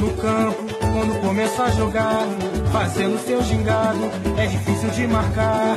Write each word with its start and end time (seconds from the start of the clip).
No 0.00 0.16
campo, 0.16 0.62
quando 0.80 1.20
começa 1.20 1.64
a 1.64 1.70
jogar, 1.72 2.26
fazendo 2.72 3.18
seu 3.18 3.42
gingado, 3.42 4.00
é 4.38 4.46
difícil 4.46 4.90
de 4.90 5.06
marcar. 5.06 5.76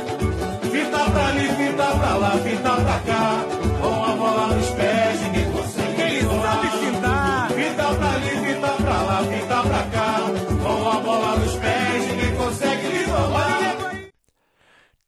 Fita 0.72 1.10
pra 1.10 1.26
ali, 1.28 1.48
fita 1.48 1.86
pra 1.98 2.16
lá, 2.16 2.30
fita 2.38 2.72
pra 2.84 2.98
cá, 3.00 3.44
com 3.80 4.04
a 4.04 4.16
bola 4.16 4.46
nos 4.54 4.70
pés, 4.70 5.20
ninguém 5.20 5.52
consegue. 5.52 6.00
Ele 6.00 6.22
sabe 6.22 6.68
fintar. 6.82 7.50
Fita 7.50 7.94
pra 7.94 8.10
ali, 8.12 8.30
fita 8.46 8.72
pra 8.82 9.02
lá, 9.02 9.18
fita 9.24 9.62
pra 9.62 9.82
cá, 9.94 10.16
com 10.62 10.88
a 10.88 11.00
bola 11.00 11.36
nos 11.36 11.54
pés, 11.56 12.06
ninguém 12.08 12.34
consegue 12.36 12.88
lhe 12.88 13.04
roubar. 13.04 13.74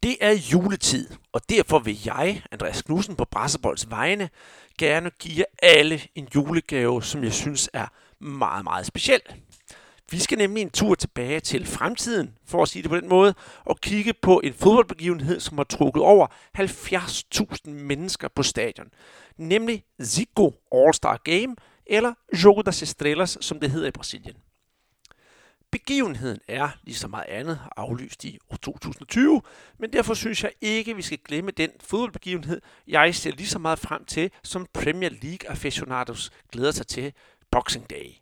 Det 0.03 0.17
er 0.21 0.35
juletid, 0.35 1.07
og 1.33 1.41
derfor 1.49 1.79
vil 1.79 1.99
jeg, 2.05 2.43
Andreas 2.53 2.83
Knudsen 2.83 3.17
på 3.17 3.25
Brasserbolds 3.31 3.91
vegne, 3.91 4.29
gerne 4.79 5.11
give 5.19 5.37
jer 5.37 5.45
alle 5.63 6.01
en 6.15 6.29
julegave, 6.35 7.03
som 7.03 7.25
jeg 7.25 7.33
synes 7.33 7.71
er 7.73 7.87
meget, 8.21 8.65
meget 8.65 8.87
speciel. 8.87 9.21
Vi 10.11 10.19
skal 10.19 10.39
nemlig 10.39 10.63
en 10.63 10.71
tur 10.71 10.95
tilbage 10.95 11.41
til 11.41 11.67
fremtiden, 11.67 12.35
for 12.47 12.63
at 12.63 12.69
sige 12.69 12.83
det 12.83 12.91
på 12.91 12.97
den 12.97 13.09
måde, 13.09 13.35
og 13.65 13.81
kigge 13.81 14.13
på 14.13 14.41
en 14.45 14.55
fodboldbegivenhed, 14.55 15.41
som 15.41 15.57
har 15.59 15.65
trukket 15.65 16.03
over 16.03 16.27
70.000 16.59 17.71
mennesker 17.71 18.29
på 18.29 18.43
stadion. 18.43 18.87
Nemlig 19.37 19.85
Zico 20.03 20.55
All-Star 20.75 21.17
Game, 21.25 21.57
eller 21.87 22.15
Jogo 22.45 22.63
das 22.63 22.83
Estrelas, 22.83 23.39
som 23.41 23.61
det 23.61 23.71
hedder 23.71 23.89
i 23.89 23.91
Brasilien. 23.91 24.37
Begivenheden 25.71 26.39
er, 26.49 26.69
ligesom 26.83 27.11
meget 27.11 27.29
andet, 27.29 27.61
aflyst 27.77 28.25
i 28.25 28.39
år 28.51 28.57
2020, 28.57 29.43
men 29.79 29.93
derfor 29.93 30.15
synes 30.15 30.43
jeg 30.45 30.53
ikke, 30.61 30.97
vi 30.97 31.03
skal 31.03 31.19
glemme 31.19 31.51
den 31.51 31.71
fodboldbegivenhed, 31.81 32.61
jeg 32.87 33.15
ser 33.15 33.31
lige 33.31 33.47
så 33.47 33.59
meget 33.59 33.79
frem 33.79 34.05
til, 34.05 34.31
som 34.43 34.67
Premier 34.73 35.11
League 35.23 35.51
aficionados 35.51 36.31
glæder 36.53 36.71
sig 36.71 36.87
til 36.87 37.13
Boxing 37.57 37.91
Day. 37.91 38.15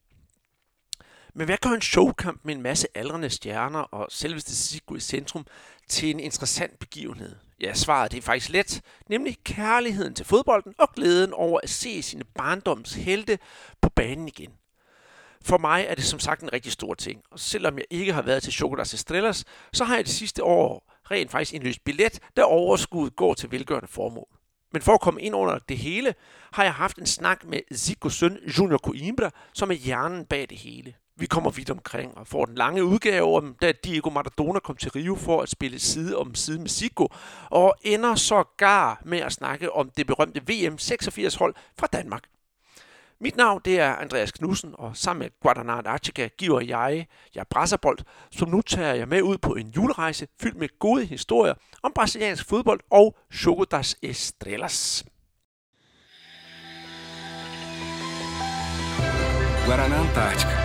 Men 1.34 1.47
hvad 1.47 1.56
gør 1.56 1.70
en 1.70 1.80
showkamp 1.80 2.41
med 2.45 2.55
en 2.55 2.62
masse 2.62 2.88
aldrende 2.95 3.30
stjerner 3.30 3.80
og 3.80 4.06
selveste 4.11 4.56
Sigurd 4.56 4.98
i 4.98 5.00
centrum 5.00 5.47
til 5.89 6.11
en 6.11 6.20
interessant 6.20 6.78
begivenhed? 6.78 7.36
Ja, 7.61 7.75
svaret 7.75 8.12
det 8.12 8.19
er 8.19 8.23
faktisk 8.23 8.50
let, 8.50 8.83
nemlig 9.08 9.39
kærligheden 9.45 10.14
til 10.14 10.27
fodbolden 10.27 10.75
og 10.78 10.92
glæden 10.92 11.33
over 11.33 11.61
at 11.62 11.70
se 11.70 12.03
sine 12.03 12.25
barndoms 12.25 12.95
helte 12.95 13.39
på 13.81 13.89
banen 13.89 14.28
igen. 14.28 14.50
For 15.42 15.58
mig 15.58 15.84
er 15.89 15.95
det 15.95 16.05
som 16.05 16.19
sagt 16.19 16.42
en 16.42 16.53
rigtig 16.53 16.73
stor 16.73 16.95
ting, 16.95 17.23
og 17.30 17.41
selvom 17.41 17.78
jeg 17.78 17.86
ikke 17.91 18.12
har 18.12 18.23
været 18.23 18.42
til 18.42 18.53
Chocolas 18.53 18.95
Estrellas, 18.95 19.45
så 19.73 19.84
har 19.84 19.95
jeg 19.97 20.05
det 20.05 20.14
sidste 20.14 20.45
år 20.45 20.92
rent 21.11 21.30
faktisk 21.30 21.55
indløst 21.55 21.84
billet, 21.84 22.20
der 22.36 22.45
overskuddet 22.45 23.17
går 23.17 23.34
til 23.34 23.51
velgørende 23.51 23.89
formål. 23.89 24.28
Men 24.75 24.83
for 24.83 24.94
at 24.94 25.00
komme 25.00 25.22
ind 25.22 25.34
under 25.34 25.58
det 25.69 25.78
hele, 25.78 26.14
har 26.53 26.62
jeg 26.62 26.72
haft 26.72 26.98
en 26.98 27.06
snak 27.06 27.44
med 27.44 27.61
Zico's 27.75 28.11
søn 28.11 28.39
Junior 28.58 28.78
Coimbra, 28.78 29.30
som 29.53 29.70
er 29.70 29.75
hjernen 29.75 30.25
bag 30.25 30.47
det 30.50 30.58
hele. 30.58 30.94
Vi 31.17 31.27
kommer 31.27 31.50
vidt 31.50 31.70
omkring 31.70 32.19
og 32.19 32.27
får 32.27 32.44
den 32.44 32.55
lange 32.55 32.84
udgave 32.84 33.36
om, 33.36 33.55
da 33.62 33.72
Diego 33.72 34.11
Maradona 34.11 34.58
kom 34.58 34.77
til 34.77 34.91
Rio 34.91 35.14
for 35.14 35.42
at 35.42 35.48
spille 35.48 35.78
side 35.78 36.17
om 36.17 36.34
side 36.34 36.58
med 36.58 36.69
Zico, 36.69 37.08
og 37.50 37.75
ender 37.83 38.14
sågar 38.14 39.02
med 39.05 39.19
at 39.19 39.33
snakke 39.33 39.72
om 39.72 39.91
det 39.97 40.06
berømte 40.06 40.41
VM 40.41 40.75
86-hold 40.75 41.55
fra 41.78 41.86
Danmark. 41.86 42.25
Mit 43.25 43.36
navn 43.36 43.61
det 43.64 43.80
er 43.80 43.94
Andreas 43.94 44.33
Knudsen, 44.33 44.75
og 44.78 44.97
sammen 44.97 45.22
med 45.22 45.30
Guadalajara 45.41 45.91
Archica 45.91 46.28
giver 46.39 46.61
jeg 46.61 47.06
jer 47.36 47.44
Brasserbold, 47.50 47.98
som 48.30 48.48
nu 48.48 48.61
tager 48.61 48.94
jeg 48.94 49.08
med 49.08 49.22
ud 49.22 49.39
på 49.39 49.55
en 49.55 49.69
julerejse 49.77 50.27
fyldt 50.41 50.58
med 50.58 50.69
gode 50.78 51.06
historier 51.06 51.55
om 51.83 51.92
brasiliansk 51.95 52.48
fodbold 52.48 52.80
og 52.91 53.17
Choco 53.33 53.64
das 53.64 53.97
Estrelas. 54.02 55.05
Guaraná 59.67 59.97
Antártica. 60.05 60.56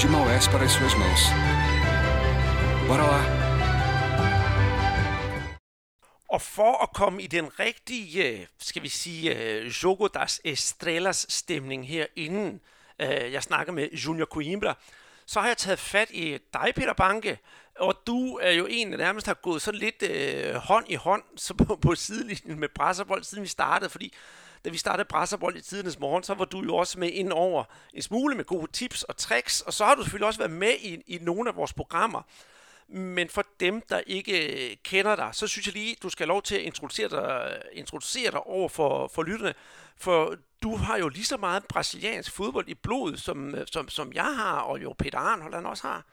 De 0.00 0.08
Maués 0.08 0.46
para 0.52 0.64
as 0.64 0.72
suas 0.72 0.94
mãos. 1.02 1.22
Bora 2.88 3.06
lá! 3.12 3.47
Og 6.28 6.42
for 6.42 6.82
at 6.82 6.92
komme 6.92 7.22
i 7.22 7.26
den 7.26 7.60
rigtige, 7.60 8.48
skal 8.58 8.82
vi 8.82 8.88
sige, 8.88 9.34
øh, 9.34 9.66
Jogo 9.66 10.06
das 10.06 10.40
Estrellas 10.44 11.26
stemning 11.28 11.88
her 11.88 12.06
inden 12.16 12.60
øh, 12.98 13.32
jeg 13.32 13.42
snakker 13.42 13.72
med 13.72 13.88
Junior 13.90 14.26
Coimbra, 14.26 14.74
så 15.26 15.40
har 15.40 15.48
jeg 15.48 15.56
taget 15.56 15.78
fat 15.78 16.10
i 16.10 16.38
dig, 16.52 16.72
Peter 16.76 16.92
Banke, 16.92 17.38
og 17.78 17.94
du 18.06 18.36
er 18.36 18.50
jo 18.50 18.66
en, 18.70 18.92
der 18.92 18.98
nærmest 18.98 19.26
har 19.26 19.34
gået 19.34 19.62
sådan 19.62 19.80
lidt 19.80 20.02
øh, 20.02 20.54
hånd 20.54 20.84
i 20.88 20.94
hånd 20.94 21.22
så 21.36 21.54
på, 21.54 21.76
på 21.76 21.94
sidelinjen 21.94 22.60
med 22.60 22.68
Brasserbold, 22.68 23.24
siden 23.24 23.42
vi 23.42 23.48
startede, 23.48 23.90
fordi 23.90 24.14
da 24.64 24.70
vi 24.70 24.78
startede 24.78 25.08
Brasserbold 25.08 25.56
i 25.56 25.60
tidernes 25.60 25.98
morgen, 25.98 26.22
så 26.22 26.34
var 26.34 26.44
du 26.44 26.62
jo 26.62 26.76
også 26.76 26.98
med 26.98 27.10
ind 27.10 27.32
over 27.32 27.64
en 27.94 28.02
smule 28.02 28.34
med 28.34 28.44
gode 28.44 28.72
tips 28.72 29.02
og 29.02 29.16
tricks, 29.16 29.60
og 29.60 29.72
så 29.72 29.84
har 29.84 29.94
du 29.94 30.02
selvfølgelig 30.02 30.26
også 30.26 30.40
været 30.40 30.50
med 30.50 30.74
i, 30.80 31.02
i 31.06 31.18
nogle 31.22 31.50
af 31.50 31.56
vores 31.56 31.72
programmer. 31.72 32.22
Men 32.88 33.28
for 33.28 33.42
dem, 33.60 33.80
der 33.88 34.00
ikke 34.06 34.70
øh, 34.70 34.76
kender 34.84 35.16
dig, 35.16 35.30
så 35.32 35.46
synes 35.46 35.66
jeg 35.66 35.74
lige, 35.74 35.96
du 36.02 36.08
skal 36.08 36.26
have 36.26 36.34
lov 36.34 36.42
til 36.42 36.54
at 36.54 36.62
introducere 36.62 37.08
dig, 37.08 37.62
introducere 37.72 38.30
dig 38.30 38.46
over 38.46 38.68
for, 38.68 39.08
for 39.08 39.22
lytterne. 39.22 39.54
For 39.96 40.34
du 40.62 40.76
har 40.76 40.98
jo 40.98 41.08
lige 41.08 41.24
så 41.24 41.36
meget 41.36 41.62
brasiliansk 41.68 42.36
fodbold 42.36 42.68
i 42.68 42.74
blodet, 42.74 43.20
som, 43.20 43.54
øh, 43.54 43.66
som, 43.66 43.88
som 43.88 44.12
jeg 44.14 44.36
har, 44.36 44.60
og 44.60 44.82
jo 44.82 44.94
Peter 44.98 45.18
Arnhold 45.18 45.54
han 45.54 45.66
også 45.66 45.86
har. 45.86 46.06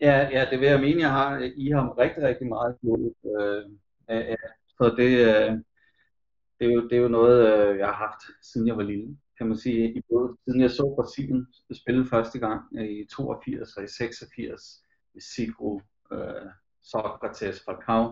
Ja, 0.00 0.28
ja, 0.32 0.46
det 0.50 0.60
vil 0.60 0.68
jeg 0.68 0.80
mene, 0.80 1.00
jeg 1.00 1.10
har 1.10 1.52
i 1.56 1.70
ham 1.70 1.88
rigtig, 1.88 2.22
rigtig 2.22 2.46
meget 2.46 2.76
blod. 2.80 3.12
Øh, 3.40 3.70
ja. 4.08 4.34
Så 4.68 4.94
det, 4.98 5.10
øh, 5.28 5.52
det, 6.58 6.66
er 6.68 6.72
jo, 6.72 6.88
det 6.88 6.92
er 6.92 7.02
jo 7.02 7.08
noget, 7.08 7.38
øh, 7.48 7.78
jeg 7.78 7.86
har 7.86 7.94
haft, 7.94 8.22
siden 8.42 8.66
jeg 8.66 8.76
var 8.76 8.82
lille, 8.82 9.16
kan 9.38 9.46
man 9.46 9.56
sige. 9.56 9.94
I 9.94 10.00
både, 10.10 10.36
siden 10.44 10.60
jeg 10.60 10.70
så 10.70 10.94
Brasilien 10.96 11.46
spille 11.72 12.06
første 12.06 12.38
gang 12.38 12.60
øh, 12.78 12.88
i 12.88 13.06
82 13.16 13.76
og 13.76 13.84
i 13.84 13.88
86, 13.88 14.82
Zico, 15.20 15.80
øh, 16.12 16.46
Socrates, 16.82 17.64
Falcao, 17.64 18.10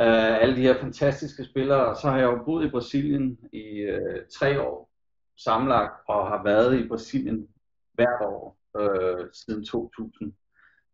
øh, 0.00 0.42
alle 0.42 0.56
de 0.56 0.62
her 0.62 0.80
fantastiske 0.80 1.44
spillere. 1.44 1.86
Og 1.86 1.96
så 1.96 2.10
har 2.10 2.18
jeg 2.18 2.24
jo 2.24 2.42
boet 2.44 2.66
i 2.66 2.70
Brasilien 2.70 3.38
i 3.52 3.64
øh, 3.64 4.26
tre 4.38 4.62
år 4.62 4.90
samlet 5.36 5.90
og 6.08 6.28
har 6.28 6.42
været 6.42 6.80
i 6.80 6.88
Brasilien 6.88 7.48
hvert 7.92 8.22
år 8.22 8.58
øh, 8.78 9.26
siden 9.32 9.64
2000. 9.64 10.34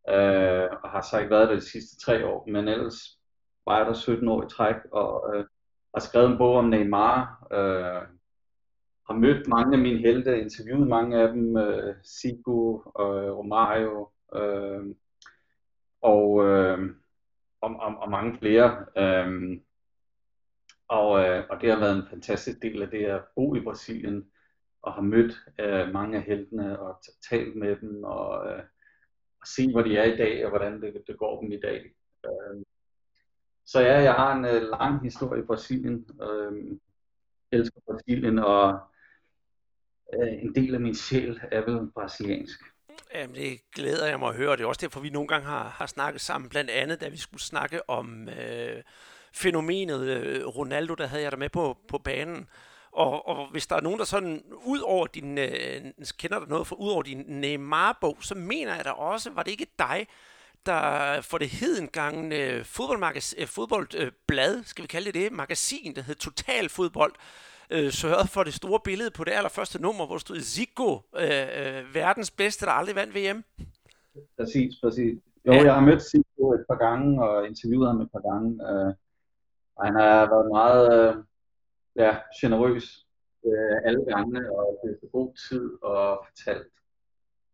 Øh, 0.09 0.69
og 0.83 0.91
har 0.91 1.07
så 1.11 1.19
ikke 1.19 1.31
været 1.31 1.49
der 1.49 1.55
de 1.55 1.71
sidste 1.71 2.05
tre 2.05 2.27
år, 2.27 2.47
men 2.49 2.69
ellers 2.69 3.19
var 3.67 3.79
jeg 3.79 3.87
der 3.87 3.93
17 3.93 4.29
år 4.29 4.43
i 4.45 4.49
træk, 4.49 4.77
og 4.93 5.35
øh, 5.35 5.45
har 5.95 6.01
skrevet 6.01 6.31
en 6.31 6.39
bog 6.39 6.57
om 6.57 6.65
Neymar, 6.65 7.47
øh, 7.53 8.03
har 9.07 9.15
mødt 9.15 9.49
mange 9.49 9.77
af 9.77 9.83
mine 9.83 9.99
helte, 9.99 10.41
interviewet 10.41 10.89
mange 10.89 11.19
af 11.19 11.29
dem, 11.29 11.57
øh, 11.57 11.95
Zico, 12.05 12.77
øh, 13.01 13.31
Romario, 13.39 14.09
øh, 14.35 14.95
og, 16.05 16.45
øh, 16.45 16.97
og, 17.61 17.77
og, 17.77 17.97
og 17.99 18.11
mange 18.11 18.39
flere. 18.39 18.87
Øh, 18.97 19.61
og, 20.89 21.25
øh, 21.25 21.45
og 21.51 21.61
det 21.61 21.71
har 21.71 21.79
været 21.79 21.97
en 21.97 22.09
fantastisk 22.11 22.63
del 22.63 22.83
af 22.83 22.91
det 22.91 23.05
at 23.05 23.25
bo 23.35 23.55
i 23.55 23.61
Brasilien, 23.61 24.31
og 24.83 24.93
har 24.93 25.03
mødt 25.03 25.35
øh, 25.61 25.93
mange 25.93 26.17
af 26.17 26.23
heltene, 26.23 26.81
og 26.81 27.03
talt 27.31 27.57
med 27.57 27.77
dem, 27.77 28.05
og, 28.05 28.51
øh, 28.51 28.63
og 29.41 29.47
se, 29.47 29.73
hvor 29.73 29.83
de 29.83 29.97
er 29.97 30.05
i 30.05 30.17
dag, 30.17 30.45
og 30.45 30.51
hvordan 30.51 30.83
det, 30.83 31.03
det 31.07 31.19
går 31.19 31.41
dem 31.41 31.53
i 31.53 31.61
dag. 31.61 31.95
Øh, 32.25 32.65
så 33.67 33.81
ja, 33.81 34.01
jeg 34.01 34.15
har 34.15 34.37
en 34.37 34.45
øh, 34.45 34.63
lang 34.63 35.03
historie 35.03 35.43
i 35.43 35.47
Brasilien. 35.47 36.09
Øh, 36.23 36.79
elsker 37.53 37.81
Brasilien, 37.87 38.39
og 38.39 38.81
øh, 40.15 40.43
en 40.43 40.55
del 40.55 40.75
af 40.75 40.81
min 40.81 40.95
sjæl 40.95 41.41
er 41.53 41.61
vel 41.71 41.91
brasiliansk. 41.93 42.74
Jamen, 43.15 43.37
det 43.37 43.71
glæder 43.72 44.06
jeg 44.06 44.19
mig 44.19 44.28
at 44.28 44.34
høre. 44.34 44.56
Det 44.56 44.62
er 44.62 44.66
også 44.66 44.81
derfor, 44.81 45.00
vi 45.00 45.10
nogle 45.10 45.28
gange 45.28 45.47
har, 45.47 45.69
har 45.69 45.87
snakket 45.87 46.21
sammen. 46.21 46.50
Blandt 46.50 46.71
andet, 46.71 47.00
da 47.00 47.09
vi 47.09 47.16
skulle 47.16 47.43
snakke 47.43 47.91
om 47.91 48.28
øh, 48.28 48.82
fænomenet 49.32 50.00
øh, 50.00 50.47
Ronaldo, 50.47 50.94
der 50.94 51.06
havde 51.06 51.22
jeg 51.22 51.32
der 51.32 51.38
med 51.38 51.49
på, 51.49 51.78
på 51.88 51.99
banen. 51.99 52.49
Og, 52.93 53.28
og 53.28 53.50
hvis 53.50 53.66
der 53.66 53.77
er 53.77 53.81
nogen, 53.81 53.99
der 53.99 54.05
sådan, 54.05 54.43
ud 54.65 54.81
over 54.81 55.06
din, 55.06 55.38
øh, 55.38 55.82
kender 56.19 56.38
der 56.38 56.47
noget 56.47 56.66
for 56.66 56.77
ud 56.77 56.91
over 56.91 57.03
din 57.03 57.25
Neymar-bog, 57.29 58.17
så 58.20 58.35
mener 58.35 58.75
jeg 58.75 58.85
da 58.85 58.91
også, 58.91 59.31
var 59.31 59.43
det 59.43 59.50
ikke 59.50 59.67
dig, 59.79 60.06
der 60.67 61.20
for 61.20 61.38
det 61.38 61.49
hedengangne 61.49 62.37
øh, 62.37 62.64
fodboldblad, 62.64 63.35
øh, 63.38 63.47
fodboldblad, 63.47 64.64
skal 64.64 64.82
vi 64.82 64.87
kalde 64.87 65.12
det 65.12 65.14
det, 65.14 65.32
magasin, 65.32 65.97
der 65.97 66.02
hed 66.02 66.14
Total 66.14 66.69
Fodbold, 66.69 67.14
øh, 67.70 67.90
sørgede 67.90 68.28
for 68.28 68.43
det 68.44 68.55
store 68.55 68.81
billede 68.84 69.11
på 69.11 69.25
det 69.25 69.32
allerførste 69.32 69.82
nummer, 69.82 70.06
hvor 70.06 70.19
stod 70.19 70.40
Zico, 70.40 71.00
øh, 71.16 71.46
øh, 71.58 71.94
verdens 71.94 72.31
bedste, 72.31 72.66
der 72.66 72.72
aldrig 72.72 72.96
vandt 72.96 73.14
VM. 73.14 73.44
Præcis, 74.37 74.75
præcis. 74.82 75.19
Jo, 75.46 75.52
ja. 75.52 75.64
jeg 75.64 75.75
har 75.75 75.81
mødt 75.81 76.02
Zico 76.02 76.52
et 76.52 76.64
par 76.70 76.78
gange 76.87 77.25
og 77.25 77.46
interviewet 77.46 77.88
ham 77.88 78.00
et 78.00 78.11
par 78.12 78.20
gange. 78.31 78.49
Øh, 78.70 78.94
og 79.76 79.87
han 79.87 79.94
har 79.94 80.28
været 80.32 80.49
meget 80.50 80.82
øh, 80.94 81.14
ja, 81.96 82.16
generøs 82.40 83.06
øh, 83.46 83.76
alle 83.84 84.05
gange, 84.05 84.38
og 84.58 84.78
det 84.84 84.99
er 85.02 85.06
god 85.12 85.34
tid 85.49 85.82
og 85.82 86.26
fortalt 86.28 86.75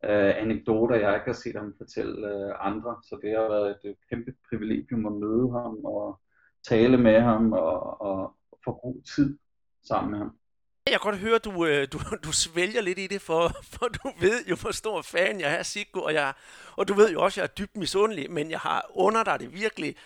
øh, 0.05 0.43
anekdoter, 0.43 0.97
jeg 0.97 1.15
ikke 1.15 1.27
har 1.27 1.33
set 1.33 1.57
ham 1.57 1.75
fortælle 1.79 2.29
øh, 2.29 2.55
andre. 2.59 2.97
Så 3.03 3.19
det 3.23 3.31
har 3.31 3.49
været 3.49 3.79
et 3.85 3.97
kæmpe 4.11 4.33
privilegium 4.49 5.07
at 5.07 5.13
møde 5.13 5.53
ham 5.53 5.85
og 5.85 6.21
tale 6.69 6.97
med 6.99 7.21
ham 7.21 7.53
og, 7.53 8.01
og 8.01 8.35
få 8.65 8.73
god 8.73 9.03
tid 9.17 9.39
sammen 9.85 10.11
med 10.11 10.19
ham. 10.19 10.31
kan 10.87 10.93
jeg 10.93 11.01
godt 11.01 11.19
høre, 11.19 11.35
at 11.35 11.45
du, 11.45 11.67
øh, 11.67 11.89
du, 11.93 11.99
du 12.27 12.33
svælger 12.33 12.81
lidt 12.81 12.99
i 12.99 13.07
det, 13.07 13.23
for, 13.23 13.53
for 13.73 13.89
du 13.89 14.13
ved 14.21 14.45
jo, 14.45 14.57
hvor 14.57 14.71
stor 14.71 15.03
fan 15.03 15.41
jeg 15.41 15.55
er, 15.55 15.63
Siggo, 15.63 16.01
og, 16.01 16.15
jeg, 16.15 16.33
og 16.77 16.89
du 16.89 16.95
ved 16.95 17.13
jo 17.13 17.23
også, 17.23 17.41
at 17.41 17.43
jeg 17.43 17.51
er 17.51 17.55
dybt 17.55 17.77
misundelig, 17.77 18.31
men 18.31 18.51
jeg 18.51 18.61
har 18.61 18.87
under 18.91 19.25
dig 19.25 19.41
det 19.41 19.55
virkelig. 19.55 19.97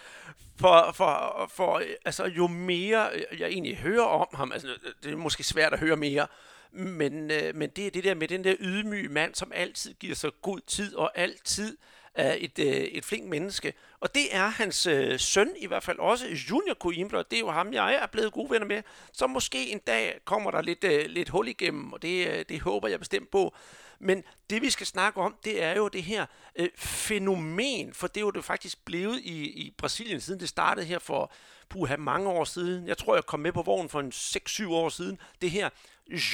For, 0.57 0.93
for, 0.95 1.51
for 1.55 1.83
altså, 2.05 2.25
jo 2.25 2.47
mere 2.47 3.11
jeg 3.39 3.49
egentlig 3.49 3.77
hører 3.77 4.05
om 4.05 4.27
ham, 4.35 4.53
altså, 4.53 4.69
det 5.03 5.13
er 5.13 5.17
måske 5.17 5.43
svært 5.43 5.73
at 5.73 5.79
høre 5.79 5.97
mere, 5.97 6.27
men, 6.73 7.31
øh, 7.31 7.57
men 7.57 7.71
det 7.71 7.87
er 7.87 7.91
det 7.91 8.05
der 8.05 8.15
med 8.15 8.29
den 8.29 8.45
der 8.45 8.55
ydmyge 8.61 9.09
mand, 9.09 9.35
som 9.35 9.53
altid 9.55 9.95
giver 9.95 10.15
sig 10.15 10.31
god 10.43 10.61
tid 10.67 10.95
og 10.95 11.19
altid 11.19 11.77
af 12.15 12.39
et, 12.41 12.59
øh, 12.59 12.67
et 12.67 13.05
flink 13.05 13.29
menneske. 13.29 13.75
Og 14.01 14.15
det 14.15 14.37
er 14.37 14.49
hans 14.49 14.87
øh, 14.87 15.19
søn 15.21 15.51
i 15.57 15.67
hvert 15.67 15.83
fald 15.83 15.99
også, 15.99 16.27
Junior 16.51 16.75
Coimbra, 16.75 17.23
det 17.23 17.37
er 17.37 17.41
jo 17.41 17.51
ham, 17.51 17.73
jeg 17.73 17.95
er 17.95 18.07
blevet 18.07 18.33
gode 18.33 18.51
venner 18.51 18.67
med. 18.67 18.83
Så 19.13 19.27
måske 19.27 19.73
en 19.73 19.79
dag 19.79 20.21
kommer 20.25 20.51
der 20.51 20.63
lidt, 20.63 20.85
øh, 20.85 21.07
lidt 21.07 21.29
hul 21.29 21.49
igennem, 21.49 21.93
og 21.93 22.03
det, 22.03 22.29
øh, 22.29 22.45
det 22.49 22.61
håber 22.61 22.89
jeg 22.89 22.99
bestemt 22.99 23.31
på. 23.31 23.55
Men 23.99 24.25
det 24.51 24.63
vi 24.63 24.71
skal 24.71 24.87
snakke 24.87 25.21
om, 25.21 25.37
det 25.45 25.63
er 25.63 25.77
jo 25.77 25.89
det 25.89 26.03
her 26.03 26.27
øh, 26.57 26.69
fænomen, 26.77 27.95
for 27.95 28.07
det 28.07 28.17
er 28.17 28.21
jo 28.21 28.31
det 28.31 28.45
faktisk 28.45 28.85
blevet 28.85 29.21
i, 29.21 29.45
i 29.45 29.75
Brasilien, 29.79 30.21
siden 30.21 30.41
det 30.41 30.49
startede 30.49 30.87
her 30.87 30.99
for 30.99 31.33
puha, 31.69 31.97
mange 31.97 32.29
år 32.29 32.45
siden. 32.45 32.89
Jeg 32.89 32.99
tror, 32.99 33.15
jeg 33.15 33.27
kom 33.27 33.41
med 33.41 33.53
på 33.53 33.63
vognen 33.63 33.89
for 33.89 34.01
en 34.01 34.13
6-7 34.15 34.69
år 34.69 34.89
siden. 34.89 35.19
Det 35.41 35.51
her 35.51 35.69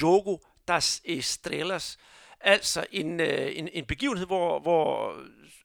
Jogo 0.01 0.37
das 0.67 1.01
Estrelas. 1.05 1.97
Altså 2.39 2.85
en, 2.91 3.19
øh, 3.19 3.51
en, 3.55 3.69
en 3.73 3.85
begivenhed, 3.85 4.25
hvor, 4.25 4.59
hvor 4.59 5.15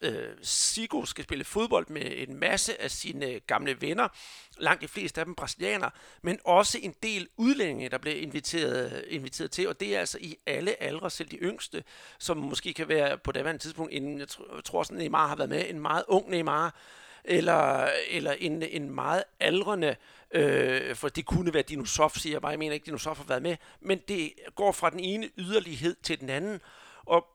øh, 0.03 0.29
Sigo 0.43 1.05
skal 1.05 1.25
spille 1.25 1.45
fodbold 1.45 1.87
med 1.89 2.29
en 2.29 2.37
masse 2.37 2.83
af 2.83 2.91
sine 2.91 3.41
gamle 3.41 3.81
venner, 3.81 4.09
langt 4.59 4.83
de 4.83 4.89
fleste 4.89 5.21
af 5.21 5.25
dem 5.25 5.35
brasilianere, 5.35 5.91
men 6.23 6.39
også 6.45 6.79
en 6.83 6.95
del 7.03 7.29
udlændinge, 7.37 7.89
der 7.89 7.99
bliver 7.99 8.17
inviteret, 8.17 9.05
inviteret 9.09 9.51
til, 9.51 9.69
og 9.69 9.81
det 9.81 9.97
er 9.97 10.01
altså 10.01 10.19
i 10.21 10.37
alle 10.47 10.83
aldre, 10.83 11.11
selv 11.11 11.29
de 11.29 11.37
yngste, 11.37 11.85
som 12.19 12.37
måske 12.37 12.73
kan 12.73 12.89
være 12.89 13.19
på 13.19 13.33
daværende 13.33 13.63
tidspunkt, 13.63 13.93
inden 13.93 14.19
jeg 14.19 14.29
tror 14.65 14.83
sådan 14.83 14.99
Neymar 14.99 15.27
har 15.27 15.37
været 15.37 15.51
med, 15.51 15.71
en 15.71 15.81
meget 15.81 16.05
ung 16.09 16.31
Neymar, 16.31 16.75
eller, 17.25 17.89
eller 18.11 18.33
en, 18.33 18.63
en 18.63 18.91
meget 18.91 19.25
aldrende, 19.41 19.97
øh, 20.31 20.95
for 20.95 21.09
det 21.09 21.27
kunne 21.27 21.55
være 21.55 21.63
Dinosof, 21.63 22.17
siger 22.17 22.35
jeg 22.35 22.43
bare, 22.43 22.51
jeg 22.51 22.59
mener 22.59 22.75
ikke, 22.75 22.87
Dinosof 22.87 23.17
har 23.17 23.25
været 23.25 23.43
med, 23.43 23.57
men 23.81 24.01
det 24.09 24.33
går 24.55 24.73
fra 24.73 24.91
den 24.91 25.01
ene 25.01 25.31
yderlighed 25.39 25.97
til 26.03 26.21
den 26.21 26.31
anden, 26.31 26.61
og 27.07 27.27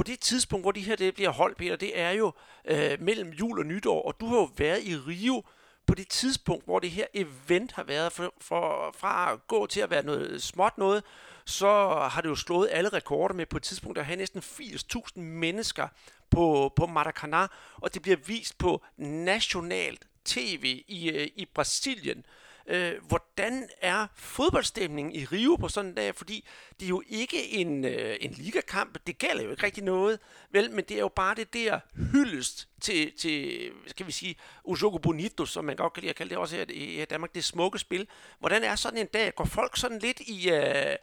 på 0.00 0.04
det 0.04 0.20
tidspunkt, 0.20 0.64
hvor 0.64 0.72
de 0.72 0.80
her 0.80 0.96
det 0.96 1.14
bliver 1.14 1.30
holdt, 1.30 1.56
Peter, 1.56 1.76
det 1.76 2.00
er 2.00 2.10
jo 2.10 2.32
øh, 2.64 3.00
mellem 3.00 3.30
jul 3.30 3.58
og 3.58 3.66
nytår, 3.66 4.02
og 4.02 4.20
du 4.20 4.26
har 4.26 4.36
jo 4.36 4.48
været 4.56 4.82
i 4.82 4.96
Rio 4.96 5.42
på 5.86 5.94
det 5.94 6.08
tidspunkt, 6.08 6.64
hvor 6.64 6.78
det 6.78 6.90
her 6.90 7.06
event 7.14 7.72
har 7.72 7.82
været, 7.84 8.12
for, 8.12 8.34
for, 8.40 8.94
fra 8.98 9.32
at 9.32 9.46
gå 9.46 9.66
til 9.66 9.80
at 9.80 9.90
være 9.90 10.04
noget 10.04 10.42
småt 10.42 10.78
noget, 10.78 11.04
så 11.44 11.68
har 12.10 12.20
det 12.20 12.28
jo 12.28 12.34
slået 12.34 12.68
alle 12.72 12.88
rekorder 12.88 13.34
med 13.34 13.46
på 13.46 13.56
et 13.56 13.62
tidspunkt 13.62 13.98
at 13.98 14.06
have 14.06 14.16
næsten 14.16 14.40
80.000 14.40 15.20
mennesker 15.20 15.88
på, 16.30 16.72
på 16.76 16.86
Maracanã, 16.86 17.46
og 17.76 17.94
det 17.94 18.02
bliver 18.02 18.16
vist 18.16 18.58
på 18.58 18.82
nationalt 18.96 20.06
tv 20.24 20.82
i, 20.88 21.10
øh, 21.10 21.28
i 21.36 21.44
Brasilien. 21.54 22.18
Øh, 22.18 22.49
Øh, 22.70 22.92
hvordan 23.08 23.68
er 23.80 24.06
fodboldstemningen 24.14 25.14
i 25.14 25.24
Rio 25.24 25.56
på 25.56 25.68
sådan 25.68 25.90
en 25.90 25.96
dag? 25.96 26.14
Fordi 26.14 26.44
det 26.80 26.84
er 26.84 26.88
jo 26.88 27.02
ikke 27.08 27.52
en, 27.52 27.84
øh, 27.84 28.16
en 28.20 28.30
ligakamp, 28.30 28.98
det 29.06 29.18
gælder 29.18 29.44
jo 29.44 29.50
ikke 29.50 29.62
rigtig 29.62 29.84
noget, 29.84 30.18
vel, 30.50 30.70
men 30.70 30.84
det 30.84 30.96
er 30.96 31.00
jo 31.00 31.08
bare 31.08 31.34
det 31.34 31.54
der 31.54 31.80
hyldest 32.12 32.68
til, 32.80 33.12
til 33.18 33.62
skal 33.86 34.06
vi 34.06 34.12
sige, 34.12 34.34
Ujogo 34.64 34.98
Bonito, 34.98 35.44
som 35.44 35.64
man 35.64 35.76
godt 35.76 35.92
kan 35.92 36.00
lide 36.00 36.10
at 36.10 36.16
kalde 36.16 36.30
det 36.30 36.38
også 36.38 36.56
her 36.56 36.64
i 36.68 37.04
Danmark, 37.10 37.34
det 37.34 37.44
smukke 37.44 37.78
spil. 37.78 38.08
Hvordan 38.38 38.62
er 38.62 38.74
sådan 38.74 38.98
en 38.98 39.06
dag? 39.06 39.34
Går 39.34 39.44
folk 39.44 39.76
sådan 39.76 39.98
lidt 39.98 40.20
i, 40.20 40.50
øh, 40.50 40.96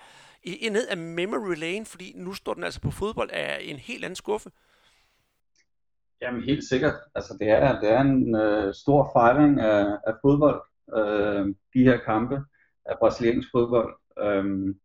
i, 0.43 0.55
i 0.65 0.69
ned 0.69 0.87
af 0.87 0.97
memory 0.97 1.55
lane, 1.55 1.85
fordi 1.85 2.13
nu 2.15 2.33
står 2.33 2.53
den 2.53 2.63
altså 2.63 2.81
på 2.81 2.91
fodbold 2.91 3.29
af 3.33 3.59
en 3.61 3.77
helt 3.77 4.05
anden 4.05 4.15
skuffe? 4.15 4.49
Jamen 6.21 6.43
helt 6.43 6.63
sikkert. 6.63 6.95
Altså 7.15 7.37
det 7.39 7.49
er, 7.49 7.79
det 7.79 7.89
er 7.89 8.01
en 8.01 8.35
øh, 8.35 8.73
stor 8.73 9.09
fejring 9.13 9.59
af, 9.59 9.85
af 10.07 10.13
fodbold, 10.21 10.61
øh, 10.95 11.55
de 11.73 11.83
her 11.83 11.97
kampe 11.97 12.43
af 12.85 12.95
brasiliansk 12.99 13.47
fodbold. 13.51 13.95
Øh, 14.19 14.75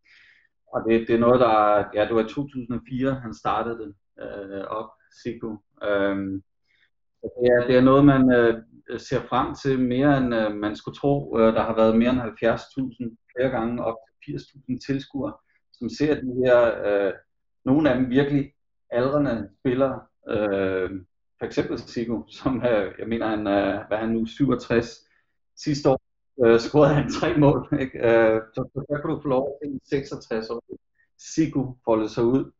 og 0.72 0.84
det, 0.88 1.08
det 1.08 1.14
er 1.14 1.18
noget, 1.18 1.40
der, 1.40 1.84
ja 1.94 2.06
det 2.06 2.14
var 2.14 2.24
i 2.24 2.28
2004, 2.28 3.14
han 3.14 3.34
startede 3.34 3.78
det 3.78 3.94
øh, 4.22 4.64
op, 4.64 4.90
Siku. 5.22 5.56
Øh, 5.82 6.16
det, 7.22 7.46
er, 7.52 7.66
det 7.66 7.76
er 7.76 7.80
noget, 7.80 8.04
man 8.04 8.32
øh, 8.32 8.62
ser 8.98 9.20
frem 9.20 9.54
til 9.54 9.80
mere 9.80 10.18
end 10.18 10.34
øh, 10.34 10.54
man 10.54 10.76
skulle 10.76 10.96
tro. 10.96 11.38
Øh, 11.38 11.54
der 11.54 11.62
har 11.62 11.76
været 11.76 11.98
mere 11.98 12.10
end 12.10 12.20
70.000 12.20 13.16
flere 13.36 13.50
gange, 13.50 13.84
op 13.84 13.96
til 14.24 14.32
80.000 14.32 14.86
tilskuere, 14.86 15.32
som 15.72 15.88
ser 15.88 16.14
de 16.14 16.42
her, 16.44 16.84
øh, 16.86 17.12
nogle 17.64 17.90
af 17.90 17.96
dem 17.96 18.10
virkelig 18.10 18.52
aldrende 18.90 19.50
spillere, 19.60 20.00
øh, 20.28 20.90
for 21.38 21.46
eksempel 21.46 21.78
Sigo, 21.78 22.22
som 22.28 22.56
øh, 22.56 22.92
jeg 22.98 23.08
mener, 23.08 23.26
han, 23.26 23.46
øh, 23.46 23.86
hvad 23.88 23.98
han 23.98 24.08
nu, 24.08 24.26
67 24.26 25.08
sidste 25.56 25.90
år, 25.90 26.00
øh, 26.44 26.60
scorede 26.60 26.94
han 26.94 27.10
tre 27.20 27.36
mål. 27.36 27.68
Ikke? 27.80 27.98
Øh, 27.98 28.40
så, 28.54 28.68
så 28.74 29.00
kunne 29.02 29.14
du 29.14 29.22
få 29.22 29.28
lov 29.28 29.58
til 29.62 29.80
66 29.90 30.50
år. 30.50 30.62
Sigo 31.18 31.72
folde 31.84 32.08
sig 32.08 32.24
ud 32.24 32.52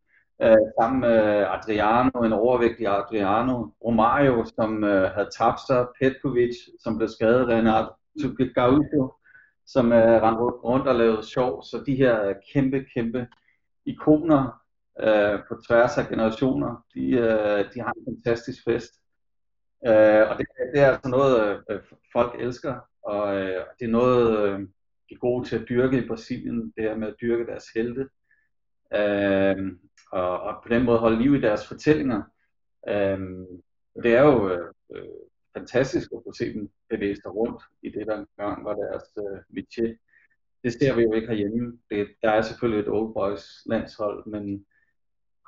øh, 0.43 0.67
sammen 0.81 1.01
med 1.01 1.19
Adriano, 1.57 2.25
en 2.25 2.33
overvægtig 2.33 2.87
Adriano, 2.87 3.67
Romario, 3.85 4.45
som 4.57 4.85
øh, 4.85 5.11
havde 5.11 5.29
tabt 5.39 5.61
sig, 5.67 5.87
Petkovic, 6.01 6.57
som 6.81 6.97
blev 6.97 7.09
skadet, 7.09 7.49
Renato 7.49 8.53
Gaudio, 8.55 9.13
som 9.67 9.93
øh, 9.93 10.23
rendte 10.23 10.43
rundt 10.43 10.89
og 10.89 10.95
lavede 10.95 11.27
sjov. 11.27 11.63
Så 11.63 11.83
de 11.87 11.95
her 11.95 12.29
øh, 12.29 12.35
kæmpe, 12.53 12.85
kæmpe 12.95 13.27
ikoner 13.87 14.63
øh, 15.01 15.39
på 15.49 15.55
tværs 15.69 15.99
af 15.99 16.09
generationer, 16.09 16.85
de, 16.95 17.11
øh, 17.11 17.75
de 17.75 17.81
har 17.81 17.93
en 17.97 18.05
fantastisk 18.05 18.65
fest. 18.65 18.93
Øh, 19.87 20.31
og 20.31 20.39
det, 20.39 20.47
det 20.75 20.81
er 20.81 20.87
altså 20.87 21.09
noget, 21.09 21.63
øh, 21.71 21.81
folk 22.13 22.41
elsker, 22.41 22.81
og 23.03 23.37
øh, 23.37 23.65
det 23.79 23.85
er 23.85 23.91
noget, 23.91 24.39
øh, 24.39 24.61
de 25.09 25.15
er 25.15 25.19
gode 25.19 25.49
til 25.49 25.57
at 25.59 25.69
dyrke 25.69 25.99
i 25.99 26.09
Brasilien, 26.09 26.73
det 26.77 26.85
her 26.85 26.97
med 26.97 27.09
at 27.09 27.15
dyrke 27.21 27.47
deres 27.47 27.65
helte, 27.75 28.09
øh, 28.95 29.73
og, 30.13 30.41
og 30.41 30.63
på 30.63 30.69
den 30.69 30.85
måde 30.85 30.99
holde 30.99 31.23
liv 31.23 31.35
i 31.35 31.41
deres 31.41 31.69
fortællinger. 31.69 32.23
Øh, 32.89 33.21
det 34.03 34.15
er 34.15 34.23
jo 34.23 34.51
øh, 34.51 34.73
øh, 34.95 35.05
fantastisk 35.57 36.13
at 36.13 36.23
få 36.27 36.33
se 36.39 36.55
dem 36.55 36.71
bevæge 36.91 37.17
sig 37.17 37.35
rundt 37.35 37.63
i 37.83 37.89
det, 37.89 38.07
der 38.07 38.17
engang 38.19 38.65
var 38.65 38.75
deres 38.75 39.05
øh, 39.19 39.39
métier. 39.59 39.97
Det 40.65 40.73
ser 40.73 40.95
vi 40.95 41.03
jo 41.03 41.13
ikke 41.13 41.29
herhjemme. 41.29 41.79
Det, 41.91 42.09
der 42.23 42.31
er 42.31 42.43
selvfølgelig 42.43 42.81
et 42.83 42.89
Old 42.89 43.15
Boys 43.15 43.45
landshold, 43.67 44.27
men 44.27 44.67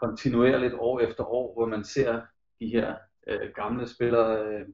kontinuerligt 0.03 0.75
år 0.75 1.01
efter 1.01 1.25
år, 1.25 1.55
hvor 1.55 1.67
man 1.67 1.85
ser 1.85 2.21
de 2.61 2.67
her 2.67 2.97
øh, 3.27 3.51
gamle 3.55 3.89
spillere 3.89 4.47
øh, 4.47 4.67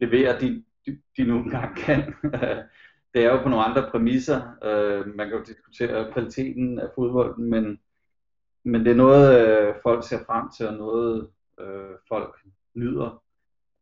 leverer, 0.00 0.38
de, 0.38 0.64
de, 0.86 0.98
de 1.16 1.24
nu 1.24 1.50
gange 1.50 1.82
kan. 1.82 2.14
det 3.14 3.24
er 3.24 3.32
jo 3.32 3.42
på 3.42 3.48
nogle 3.48 3.64
andre 3.64 3.90
præmisser. 3.90 4.56
Øh, 4.62 5.16
man 5.16 5.28
kan 5.28 5.38
jo 5.38 5.44
diskutere 5.44 6.12
kvaliteten 6.12 6.78
af 6.78 6.88
fodbolden, 6.94 7.50
men, 7.50 7.80
men 8.64 8.84
det 8.84 8.90
er 8.90 8.96
noget, 8.96 9.40
øh, 9.40 9.74
folk 9.82 10.08
ser 10.08 10.24
frem 10.24 10.50
til, 10.56 10.68
og 10.68 10.74
noget 10.74 11.30
øh, 11.60 11.96
folk 12.08 12.36
nyder. 12.74 13.22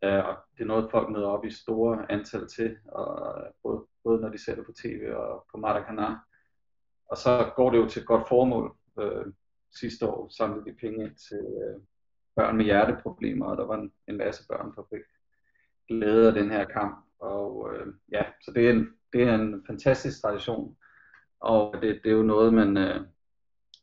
Øh, 0.05 0.25
og 0.29 0.37
det 0.57 0.63
er 0.63 0.67
noget, 0.67 0.91
folk 0.91 1.11
møder 1.11 1.29
op 1.29 1.45
i 1.45 1.51
store 1.51 2.13
antal 2.13 2.49
til, 2.49 2.77
og, 2.85 3.39
øh, 3.41 3.51
både, 3.63 3.85
både 4.05 4.21
når 4.21 4.29
de 4.29 4.45
ser 4.45 4.55
det 4.55 4.67
på 4.67 4.73
tv 4.73 5.13
og 5.15 5.47
på 5.53 5.59
Maracanã. 5.59 6.31
Og 7.11 7.17
så 7.17 7.53
går 7.57 7.71
det 7.71 7.79
jo 7.79 7.89
til 7.89 8.01
et 8.01 8.07
godt 8.07 8.29
formål. 8.29 8.77
Øh, 9.01 9.27
sidste 9.75 10.07
år 10.07 10.29
samlede 10.29 10.65
de 10.65 10.77
penge 10.81 11.05
ind 11.05 11.15
til 11.15 11.47
øh, 11.65 11.81
børn 12.37 12.57
med 12.57 12.65
hjerteproblemer, 12.65 13.47
og 13.47 13.57
der 13.57 13.67
var 13.67 13.75
en, 13.75 13.93
en 14.09 14.17
masse 14.17 14.49
børn, 14.49 14.73
der 14.77 14.83
fik 14.91 15.03
glæde 15.89 16.29
af 16.29 16.35
den 16.35 16.51
her 16.51 16.65
kamp. 16.65 17.05
Og 17.19 17.75
øh, 17.75 17.95
ja, 18.13 18.25
så 18.41 18.53
det 18.55 18.67
er, 18.67 18.73
en, 18.73 18.89
det 19.13 19.23
er 19.23 19.35
en 19.35 19.65
fantastisk 19.67 20.23
tradition, 20.23 20.77
og 21.41 21.75
det, 21.83 22.01
det 22.05 22.11
er 22.13 22.17
jo 22.17 22.23
noget, 22.23 22.55
man, 22.55 22.77
øh, 22.77 23.01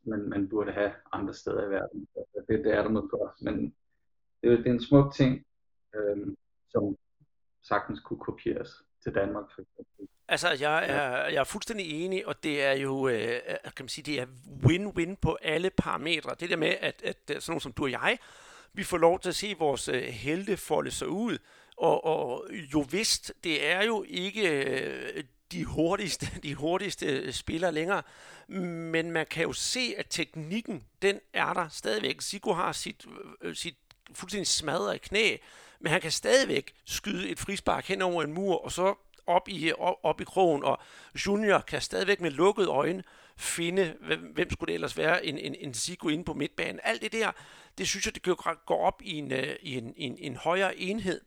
man, 0.04 0.30
man 0.30 0.50
burde 0.50 0.72
have 0.72 0.92
andre 1.12 1.34
steder 1.34 1.68
i 1.68 1.70
verden. 1.70 2.08
Det, 2.50 2.64
det 2.66 2.74
er 2.74 2.82
der 2.82 2.90
noget 2.90 3.10
for, 3.10 3.36
men 3.42 3.76
det, 4.44 4.58
det 4.58 4.68
er 4.68 4.72
en 4.74 4.82
smuk 4.82 5.14
ting, 5.14 5.46
øh, 5.96 6.28
som 6.70 6.98
sagtens 7.62 8.00
kunne 8.00 8.20
kopieres 8.20 8.84
til 9.04 9.16
Danmark. 9.16 9.46
For 9.56 9.62
eksempel. 9.62 10.08
Altså, 10.32 10.50
jeg 10.50 10.90
er, 10.90 11.28
jeg 11.28 11.40
er 11.40 11.44
fuldstændig 11.44 12.06
enig, 12.06 12.28
og 12.28 12.44
det 12.44 12.64
er 12.64 12.72
jo, 12.72 13.08
øh, 13.08 13.40
kan 13.64 13.84
man 13.84 13.90
sige, 13.90 14.06
det 14.06 14.20
er 14.20 14.26
win-win 14.66 15.16
på 15.22 15.38
alle 15.42 15.70
parametre. 15.70 16.36
Det 16.40 16.50
der 16.50 16.56
med, 16.56 16.76
at, 16.82 17.02
at 17.04 17.18
sådan 17.28 17.44
nogen 17.48 17.62
som 17.62 17.72
du 17.72 17.84
og 17.84 17.92
jeg, 17.92 18.18
vi 18.74 18.84
får 18.84 18.98
lov 18.98 19.20
til 19.20 19.30
at 19.30 19.36
se 19.36 19.56
vores 19.60 19.88
øh, 19.88 20.04
helte 20.04 20.58
folde 20.58 20.92
sig 20.92 21.08
ud, 21.08 21.38
og, 21.78 22.06
og 22.06 22.48
jo 22.74 22.86
vist, 22.92 23.34
det 23.44 23.68
er 23.68 23.84
jo 23.84 24.06
ikke 24.08 24.50
øh, 24.50 25.24
de 25.52 25.66
hurtigste, 25.66 26.28
de 26.44 26.56
hurtigste 26.56 27.34
spillere 27.34 27.72
længere, 27.72 28.04
men 28.48 29.12
man 29.12 29.26
kan 29.26 29.44
jo 29.44 29.54
se, 29.54 29.94
at 29.98 30.06
teknikken, 30.10 30.84
den 31.02 31.20
er 31.34 31.54
der 31.54 31.68
stadigvæk. 31.70 32.22
Sigo 32.22 32.54
har 32.54 32.72
sit, 32.72 33.06
øh, 33.42 33.56
sit 33.56 33.78
fuldstændig 34.14 34.48
smadret 34.48 35.02
knæ, 35.02 35.38
men 35.80 35.92
han 35.92 36.02
kan 36.02 36.12
stadigvæk 36.12 36.74
skyde 36.86 37.30
et 37.30 37.40
frispark 37.40 37.88
hen 37.88 38.02
over 38.02 38.24
en 38.24 38.34
mur, 38.34 38.66
og 38.66 38.72
så 38.72 38.96
op 39.32 39.50
i, 39.50 39.74
op, 39.74 39.96
op 40.04 40.22
i 40.22 40.24
krogen, 40.24 40.64
og 40.64 40.80
Junior 41.26 41.60
kan 41.60 41.82
stadigvæk 41.82 42.22
med 42.22 42.32
lukkede 42.32 42.68
øjne 42.68 43.04
finde, 43.38 43.96
hvem, 44.02 44.20
hvem 44.20 44.52
skulle 44.52 44.68
det 44.68 44.74
ellers 44.74 44.98
være, 44.98 45.26
en, 45.26 45.38
en, 45.38 45.56
en 45.60 45.74
Zico 45.74 46.10
inde 46.10 46.24
på 46.24 46.34
midtbanen. 46.34 46.80
Alt 46.84 47.02
det 47.02 47.12
der, 47.12 47.32
det 47.78 47.88
synes 47.88 48.06
jeg, 48.06 48.16
det 48.16 48.24
kan 48.24 48.36
gå 48.66 48.76
op 48.76 49.02
i 49.02 49.18
en, 49.18 49.32
øh, 49.32 49.56
i 49.62 49.78
en, 49.78 49.94
en, 49.98 50.18
en 50.20 50.36
højere 50.36 50.78
enhed. 50.78 51.22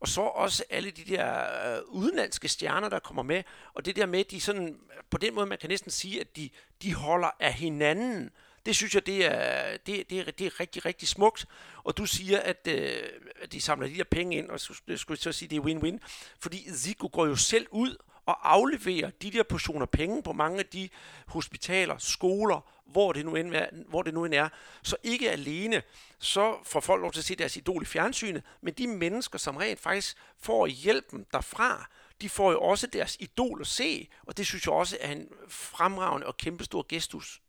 Og 0.00 0.08
så 0.08 0.20
også 0.20 0.64
alle 0.70 0.90
de 0.90 1.04
der 1.04 1.38
øh, 1.76 1.82
udenlandske 1.88 2.48
stjerner, 2.48 2.88
der 2.88 2.98
kommer 2.98 3.22
med, 3.22 3.42
og 3.74 3.84
det 3.84 3.96
der 3.96 4.06
med, 4.06 4.24
de 4.24 4.40
sådan, 4.40 4.76
på 5.10 5.18
den 5.18 5.34
måde, 5.34 5.46
man 5.46 5.58
kan 5.58 5.70
næsten 5.70 5.90
sige, 5.90 6.20
at 6.20 6.36
de, 6.36 6.50
de 6.82 6.94
holder 6.94 7.30
af 7.40 7.52
hinanden. 7.52 8.30
Det 8.66 8.76
synes 8.76 8.94
jeg, 8.94 9.06
det 9.06 9.24
er, 9.24 9.76
det, 9.76 10.10
det, 10.10 10.20
er, 10.20 10.30
det 10.30 10.46
er 10.46 10.60
rigtig, 10.60 10.84
rigtig 10.84 11.08
smukt. 11.08 11.46
Og 11.84 11.96
du 11.96 12.06
siger, 12.06 12.40
at, 12.40 12.66
øh, 12.68 13.02
at 13.42 13.52
de 13.52 13.60
samler 13.60 13.88
de 13.88 13.94
der 13.94 14.04
penge 14.04 14.36
ind, 14.36 14.50
og 14.50 14.60
så 14.60 14.74
skulle 14.74 14.96
jeg 15.08 15.18
så 15.18 15.32
sige, 15.32 15.48
det 15.48 15.56
er 15.56 15.60
win-win. 15.60 15.98
Fordi 16.40 16.74
Zico 16.74 17.10
går 17.12 17.26
jo 17.26 17.36
selv 17.36 17.66
ud 17.70 17.96
og 18.26 18.52
afleverer 18.52 19.10
de 19.10 19.30
der 19.30 19.42
portioner 19.42 19.86
penge 19.86 20.22
på 20.22 20.32
mange 20.32 20.58
af 20.58 20.66
de 20.66 20.88
hospitaler, 21.26 21.98
skoler, 21.98 22.60
hvor 22.86 23.12
det 23.12 23.24
nu 23.24 23.36
end 23.36 23.54
er, 23.54 23.66
hvor 23.88 24.02
det 24.02 24.14
nu 24.14 24.24
end 24.24 24.34
er. 24.34 24.48
Så 24.82 24.96
ikke 25.02 25.30
alene 25.30 25.82
så 26.18 26.56
får 26.64 26.80
folk 26.80 27.00
lov 27.02 27.12
til 27.12 27.20
at 27.20 27.24
se 27.24 27.36
deres 27.36 27.56
idol 27.56 27.82
i 27.82 27.84
fjernsynet, 27.84 28.42
men 28.60 28.74
de 28.74 28.86
mennesker, 28.86 29.38
som 29.38 29.56
rent 29.56 29.80
faktisk 29.80 30.16
får 30.38 30.66
hjælpen 30.66 31.26
derfra, 31.32 31.88
de 32.20 32.28
får 32.28 32.52
jo 32.52 32.60
også 32.60 32.86
deres 32.86 33.16
idol 33.20 33.60
at 33.60 33.66
se, 33.66 34.08
og 34.26 34.36
det 34.36 34.46
synes 34.46 34.66
jeg 34.66 34.74
også 34.74 34.98
er 35.00 35.12
en 35.12 35.28
fremragende 35.48 36.26
og 36.26 36.36
kæmpestor 36.36 36.86
gestus. 36.88 37.40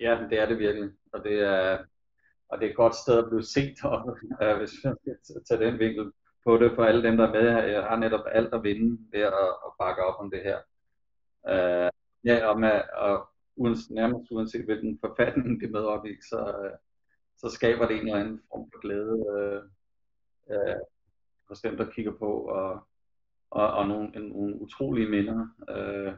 Ja, 0.00 0.26
det 0.30 0.40
er 0.40 0.46
det 0.46 0.58
virkelig, 0.58 0.90
og 1.12 1.24
det 1.24 1.40
er, 1.40 1.78
og 2.48 2.58
det 2.58 2.66
er 2.66 2.70
et 2.70 2.76
godt 2.76 2.94
sted 2.94 3.18
at 3.18 3.28
blive 3.28 3.42
set, 3.42 3.84
og, 3.92 4.18
øh, 4.42 4.56
hvis 4.58 4.72
man 4.84 4.96
skal 5.22 5.44
tage 5.44 5.64
den 5.64 5.78
vinkel 5.78 6.12
på 6.44 6.56
det 6.58 6.72
for 6.74 6.84
alle 6.84 7.02
dem, 7.02 7.16
der 7.16 7.26
er 7.26 7.32
med. 7.32 7.48
Jeg 7.50 7.78
øh, 7.78 7.84
har 7.84 7.96
netop 7.96 8.24
alt 8.32 8.54
at 8.54 8.62
vinde 8.62 8.98
ved 9.12 9.20
at, 9.20 9.48
at 9.66 9.72
bakke 9.78 10.04
op 10.04 10.20
om 10.20 10.30
det 10.30 10.42
her. 10.42 10.58
Uh, 11.48 11.90
ja, 12.24 12.46
og, 12.46 12.60
med, 12.60 12.80
og 12.96 13.28
uanset, 13.56 13.90
nærmest 13.90 14.30
uanset 14.30 14.64
hvilken 14.64 14.98
forfatning 15.00 15.60
det 15.60 15.70
med 15.70 15.80
op 15.80 16.06
i, 16.06 16.16
så, 16.30 16.62
øh, 16.64 16.76
så 17.36 17.48
skaber 17.48 17.86
det 17.86 17.96
en 17.96 18.06
eller 18.06 18.20
anden 18.20 18.40
form 18.50 18.70
for 18.72 18.80
glæde 18.80 19.16
uh, 19.34 19.62
uh, 20.56 20.80
hos 21.48 21.60
dem, 21.60 21.76
der 21.76 21.90
kigger 21.90 22.12
på, 22.12 22.30
og, 22.34 22.86
og, 23.50 23.70
og 23.70 23.88
nogle, 23.88 24.16
en, 24.16 24.22
nogle 24.22 24.60
utrolige 24.60 25.08
minder. 25.08 25.48
Uh, 25.70 26.14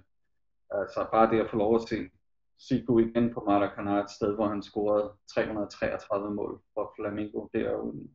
altså 0.71 1.07
bare 1.13 1.31
det 1.31 1.41
at 1.41 1.51
få 1.51 1.57
lov 1.57 1.75
at 1.75 1.89
se 1.89 2.11
Sigu 2.59 2.99
igen 2.99 3.35
på 3.35 3.41
Maracanã, 3.41 4.05
et 4.05 4.11
sted, 4.11 4.35
hvor 4.35 4.49
han 4.49 4.63
scorede 4.63 5.13
333 5.35 6.35
mål 6.35 6.63
for 6.75 6.93
Flamengo, 6.97 7.49
det 7.53 7.61
er 7.61 7.71
jo 7.71 7.91
en, 7.91 8.11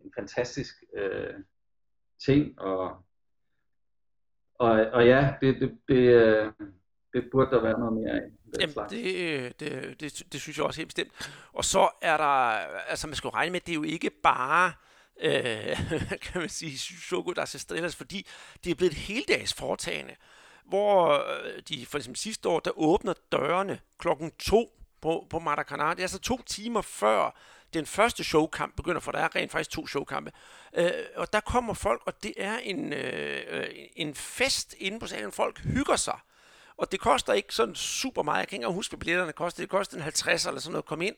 en 0.00 0.12
fantastisk 0.18 0.74
øh, 0.96 1.34
ting, 2.26 2.60
og, 2.60 3.04
og, 4.54 4.70
og 4.70 5.06
ja, 5.06 5.34
det, 5.40 5.60
det, 5.60 5.78
det, 5.88 5.94
øh, 5.96 6.52
det 7.12 7.28
burde 7.32 7.50
der 7.50 7.62
være 7.62 7.78
noget 7.78 7.92
mere 7.92 8.10
af. 8.10 8.22
Jamen, 8.60 8.90
det, 8.90 9.60
det, 9.60 10.00
det, 10.00 10.32
det 10.32 10.40
synes 10.40 10.58
jeg 10.58 10.66
også 10.66 10.80
helt 10.80 10.88
bestemt. 10.88 11.32
Og 11.52 11.64
så 11.64 11.88
er 12.02 12.16
der, 12.16 12.24
altså 12.90 13.06
man 13.06 13.16
skal 13.16 13.28
jo 13.28 13.34
regne 13.34 13.50
med, 13.52 13.60
at 13.60 13.66
det 13.66 13.72
er 13.72 13.76
jo 13.76 13.82
ikke 13.82 14.10
bare, 14.22 14.72
øh, 15.20 15.76
kan 16.26 16.40
man 16.40 16.48
sige, 16.48 16.78
Shoko 16.78 17.32
der 17.32 17.42
Estrellas, 17.42 17.96
fordi 17.96 18.26
det 18.64 18.70
er 18.70 18.74
blevet 18.74 18.92
et 18.92 18.98
heldags 18.98 19.54
foretagende, 19.54 20.14
hvor 20.64 21.12
øh, 21.12 21.62
de 21.68 21.86
for 21.86 21.98
eksempel 21.98 22.18
sidste 22.18 22.48
år, 22.48 22.60
der 22.60 22.78
åbner 22.78 23.14
dørene 23.32 23.80
klokken 23.98 24.30
to 24.38 24.72
på, 25.00 25.26
på 25.30 25.38
Maracanã. 25.38 25.90
Det 25.90 25.98
er 25.98 26.02
altså 26.02 26.18
to 26.18 26.42
timer 26.42 26.82
før 26.82 27.36
den 27.74 27.86
første 27.86 28.24
showkamp 28.24 28.76
begynder, 28.76 29.00
for 29.00 29.12
der 29.12 29.18
er 29.18 29.36
rent 29.36 29.52
faktisk 29.52 29.70
to 29.70 29.86
showkampe. 29.86 30.32
Øh, 30.74 30.90
og 31.16 31.32
der 31.32 31.40
kommer 31.40 31.74
folk, 31.74 32.02
og 32.06 32.22
det 32.22 32.34
er 32.36 32.58
en, 32.58 32.92
øh, 32.92 33.66
en 33.96 34.14
fest 34.14 34.74
inde 34.78 35.00
på 35.00 35.06
salen. 35.06 35.32
Folk 35.32 35.58
hygger 35.58 35.96
sig. 35.96 36.18
Og 36.76 36.92
det 36.92 37.00
koster 37.00 37.32
ikke 37.32 37.54
sådan 37.54 37.74
super 37.74 38.22
meget. 38.22 38.38
Jeg 38.38 38.48
kan 38.48 38.56
ikke 38.56 38.62
engang 38.64 38.74
huske, 38.74 38.92
hvad 38.92 39.00
billetterne 39.00 39.32
koster. 39.32 39.62
Det 39.62 39.70
koster 39.70 39.96
en 39.96 40.02
50 40.02 40.46
eller 40.46 40.60
sådan 40.60 40.72
noget 40.72 40.82
at 40.82 40.86
komme 40.88 41.06
ind. 41.06 41.14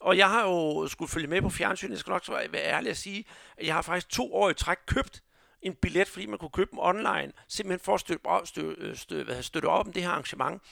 Og 0.00 0.16
jeg 0.16 0.28
har 0.30 0.42
jo 0.42 0.88
skulle 0.88 1.10
følge 1.10 1.26
med 1.26 1.42
på 1.42 1.50
fjernsynet. 1.50 1.90
Jeg 1.90 1.98
skal 1.98 2.10
nok 2.10 2.28
være 2.28 2.62
ærlig 2.62 2.90
at 2.90 2.96
sige, 2.96 3.24
at 3.56 3.66
jeg 3.66 3.74
har 3.74 3.82
faktisk 3.82 4.08
to 4.08 4.34
år 4.34 4.50
i 4.50 4.54
træk 4.54 4.78
købt 4.86 5.22
en 5.62 5.74
billet, 5.74 6.08
fordi 6.08 6.26
man 6.26 6.38
kunne 6.38 6.50
købe 6.50 6.70
dem 6.70 6.78
online, 6.78 7.32
simpelthen 7.48 7.84
for 7.84 7.94
at 7.94 8.00
støtte, 8.00 8.22
støtte, 8.44 8.96
støtte, 8.96 9.32
øh, 9.32 9.42
støtte 9.42 9.66
op 9.66 9.86
om 9.86 9.92
det 9.92 10.02
her 10.02 10.10
arrangement. 10.10 10.62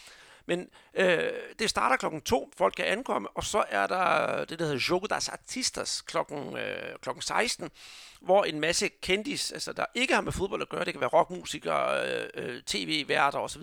Men 0.47 0.69
øh, 0.95 1.31
det 1.59 1.71
starter 1.71 1.97
klokken 1.97 2.21
to, 2.21 2.53
folk 2.57 2.75
kan 2.77 2.85
ankomme, 2.85 3.29
og 3.29 3.45
så 3.45 3.65
er 3.69 3.87
der 3.87 4.45
det, 4.45 4.59
der 4.59 4.65
hedder 4.65 4.87
Jogo 4.91 5.07
das 5.07 5.29
Artistas 5.29 6.01
klokken, 6.01 6.57
øh, 6.57 6.99
klokken 7.03 7.23
16, 7.23 7.71
hvor 8.21 8.45
en 8.45 8.61
masse 8.61 8.89
kendis, 8.89 9.53
altså 9.53 9.73
der 9.73 9.85
ikke 9.95 10.15
har 10.15 10.21
med 10.21 10.33
fodbold 10.33 10.63
at 10.63 10.69
gøre, 10.69 10.85
det 10.85 10.95
kan 10.95 11.01
være 11.01 11.11
rockmusikere, 11.11 12.09
øh, 12.09 12.29
øh 12.35 12.63
tv-værter 12.63 13.39
osv., 13.39 13.63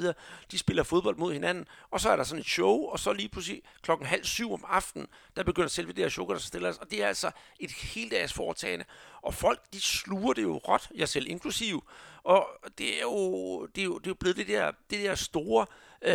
de 0.52 0.58
spiller 0.58 0.84
fodbold 0.84 1.18
mod 1.18 1.34
hinanden, 1.34 1.68
og 1.92 2.00
så 2.00 2.10
er 2.10 2.16
der 2.16 2.24
sådan 2.24 2.40
et 2.40 2.48
show, 2.48 2.86
og 2.86 3.00
så 3.00 3.14
lige 3.14 3.30
pludselig 3.30 3.62
klokken 3.82 4.08
halv 4.08 4.24
syv 4.24 4.54
om 4.54 4.66
aftenen, 4.68 5.08
der 5.36 5.44
begynder 5.44 5.70
selve 5.70 5.94
det 5.94 6.04
her 6.04 6.16
Jogo 6.18 6.34
das 6.34 6.46
Artistas, 6.46 6.78
og 6.78 6.92
det 6.92 7.04
er 7.04 7.08
altså 7.08 7.32
et 7.60 7.72
helt 7.72 8.12
dags 8.12 8.34
foretagende, 8.34 8.86
og 9.22 9.34
folk, 9.34 9.60
de 9.74 9.82
sluger 9.82 10.34
det 10.34 10.44
jo 10.44 10.58
råt, 10.58 10.90
jeg 10.96 11.10
selv 11.10 11.28
inklusiv, 11.30 11.84
og 12.24 12.50
det 12.78 12.98
er 12.98 13.02
jo, 13.02 13.66
det 13.66 13.82
er 13.82 13.86
jo, 13.86 13.98
det 13.98 14.06
er 14.06 14.10
jo 14.10 14.16
blevet 14.20 14.38
det 14.38 14.48
der, 14.48 14.72
det 14.90 15.04
der 15.04 15.16
store, 15.16 15.66
øh, 16.02 16.14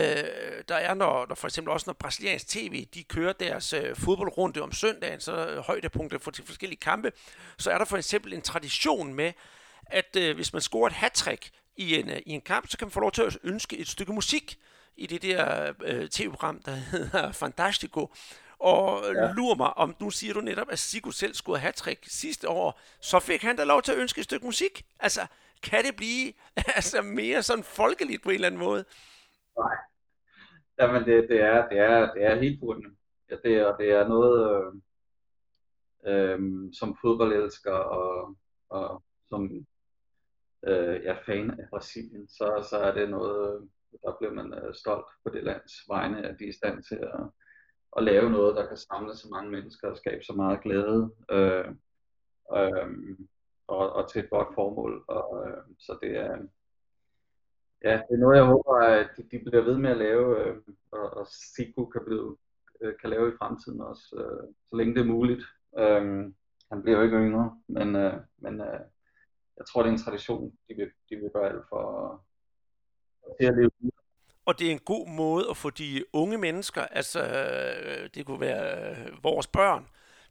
der 0.68 0.74
er, 0.74 0.94
når, 0.94 1.26
når 1.28 1.34
for 1.34 1.48
eksempel 1.48 1.72
også 1.72 1.84
når 1.86 1.94
brasiliansk 1.94 2.48
tv, 2.48 2.86
de 2.94 3.04
kører 3.04 3.32
deres 3.32 3.72
øh, 3.72 3.96
fodboldrunde 3.96 4.60
om 4.60 4.72
søndagen, 4.72 5.20
så 5.20 5.62
højdepunkter 5.66 6.18
for 6.18 6.30
de 6.30 6.42
forskellige 6.42 6.80
kampe, 6.80 7.12
så 7.58 7.70
er 7.70 7.78
der 7.78 7.84
for 7.84 7.96
eksempel 7.96 8.32
en 8.32 8.42
tradition 8.42 9.14
med, 9.14 9.32
at 9.86 10.16
øh, 10.16 10.34
hvis 10.34 10.52
man 10.52 10.62
scorer 10.62 10.86
et 10.86 10.92
hat 10.92 11.28
i 11.76 11.94
en, 11.94 12.10
øh, 12.10 12.20
i 12.26 12.32
en 12.32 12.40
kamp, 12.40 12.68
så 12.70 12.78
kan 12.78 12.86
man 12.86 12.92
få 12.92 13.00
lov 13.00 13.12
til 13.12 13.22
at 13.22 13.38
ønske 13.44 13.78
et 13.78 13.88
stykke 13.88 14.12
musik 14.12 14.58
i 14.96 15.06
det 15.06 15.22
der 15.22 15.72
øh, 15.82 16.08
tv-program, 16.08 16.62
der 16.62 16.72
hedder 16.72 17.32
Fantastico. 17.42 18.12
Og 18.58 19.04
ja. 19.14 19.32
lurer 19.32 19.54
mig, 19.54 19.76
om 19.76 19.96
nu 20.00 20.10
siger 20.10 20.34
du 20.34 20.40
netop, 20.40 20.70
at 20.70 20.78
Sigo 20.78 21.10
selv 21.10 21.34
skulle 21.34 21.58
have 21.58 21.72
hat 21.84 21.98
sidste 22.06 22.48
år, 22.48 22.80
så 23.00 23.20
fik 23.20 23.42
han 23.42 23.56
da 23.56 23.64
lov 23.64 23.82
til 23.82 23.92
at 23.92 23.98
ønske 23.98 24.18
et 24.18 24.24
stykke 24.24 24.46
musik. 24.46 24.84
Altså, 25.00 25.26
kan 25.62 25.84
det 25.84 25.96
blive 25.96 26.32
altså, 26.78 27.02
mere 27.02 27.42
sådan 27.42 27.64
folkeligt 27.64 28.22
på 28.22 28.28
en 28.28 28.34
eller 28.34 28.46
anden 28.46 28.60
måde? 28.60 28.84
Nej. 29.58 29.76
Jamen, 30.80 31.04
det, 31.04 31.28
det, 31.28 31.40
er, 31.40 31.68
det, 31.68 31.78
er, 31.78 32.14
det 32.14 32.24
er 32.24 32.40
helt 32.40 32.60
bundet. 32.60 32.92
Ja, 33.30 33.36
det, 33.44 33.54
er, 33.54 33.76
det 33.76 33.90
er 33.90 34.08
noget, 34.08 34.36
øh, 34.50 34.72
øh, 36.06 36.40
som 36.72 36.96
fodboldelsker 37.00 37.72
og, 37.72 38.36
og 38.68 39.02
som 39.28 39.66
øh, 40.66 41.00
er 41.04 41.16
fan 41.26 41.50
af 41.50 41.68
Brasilien, 41.70 42.28
så, 42.28 42.66
så 42.70 42.76
er 42.76 42.94
det 42.94 43.10
noget, 43.10 43.68
der 44.02 44.16
bliver 44.18 44.32
man 44.32 44.54
øh, 44.54 44.74
stolt 44.74 45.06
på 45.24 45.30
det 45.30 45.44
lands 45.44 45.72
vegne, 45.88 46.28
at 46.28 46.38
de 46.38 46.44
er 46.44 46.48
i 46.48 46.52
stand 46.52 46.82
til 46.82 46.96
at, 46.96 47.30
at 47.96 48.04
lave 48.04 48.30
noget, 48.30 48.56
der 48.56 48.66
kan 48.66 48.76
samle 48.76 49.16
så 49.16 49.28
mange 49.30 49.50
mennesker 49.50 49.90
og 49.90 49.96
skabe 49.96 50.24
så 50.24 50.32
meget 50.32 50.62
glæde. 50.62 51.10
Øh, 51.30 51.68
øh, 52.56 52.88
og, 53.68 53.92
og 53.92 54.10
til 54.10 54.25
et 54.25 54.30
godt 54.30 54.54
formål. 54.54 55.04
Og, 55.08 55.48
øh, 55.48 55.62
så 55.78 55.98
det 56.02 56.16
er, 56.16 56.37
ja, 57.84 57.92
det 57.92 58.14
er 58.14 58.22
noget, 58.25 58.37
jeg 58.37 58.44
håber, 58.44 58.75
at 58.75 59.08
de, 59.16 59.22
de 59.22 59.38
bliver 59.44 59.64
ved 59.64 59.78
med 59.78 59.90
at 59.90 59.96
lave, 59.96 60.44
øh, 60.44 60.56
og, 60.90 61.10
og 61.10 61.26
Siku 61.26 61.87
kan, 61.87 62.02
blive, 62.06 62.37
øh, 62.80 62.94
kan 63.00 63.10
lave 63.10 63.28
i 63.28 63.37
fremtiden 63.38 63.80
også, 63.80 64.16
øh, 64.16 64.54
så 64.70 64.76
længe 64.76 64.94
det 64.94 65.00
er 65.00 65.12
muligt. 65.14 65.44
Øh, 65.78 66.32
han 66.70 66.82
bliver 66.82 66.98
jo 66.98 67.04
ikke 67.04 67.16
yngre, 67.16 67.60
men, 67.66 67.96
øh, 67.96 68.14
men 68.38 68.60
øh, 68.60 68.80
jeg 69.56 69.66
tror, 69.66 69.82
det 69.82 69.88
er 69.88 69.92
en 69.92 70.04
tradition, 70.04 70.52
de 70.68 70.75
vil, 70.75 70.90
de 71.10 71.16
vil 71.16 71.30
gøre 71.34 71.48
alt 71.48 71.68
for 71.68 71.82
at, 73.40 73.56
leve 73.56 73.70
og 74.48 74.58
det 74.58 74.66
er 74.66 74.72
en 74.72 74.88
god 74.94 75.08
måde 75.08 75.46
at 75.50 75.56
få 75.56 75.70
de 75.70 76.04
unge 76.12 76.38
mennesker, 76.38 76.82
altså 76.82 77.20
øh, 77.20 78.10
det 78.14 78.26
kunne 78.26 78.40
være 78.40 78.90
øh, 78.90 79.25
vores 79.25 79.46
børn, 79.46 79.88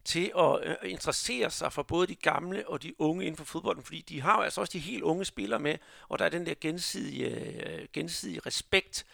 til 0.08 0.32
at 0.38 0.52
øh, 0.68 0.90
interessere 0.90 1.50
sig 1.50 1.72
for 1.72 1.82
både 1.82 2.06
de 2.06 2.14
gamle 2.14 2.68
og 2.68 2.82
de 2.82 3.00
unge 3.00 3.24
inden 3.24 3.36
for 3.36 3.44
fodbolden, 3.44 3.82
fordi 3.82 4.00
de 4.08 4.20
har 4.20 4.36
jo 4.36 4.42
altså 4.42 4.60
også 4.60 4.72
de 4.72 4.78
helt 4.78 5.02
unge 5.02 5.24
spillere 5.24 5.60
med, 5.60 5.76
og 6.08 6.18
der 6.18 6.24
er 6.24 6.28
den 6.28 6.46
der 6.46 6.54
gensidige, 6.60 7.26
øh, 7.28 7.86
gensidige 7.92 8.40
respekt. 8.46 9.06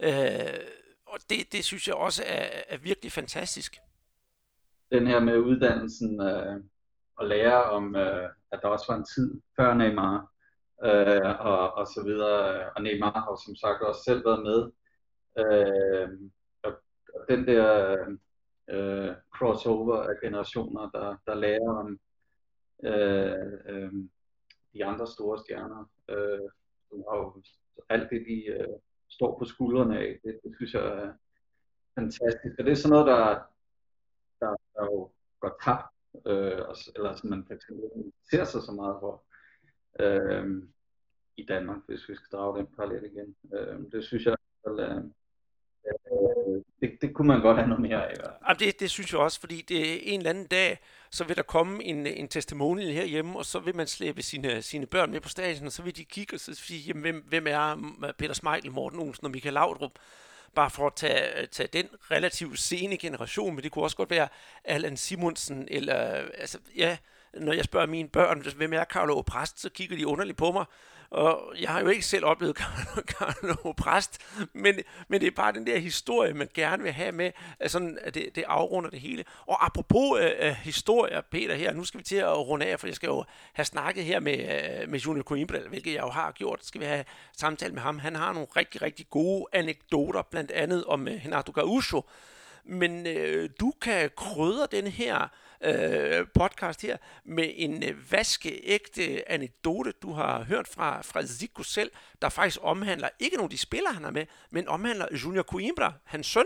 Øh, 0.00 0.60
og 1.06 1.18
det, 1.30 1.52
det 1.52 1.64
synes 1.64 1.88
jeg 1.88 1.94
også 1.94 2.22
er, 2.26 2.46
er 2.68 2.78
virkelig 2.78 3.12
fantastisk. 3.12 3.76
Den 4.92 5.06
her 5.06 5.20
med 5.20 5.38
uddannelsen 5.38 6.20
øh, 6.20 6.56
og 7.16 7.26
lære 7.26 7.62
om, 7.62 7.96
øh, 7.96 8.28
at 8.52 8.58
der 8.62 8.68
også 8.68 8.84
var 8.88 8.96
en 8.98 9.06
tid 9.14 9.40
før 9.56 9.74
Neymar, 9.74 10.32
øh, 10.84 11.46
og, 11.46 11.74
og 11.74 11.86
så 11.86 12.02
videre. 12.04 12.70
Og 12.76 12.82
Neymar 12.82 13.12
har 13.12 13.26
jo 13.30 13.36
som 13.46 13.56
sagt 13.56 13.82
også 13.82 14.02
selv 14.04 14.24
været 14.24 14.42
med. 14.42 14.60
Øh, 15.40 16.08
og, 16.64 16.72
og 17.14 17.20
den 17.28 17.46
der 17.46 17.96
øh, 18.70 19.14
crossover 19.30 19.96
af 19.96 20.20
generationer, 20.22 20.90
der, 20.90 21.16
der 21.26 21.34
lærer 21.34 21.70
om 21.78 21.98
øh, 22.84 23.52
øh, 23.66 23.92
de 24.72 24.84
andre 24.84 25.06
store 25.06 25.38
stjerner. 25.38 25.90
Øh, 26.08 26.48
som 26.88 27.04
har 27.08 27.16
jo 27.16 27.42
alt 27.88 28.10
det, 28.10 28.24
de 28.28 28.46
øh, 28.46 28.78
står 29.08 29.38
på 29.38 29.44
skuldrene 29.44 29.98
af, 29.98 30.20
det, 30.24 30.40
det 30.44 30.54
synes 30.56 30.74
jeg 30.74 30.82
er 30.82 31.12
fantastisk. 31.94 32.54
Og 32.58 32.64
det 32.64 32.72
er 32.72 32.76
sådan 32.76 32.90
noget, 32.90 33.06
der, 33.06 33.24
der, 34.40 34.56
der 34.74 34.84
jo 34.84 35.10
går 35.40 35.58
tabt, 35.64 35.94
øh, 36.26 36.62
eller 36.96 37.14
som 37.14 37.30
man 37.30 37.44
fx 37.44 37.64
ser 38.30 38.44
sig 38.44 38.62
så 38.62 38.72
meget 38.72 38.96
for 39.00 39.24
øh, 40.00 40.62
i 41.36 41.46
Danmark, 41.46 41.78
hvis 41.86 42.08
vi 42.08 42.14
skal 42.14 42.38
drage 42.38 42.58
den 42.58 42.66
parallel 42.66 43.04
igen. 43.04 43.36
Øh, 43.54 43.92
det 43.92 44.04
synes 44.04 44.26
jeg 44.26 44.36
fald, 44.64 45.10
det, 46.90 47.02
det 47.02 47.14
kunne 47.14 47.28
man 47.28 47.40
godt 47.40 47.56
have 47.56 47.68
noget 47.68 47.82
mere 47.82 48.10
af. 48.10 48.14
Jamen, 48.48 48.58
det, 48.58 48.80
det 48.80 48.90
synes 48.90 49.12
jeg 49.12 49.20
også, 49.20 49.40
fordi 49.40 49.62
det 49.68 49.92
er 49.92 49.98
en 50.02 50.20
eller 50.20 50.30
anden 50.30 50.46
dag, 50.46 50.78
så 51.10 51.24
vil 51.24 51.36
der 51.36 51.42
komme 51.42 51.84
en, 51.84 52.06
en 52.06 52.28
testimonial 52.28 52.92
herhjemme, 52.92 53.38
og 53.38 53.44
så 53.44 53.58
vil 53.58 53.76
man 53.76 53.86
slæbe 53.86 54.22
sine, 54.22 54.62
sine 54.62 54.86
børn 54.86 55.10
med 55.10 55.20
på 55.20 55.28
stadion, 55.28 55.66
og 55.66 55.72
så 55.72 55.82
vil 55.82 55.96
de 55.96 56.04
kigge 56.04 56.36
og 56.36 56.40
så 56.40 56.54
sige, 56.54 56.80
jamen, 56.80 57.02
hvem, 57.02 57.24
hvem 57.28 57.46
er 57.46 57.76
øh, 58.04 58.12
Peter 58.18 58.34
Smeichel, 58.34 58.72
Morten 58.72 59.00
Olsen 59.00 59.24
og 59.24 59.30
Michael 59.30 59.54
Laudrup? 59.54 59.92
Bare 60.54 60.70
for 60.70 60.86
at 60.86 60.94
tage, 60.94 61.40
øh, 61.40 61.48
tage 61.48 61.68
den 61.72 61.88
relativt 62.10 62.58
sene 62.58 62.96
generation, 62.96 63.54
men 63.54 63.64
det 63.64 63.72
kunne 63.72 63.84
også 63.84 63.96
godt 63.96 64.10
være 64.10 64.28
Allan 64.64 64.96
Simonsen, 64.96 65.68
eller 65.70 66.20
øh, 66.20 66.28
altså, 66.38 66.58
ja, 66.76 66.96
når 67.34 67.52
jeg 67.52 67.64
spørger 67.64 67.86
mine 67.86 68.08
børn, 68.08 68.46
hvem 68.56 68.72
er 68.72 68.84
Carlo 68.84 69.22
Præst, 69.22 69.60
så 69.60 69.70
kigger 69.70 69.96
de 69.96 70.06
underligt 70.06 70.38
på 70.38 70.52
mig, 70.52 70.64
og 71.10 71.52
jeg 71.60 71.68
har 71.68 71.80
jo 71.80 71.88
ikke 71.88 72.06
selv 72.06 72.24
oplevet 72.24 72.56
Carlo 73.12 73.72
Præst, 73.72 74.20
men, 74.52 74.74
men 75.08 75.20
det 75.20 75.26
er 75.26 75.30
bare 75.30 75.52
den 75.52 75.66
der 75.66 75.78
historie, 75.78 76.34
man 76.34 76.48
gerne 76.54 76.82
vil 76.82 76.92
have 76.92 77.12
med, 77.12 77.30
altså, 77.60 77.96
at 78.02 78.14
det, 78.14 78.28
det 78.34 78.44
afrunder 78.46 78.90
det 78.90 79.00
hele. 79.00 79.24
Og 79.46 79.66
apropos 79.66 80.20
uh, 80.20 80.48
historier, 80.48 81.20
Peter 81.20 81.54
her, 81.54 81.72
nu 81.72 81.84
skal 81.84 81.98
vi 81.98 82.04
til 82.04 82.16
at 82.16 82.38
runde 82.38 82.66
af, 82.66 82.80
for 82.80 82.86
jeg 82.86 82.96
skal 82.96 83.06
jo 83.06 83.24
have 83.52 83.64
snakket 83.64 84.04
her 84.04 84.20
med, 84.20 84.38
uh, 84.38 84.90
med 84.90 84.98
Junior 84.98 85.22
Coimbra, 85.22 85.58
hvilket 85.68 85.94
jeg 85.94 86.02
jo 86.02 86.08
har 86.08 86.32
gjort. 86.32 86.58
skal 86.62 86.80
vi 86.80 86.86
have 86.86 87.04
samtale 87.36 87.74
med 87.74 87.82
ham. 87.82 87.98
Han 87.98 88.16
har 88.16 88.32
nogle 88.32 88.48
rigtig, 88.56 88.82
rigtig 88.82 89.06
gode 89.10 89.46
anekdoter, 89.52 90.22
blandt 90.22 90.50
andet 90.50 90.84
om 90.84 91.00
uh, 91.00 91.06
Renato 91.06 91.52
Gaucho. 91.52 92.04
Men 92.64 93.06
uh, 93.06 93.48
du 93.60 93.72
kan 93.80 94.10
krydre 94.16 94.66
den 94.70 94.86
her 94.86 95.28
øh, 95.66 96.26
podcast 96.34 96.82
her 96.82 96.96
med 97.24 97.48
en 97.54 97.82
øh, 97.88 98.12
vaskeægte 98.12 99.30
anekdote, 99.30 99.92
du 100.02 100.10
har 100.12 100.44
hørt 100.44 100.68
fra, 100.68 101.02
fra 101.02 101.22
Zico 101.22 101.62
selv, 101.62 101.90
der 102.22 102.28
faktisk 102.28 102.58
omhandler 102.62 103.08
ikke 103.20 103.36
nogen 103.36 103.46
af 103.46 103.50
de 103.50 103.58
spillere, 103.58 103.94
han 103.94 104.04
er 104.04 104.10
med, 104.10 104.26
men 104.50 104.68
omhandler 104.68 105.06
Junior 105.24 105.42
Coimbra, 105.42 105.92
hans 106.04 106.26
søn. 106.26 106.44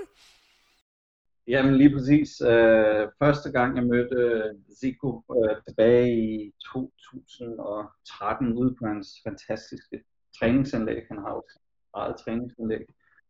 Jamen 1.47 1.77
lige 1.77 1.95
præcis. 1.95 2.41
Øh, 2.41 3.09
første 3.19 3.53
gang 3.53 3.77
jeg 3.77 3.85
mødte 3.85 4.17
øh, 4.17 4.55
Zico 4.81 5.23
øh, 5.37 5.57
tilbage 5.69 6.09
i 6.25 6.53
2013 6.73 8.53
ude 8.53 8.75
på 8.79 8.87
hans 8.87 9.09
fantastiske 9.27 9.97
træningsanlæg. 10.39 11.03
Han 11.09 11.19
har 11.19 11.31
jo 11.31 11.43
sit 11.53 11.63
eget 11.95 12.17
træningsanlæg. 12.25 12.85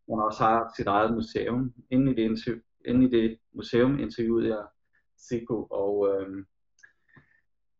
Han 0.09 0.18
også 0.28 0.42
har 0.44 0.73
sit 0.76 0.87
eget 0.87 1.14
museum. 1.14 1.73
Inde 1.90 2.12
i 2.12 2.14
det, 2.14 2.62
inde 2.85 3.06
i 3.06 3.11
det 3.11 3.38
museum 3.54 3.99
interviewede 3.99 4.49
jeg 4.49 4.64
Zico, 5.29 5.67
og 5.71 6.09
øh, 6.09 6.45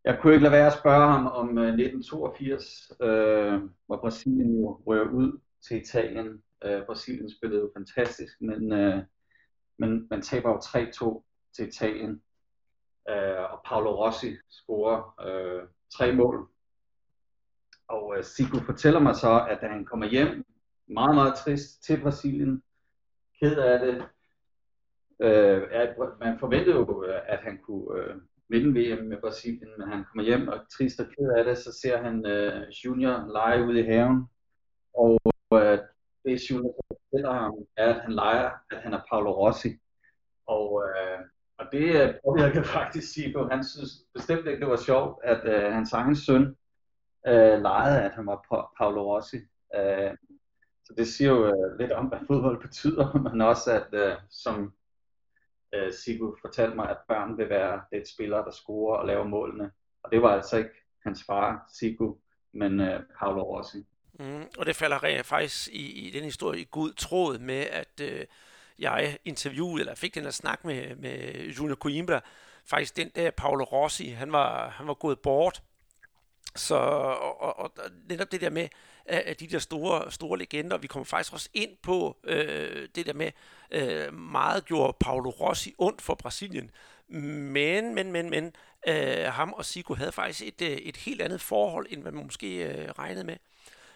jeg 0.05 0.19
kunne 0.21 0.33
ikke 0.33 0.43
lade 0.43 0.53
være 0.53 0.67
at 0.67 0.79
spørge 0.79 1.07
ham 1.07 1.27
om 1.27 1.59
øh, 1.59 1.69
1982, 1.69 2.93
øh, 3.01 3.61
hvor 3.87 3.97
Brasilien 3.97 4.61
jo 4.61 4.83
rører 4.87 5.09
ud 5.11 5.41
til 5.69 5.81
Italien. 5.83 6.43
Øh, 6.65 6.87
Brasilien 6.87 7.31
spillede 7.31 7.61
jo 7.61 7.71
fantastisk, 7.77 8.41
men, 8.41 8.73
øh, 8.73 9.03
men 9.79 10.07
man 10.11 10.23
taber 10.23 10.51
jo 10.51 10.59
3-2 10.59 11.23
til 11.57 11.69
Italien. 11.69 12.23
Øh, 13.11 13.53
og 13.53 13.61
Paolo 13.67 14.05
Rossi 14.05 14.37
scorer 14.51 15.15
øh, 15.27 15.63
tre 15.97 16.13
mål. 16.13 16.49
Og 17.89 18.15
øh, 18.17 18.25
Zico 18.25 18.59
fortæller 18.59 19.01
mig 19.01 19.17
så, 19.17 19.47
at 19.51 19.59
da 19.61 19.67
han 19.67 19.85
kommer 19.85 20.07
hjem, 20.07 20.45
meget, 20.87 21.15
meget 21.15 21.35
trist 21.35 21.85
til 21.85 22.01
Brasilien, 22.01 22.63
ked 23.41 23.57
af 23.57 23.79
det, 23.79 24.09
Øh, 25.23 25.63
at 25.71 25.97
man 26.21 26.39
forventede 26.39 26.77
jo, 26.77 27.05
øh, 27.05 27.21
at 27.27 27.39
han 27.39 27.59
kunne 27.63 28.01
øh, 28.01 28.17
vinde 28.49 28.81
VM 28.81 29.05
med 29.05 29.17
Brasilien, 29.21 29.69
men 29.79 29.89
han 29.89 30.05
kommer 30.05 30.23
hjem 30.25 30.49
og 30.49 30.59
trist 30.73 31.01
og 31.01 31.07
ked 31.07 31.31
af 31.37 31.45
det, 31.45 31.59
så 31.59 31.73
ser 31.83 32.03
han 32.03 32.27
øh, 32.27 32.63
Junior 32.85 33.33
lege 33.33 33.65
ude 33.65 33.81
i 33.81 33.83
haven, 33.83 34.27
og 34.95 35.21
øh, 35.55 35.79
det 36.25 36.51
Junior 36.51 36.75
fortæller 36.89 37.33
ham, 37.33 37.55
er, 37.77 37.95
at 37.95 38.01
han 38.01 38.13
leger, 38.13 38.51
at 38.71 38.79
han 38.79 38.93
er 38.95 39.01
Paolo 39.11 39.33
Rossi. 39.33 39.69
Og, 40.47 40.83
øh, 40.89 41.19
og 41.59 41.67
det 41.73 42.03
øh, 42.03 42.15
påvirker 42.25 42.63
faktisk 42.79 43.13
Sibo. 43.13 43.49
Han 43.49 43.65
synes 43.65 43.91
bestemt 44.15 44.47
ikke, 44.47 44.61
det 44.61 44.69
var 44.69 44.77
sjovt, 44.77 45.25
at 45.25 45.41
øh, 45.45 45.73
hans 45.73 45.93
egen 45.93 46.17
søn 46.17 46.57
øh, 47.27 47.63
legede, 47.63 48.03
at 48.03 48.13
han 48.13 48.27
var 48.27 48.45
pa- 48.53 48.75
Paolo 48.79 49.15
Rossi. 49.15 49.37
Øh, 49.77 50.11
så 50.85 50.95
det 50.97 51.09
siger 51.09 51.31
jo 51.31 51.47
øh, 51.47 51.79
lidt 51.81 51.93
om, 51.93 52.07
hvad 52.07 52.19
fodbold 52.27 52.61
betyder, 52.61 53.19
men 53.31 53.41
også 53.41 53.73
at 53.73 53.89
øh, 53.93 54.17
som 54.31 54.73
øh, 55.75 55.93
Sigurd 55.93 56.39
fortalte 56.41 56.77
mig, 56.77 56.91
at 56.91 56.97
børn 57.09 57.39
vil 57.39 57.49
være 57.49 57.83
det 57.93 58.09
spiller, 58.09 58.45
der 58.45 58.51
scorer 58.51 58.99
og 58.99 59.07
laver 59.07 59.25
målene. 59.25 59.71
Og 60.03 60.11
det 60.13 60.23
var 60.23 60.29
altså 60.29 60.57
ikke 60.57 60.71
hans 61.05 61.25
far, 61.27 61.71
Sigurd, 61.75 62.19
men 62.53 62.81
øh, 62.81 63.01
Paolo 63.19 63.43
Rossi. 63.43 63.87
Mm, 64.19 64.45
og 64.59 64.67
det 64.67 64.77
falder 64.77 65.05
rent 65.05 65.27
faktisk 65.27 65.69
i, 65.73 66.07
i 66.07 66.11
den 66.11 66.25
historie 66.25 66.61
i 66.61 66.69
god 66.71 66.93
tråd 66.93 67.39
med, 67.39 67.67
at 67.71 68.01
øh, 68.03 68.27
jeg 68.79 69.19
interviewede, 69.25 69.81
eller 69.81 69.95
fik 69.95 70.15
den 70.15 70.23
her 70.23 70.31
snak 70.31 70.65
med, 70.65 70.97
med 70.97 71.47
Junior 71.47 71.77
Coimbra, 71.77 72.21
faktisk 72.65 72.97
den 72.97 73.11
der 73.15 73.31
Paolo 73.31 73.65
Rossi, 73.65 74.09
han 74.09 74.33
var, 74.33 74.69
han 74.69 74.87
var 74.87 74.95
gået 74.95 75.21
bort. 75.21 75.63
Så 76.57 76.75
og, 76.75 77.41
og, 77.41 77.59
og 77.59 77.73
netop 78.09 78.33
det 78.33 78.41
der 78.41 78.51
med, 78.51 78.69
at 79.05 79.41
de 79.41 79.47
der 79.47 79.59
store, 79.59 80.13
store 80.13 80.39
legender. 80.39 80.79
Vi 80.79 80.87
kommer 80.87 81.05
faktisk 81.05 81.33
også 81.33 81.49
ind 81.55 81.71
på 81.83 82.17
øh, 82.25 82.89
det 82.95 83.07
der 83.07 83.13
med, 83.13 83.31
øh, 83.71 84.15
meget 84.15 84.65
gjorde 84.65 84.97
Paulo 85.01 85.31
Rossi 85.31 85.75
ondt 85.79 86.03
for 86.03 86.15
Brasilien. 86.15 86.71
Men, 87.09 87.95
men, 87.95 88.13
men, 88.13 88.31
men, 88.31 88.53
øh, 88.87 89.25
ham 89.25 89.53
og 89.53 89.65
Sigo 89.65 89.95
havde 89.95 90.13
faktisk 90.13 90.43
et, 90.43 90.63
øh, 90.63 90.77
et 90.77 90.97
helt 90.97 91.23
andet 91.23 91.41
forhold, 91.41 91.87
end 91.91 92.03
man 92.03 92.15
måske 92.15 92.65
øh, 92.65 92.91
regnede 92.91 93.25
med. 93.25 93.37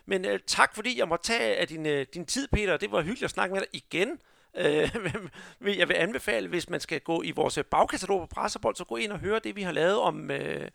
Men 0.07 0.25
øh, 0.25 0.40
tak 0.47 0.75
fordi 0.75 0.99
jeg 0.99 1.09
måtte 1.09 1.33
tage 1.33 1.57
af 1.57 1.69
din, 1.69 1.87
øh, 1.87 2.07
din 2.14 2.27
tid, 2.27 2.49
Peter. 2.49 2.77
Det 2.77 2.93
var 2.93 3.01
hyggeligt 3.01 3.25
at 3.25 3.31
snakke 3.31 3.55
med 3.55 3.61
dig 3.61 3.69
igen. 3.73 4.19
Øh, 4.57 4.97
men 5.61 5.79
jeg 5.79 5.88
vil 5.88 5.95
anbefale, 5.95 6.49
hvis 6.49 6.69
man 6.69 6.81
skal 6.81 7.01
gå 7.01 7.23
i 7.23 7.31
vores 7.31 7.59
bagkatalog 7.71 8.21
på 8.21 8.27
Pressebold, 8.27 8.77
så 8.77 8.85
gå 8.85 8.97
ind 8.97 9.12
og 9.12 9.19
høre 9.19 9.38
det, 9.45 9.57
vi 9.57 9.62
har 9.62 9.73
lavet 9.73 9.99
om, 9.99 10.31
øh, 10.31 10.71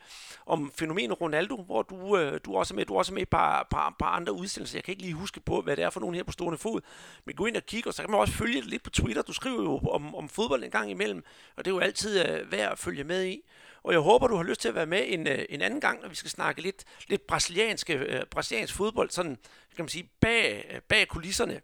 om 0.45 0.71
fænomenet 0.75 1.21
Ronaldo, 1.21 1.63
hvor 1.63 1.81
du, 1.81 2.17
øh, 2.17 2.39
du, 2.45 2.55
også 2.55 2.73
er 2.73 2.75
med, 2.75 2.85
du 2.85 2.93
er 2.93 2.97
også 2.97 3.13
med 3.13 3.21
i 3.21 3.23
et 3.23 3.29
par, 3.29 3.67
par, 3.71 3.95
par 3.99 4.09
andre 4.09 4.33
udsendelser. 4.33 4.77
Jeg 4.77 4.83
kan 4.83 4.91
ikke 4.91 5.03
lige 5.03 5.13
huske 5.13 5.39
på, 5.39 5.61
hvad 5.61 5.75
det 5.75 5.83
er 5.83 5.89
for 5.89 5.99
nogen 5.99 6.15
her 6.15 6.23
på 6.23 6.31
stående 6.31 6.57
fod. 6.57 6.81
Men 7.25 7.35
gå 7.35 7.45
ind 7.45 7.55
og 7.55 7.65
kig, 7.65 7.87
og 7.87 7.93
så 7.93 8.03
kan 8.03 8.11
man 8.11 8.19
også 8.19 8.33
følge 8.33 8.61
det 8.61 8.69
lidt 8.69 8.83
på 8.83 8.89
Twitter. 8.89 9.21
Du 9.21 9.33
skriver 9.33 9.63
jo 9.63 9.77
om, 9.77 10.15
om 10.15 10.29
fodbold 10.29 10.63
en 10.63 10.71
gang 10.71 10.91
imellem, 10.91 11.23
og 11.55 11.65
det 11.65 11.71
er 11.71 11.75
jo 11.75 11.79
altid 11.79 12.25
øh, 12.25 12.51
værd 12.51 12.71
at 12.71 12.79
følge 12.79 13.03
med 13.03 13.25
i. 13.25 13.41
Og 13.83 13.93
jeg 13.93 13.99
håber, 14.01 14.27
du 14.27 14.35
har 14.35 14.43
lyst 14.43 14.61
til 14.61 14.69
at 14.69 14.75
være 14.75 14.85
med 14.85 15.03
en, 15.07 15.27
øh, 15.27 15.45
en 15.49 15.61
anden 15.61 15.81
gang, 15.81 16.01
når 16.01 16.09
vi 16.09 16.15
skal 16.15 16.31
snakke 16.31 16.61
lidt, 16.61 16.83
lidt 17.07 17.27
brasilianske, 17.27 17.93
øh, 17.93 18.25
brasiliansk 18.25 18.75
fodbold, 18.75 19.09
sådan 19.09 19.37
kan 19.75 19.83
man 19.83 19.89
sige, 19.89 20.09
bag, 20.21 20.71
øh, 20.73 20.81
bag 20.81 21.07
kulisserne. 21.07 21.61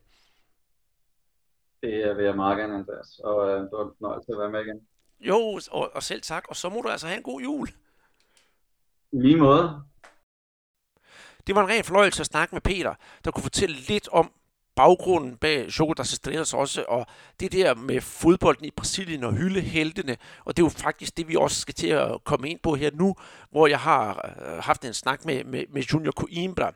Det 1.82 2.18
vil 2.18 2.26
jeg 2.26 2.36
meget 2.36 2.58
gerne, 2.58 2.76
Andreas. 2.76 3.20
Og 3.24 3.50
øh, 3.50 3.62
det 3.62 3.70
var 3.72 3.86
en 3.86 3.92
fornøjelse 3.98 4.32
at 4.32 4.40
være 4.40 4.52
med 4.52 4.62
igen. 4.66 4.88
Jo, 5.20 5.60
og, 5.72 5.92
og 5.96 6.04
selv 6.04 6.22
tak. 6.22 6.46
Og 6.50 6.56
så 6.56 6.70
må 6.70 6.82
du 6.82 6.90
altså 6.90 7.08
have 7.08 7.18
en 7.18 7.24
god 7.24 7.42
jul. 7.42 7.68
I 9.12 9.18
lige 9.18 9.38
måde. 9.38 9.82
Det 11.48 11.56
var 11.56 11.62
en 11.64 11.70
ren 11.70 11.84
fornøjelse 11.84 12.22
at 12.22 12.26
snakke 12.26 12.56
med 12.56 12.62
Peter, 12.62 12.94
der 13.26 13.32
kunne 13.32 13.44
fortælle 13.44 13.76
lidt 13.76 14.10
om 14.12 14.32
baggrunden 14.76 15.38
bag 15.38 15.68
Jogo 15.80 15.94
das 15.94 16.14
Estrelas 16.14 16.54
også, 16.54 16.86
og 16.88 17.06
det 17.40 17.52
der 17.52 17.76
med 17.76 18.02
fodbolden 18.02 18.66
i 18.66 18.72
Brasilien 18.72 19.24
og 19.24 19.34
hylde 19.34 19.62
heltene, 19.62 20.18
og 20.46 20.58
det 20.58 20.64
er 20.64 20.66
jo 20.66 20.70
faktisk 20.70 21.18
det, 21.18 21.28
vi 21.28 21.36
også 21.36 21.62
skal 21.62 21.74
til 21.74 21.88
at 21.88 22.24
komme 22.24 22.50
ind 22.50 22.60
på 22.64 22.76
her 22.76 22.92
nu, 22.94 23.16
hvor 23.52 23.68
jeg 23.68 23.80
har 23.80 24.36
øh, 24.42 24.64
haft 24.64 24.86
en 24.86 24.94
snak 24.94 25.26
med, 25.26 25.44
med, 25.44 25.64
med 25.70 25.82
Junior 25.82 26.12
Coimbra. 26.12 26.72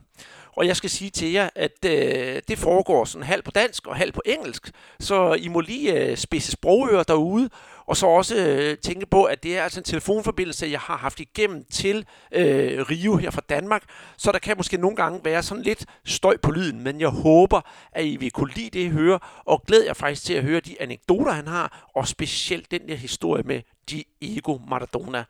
Og 0.60 0.68
jeg 0.68 0.76
skal 0.76 0.90
sige 0.90 1.10
til 1.12 1.32
jer, 1.32 1.50
at 1.56 1.86
øh, 1.86 2.42
det 2.48 2.58
foregår 2.58 3.06
sådan 3.06 3.26
halv 3.26 3.42
på 3.42 3.52
dansk 3.52 3.88
og 3.88 3.96
halv 3.96 4.12
på 4.12 4.22
engelsk. 4.26 4.72
Så 5.00 5.34
I 5.34 5.48
må 5.48 5.60
lige 5.60 5.94
øh, 5.94 6.18
spidse 6.18 6.52
sprogører 6.52 7.04
derude, 7.04 7.50
og 7.86 7.98
så 7.98 8.08
også 8.08 8.36
øh, 8.36 8.78
tænke 8.78 9.06
på, 9.06 9.24
at 9.24 9.44
det 9.44 9.58
er 9.58 9.64
altså 9.64 9.80
en 9.80 9.84
telefonforbindelse, 9.84 10.68
jeg 10.68 10.80
har 10.80 10.98
haft 10.98 11.20
igennem 11.20 11.66
til 11.72 12.06
øh, 12.32 12.90
Rio 12.90 13.16
her 13.16 13.32
fra 13.32 13.42
Danmark. 13.50 13.84
Så 14.18 14.32
der 14.32 14.40
kan 14.40 14.58
måske 14.58 14.78
nogle 14.78 14.96
gange 14.96 15.20
være 15.24 15.44
sådan 15.44 15.64
lidt 15.64 15.86
støj 16.06 16.38
på 16.38 16.52
lyden, 16.52 16.84
men 16.84 17.00
jeg 17.00 17.10
håber, 17.10 17.62
at 17.92 18.06
I 18.06 18.16
vil 18.16 18.32
kunne 18.32 18.54
lide 18.56 18.70
det, 18.70 18.86
I 18.86 18.90
hører, 18.90 19.42
og 19.46 19.64
glæder 19.68 19.86
jer 19.86 19.94
faktisk 19.94 20.24
til 20.24 20.34
at 20.34 20.44
høre 20.44 20.60
de 20.60 20.82
anekdoter, 20.82 21.32
han 21.32 21.48
har, 21.48 21.90
og 21.96 22.08
specielt 22.08 22.72
den 22.72 22.88
der 22.88 22.96
historie 22.96 23.44
med 23.44 23.62
Diego 23.90 24.58
Maradona. 24.70 25.24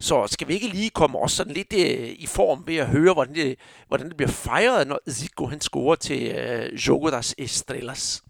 Så 0.00 0.26
skal 0.26 0.48
vi 0.48 0.54
ikke 0.54 0.68
lige 0.68 0.90
komme 0.90 1.18
også 1.18 1.36
sådan 1.36 1.52
lidt 1.52 1.72
øh, 1.72 2.08
i 2.18 2.26
form 2.26 2.62
ved 2.66 2.76
at 2.76 2.86
høre, 2.86 3.12
hvordan 3.12 3.34
det, 3.34 3.58
hvordan 3.88 4.08
det 4.08 4.16
bliver 4.16 4.30
fejret, 4.30 4.86
når 4.88 4.98
Zico 5.10 5.46
han 5.46 5.60
scorer 5.60 5.94
til 5.94 6.22
øh, 6.28 6.74
Jogo 6.74 7.10
das 7.10 7.34
Estrelas. 7.38 8.22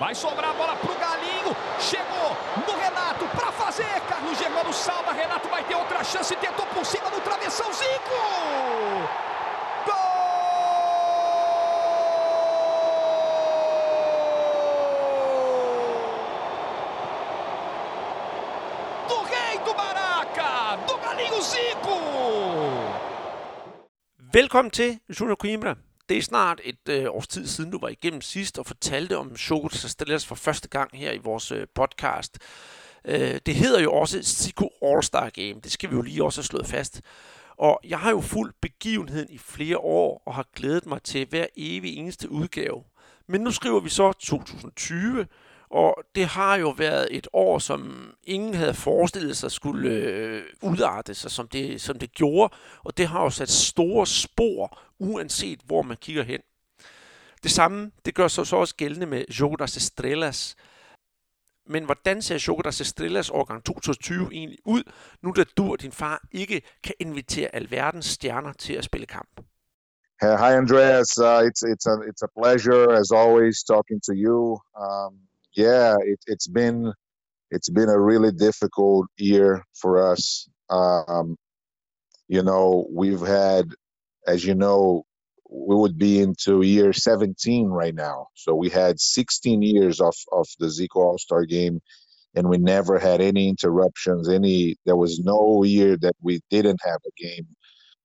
Vai 0.00 0.14
sobrar 0.14 0.50
a 0.50 0.58
bola 0.60 0.74
pro 0.84 0.94
Galinho. 1.04 1.52
Chegou 1.88 2.28
no 2.66 2.72
Renato 2.84 3.24
para 3.38 3.50
fazer. 3.60 3.94
Carlos 4.10 4.38
Germano 4.42 4.72
salva. 4.72 5.10
Renato 5.20 5.48
vai 5.54 5.62
ter 5.68 5.76
outra 5.82 6.04
chance. 6.12 6.34
Tentou 6.44 6.66
por 6.74 6.84
cima 6.92 7.08
do 7.14 7.20
travessão. 7.28 7.68
Zico! 7.80 9.27
Velkommen 24.32 24.70
til, 24.70 24.98
Juno 25.20 25.34
Coimbra. 25.34 25.74
Det 26.08 26.18
er 26.18 26.22
snart 26.22 26.60
et 26.64 26.88
øh, 26.88 27.06
års 27.08 27.28
tid 27.28 27.46
siden, 27.46 27.70
du 27.70 27.78
var 27.78 27.88
igennem 27.88 28.20
sidst 28.20 28.58
og 28.58 28.66
fortalte 28.66 29.16
om 29.16 29.36
Choco 29.36 29.68
Stellas 29.68 30.26
for 30.26 30.34
første 30.34 30.68
gang 30.68 30.90
her 30.94 31.12
i 31.12 31.18
vores 31.18 31.52
øh, 31.52 31.66
podcast. 31.74 32.38
Øh, 33.04 33.40
det 33.46 33.54
hedder 33.54 33.80
jo 33.80 33.92
også 33.92 34.22
Zico 34.22 34.70
All-Star 34.82 35.30
Game. 35.30 35.60
Det 35.60 35.72
skal 35.72 35.90
vi 35.90 35.94
jo 35.94 36.02
lige 36.02 36.24
også 36.24 36.40
have 36.40 36.44
slået 36.44 36.66
fast. 36.66 37.00
Og 37.56 37.80
jeg 37.84 37.98
har 37.98 38.10
jo 38.10 38.20
fulgt 38.20 38.60
begivenheden 38.60 39.30
i 39.30 39.38
flere 39.38 39.78
år 39.78 40.22
og 40.26 40.34
har 40.34 40.46
glædet 40.56 40.86
mig 40.86 41.02
til 41.02 41.26
hver 41.30 41.46
evig 41.56 41.96
eneste 41.96 42.30
udgave. 42.30 42.84
Men 43.26 43.40
nu 43.40 43.50
skriver 43.50 43.80
vi 43.80 43.88
så 43.88 44.12
2020, 44.12 45.26
og 45.70 45.96
det 46.14 46.26
har 46.26 46.56
jo 46.56 46.70
været 46.70 47.08
et 47.10 47.28
år, 47.32 47.58
som 47.58 48.10
ingen 48.24 48.54
havde 48.54 48.74
forestillet 48.74 49.36
sig 49.36 49.52
skulle 49.52 49.90
øh, 49.90 50.42
udarte 50.62 51.14
sig, 51.14 51.30
som 51.30 51.48
det, 51.48 51.80
som 51.80 51.98
det 51.98 52.12
gjorde. 52.12 52.54
Og 52.84 52.98
det 52.98 53.08
har 53.08 53.22
jo 53.22 53.30
sat 53.30 53.50
store 53.50 54.06
spor, 54.06 54.78
uanset 54.98 55.60
hvor 55.64 55.82
man 55.82 55.96
kigger 55.96 56.22
hen. 56.22 56.40
Det 57.42 57.50
samme, 57.50 57.90
det 58.04 58.14
gør 58.14 58.28
sig 58.28 58.46
så 58.46 58.56
også 58.56 58.76
gældende 58.76 59.06
med 59.06 59.24
Jodas 59.40 59.76
Estrellas. 59.76 60.56
Men 61.66 61.84
hvordan 61.84 62.22
ser 62.22 62.44
Jodas 62.48 62.80
Estrellas 62.80 63.30
årgang 63.30 63.64
2020 63.64 64.28
egentlig 64.32 64.58
ud, 64.64 64.82
nu 65.22 65.32
da 65.36 65.44
du 65.56 65.72
og 65.72 65.80
din 65.82 65.92
far 65.92 66.28
ikke 66.32 66.62
kan 66.84 66.94
invitere 67.00 67.54
alverdens 67.54 68.06
stjerner 68.06 68.52
til 68.52 68.72
at 68.72 68.84
spille 68.84 69.06
kamp? 69.06 69.40
Hi, 70.20 70.52
Andreas. 70.62 71.18
Uh, 71.18 71.42
it's 71.48 71.62
it's 71.62 71.86
a 71.86 71.94
it's 72.10 72.22
a 72.22 72.30
pleasure 72.40 72.92
as 73.00 73.12
always 73.12 73.62
talking 73.62 74.00
to 74.08 74.12
you. 74.24 74.58
Um, 74.74 75.27
yeah, 75.58 75.96
it, 76.00 76.20
has 76.28 76.46
been 76.46 76.92
it's 77.50 77.68
been 77.68 77.88
a 77.88 78.00
really 78.00 78.30
difficult 78.30 79.08
year 79.16 79.64
for 79.74 80.12
us. 80.12 80.48
Um, 80.70 81.36
you 82.28 82.44
know, 82.44 82.86
we've 82.92 83.20
had, 83.20 83.66
as 84.26 84.44
you 84.44 84.54
know, 84.54 85.02
we 85.50 85.74
would 85.74 85.98
be 85.98 86.20
into 86.20 86.62
year 86.62 86.92
17 86.92 87.66
right 87.66 87.94
now. 87.94 88.28
So 88.34 88.54
we 88.54 88.68
had 88.68 89.00
16 89.00 89.62
years 89.62 90.00
of 90.00 90.14
of 90.30 90.46
the 90.60 90.66
Zico 90.66 91.00
All 91.02 91.18
Star 91.18 91.44
Game, 91.44 91.80
and 92.36 92.48
we 92.48 92.58
never 92.58 93.00
had 93.00 93.20
any 93.20 93.48
interruptions. 93.48 94.28
Any 94.28 94.76
there 94.86 94.96
was 94.96 95.18
no 95.18 95.64
year 95.64 95.96
that 96.02 96.14
we 96.22 96.40
didn't 96.50 96.80
have 96.84 97.00
a 97.04 97.22
game 97.22 97.48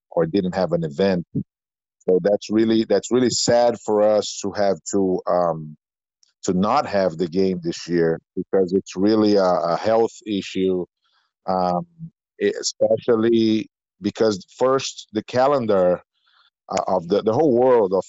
or 0.09 0.25
didn't 0.25 0.55
have 0.55 0.71
an 0.71 0.83
event. 0.83 1.27
So 1.99 2.19
that's 2.23 2.49
really 2.49 2.85
that's 2.85 3.11
really 3.11 3.29
sad 3.29 3.77
for 3.85 4.01
us 4.01 4.39
to 4.41 4.51
have 4.53 4.77
to 4.93 5.21
um, 5.27 5.77
to 6.43 6.53
not 6.53 6.85
have 6.85 7.17
the 7.17 7.27
game 7.27 7.59
this 7.63 7.87
year 7.87 8.19
because 8.35 8.73
it's 8.73 8.95
really 8.95 9.35
a, 9.35 9.43
a 9.43 9.77
health 9.77 10.13
issue, 10.25 10.85
um, 11.47 11.85
especially 12.41 13.67
because 14.01 14.45
first 14.57 15.07
the 15.13 15.23
calendar 15.23 16.01
uh, 16.69 16.83
of 16.87 17.07
the, 17.07 17.21
the 17.21 17.33
whole 17.33 17.57
world 17.57 17.93
of 17.93 18.03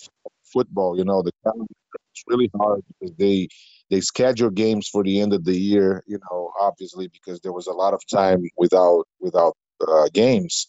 football, 0.52 0.96
you 0.96 1.04
know, 1.04 1.22
the 1.22 1.32
calendar 1.44 1.66
is 2.14 2.24
really 2.26 2.50
hard 2.56 2.80
because 2.88 3.14
they 3.16 3.48
they 3.90 4.00
schedule 4.00 4.50
games 4.50 4.88
for 4.88 5.04
the 5.04 5.20
end 5.20 5.32
of 5.32 5.44
the 5.44 5.56
year, 5.56 6.02
you 6.06 6.18
know, 6.30 6.50
obviously 6.58 7.06
because 7.08 7.38
there 7.40 7.52
was 7.52 7.66
a 7.66 7.72
lot 7.72 7.94
of 7.94 8.00
time 8.12 8.42
without 8.56 9.04
without 9.20 9.56
uh, 9.86 10.08
games, 10.12 10.66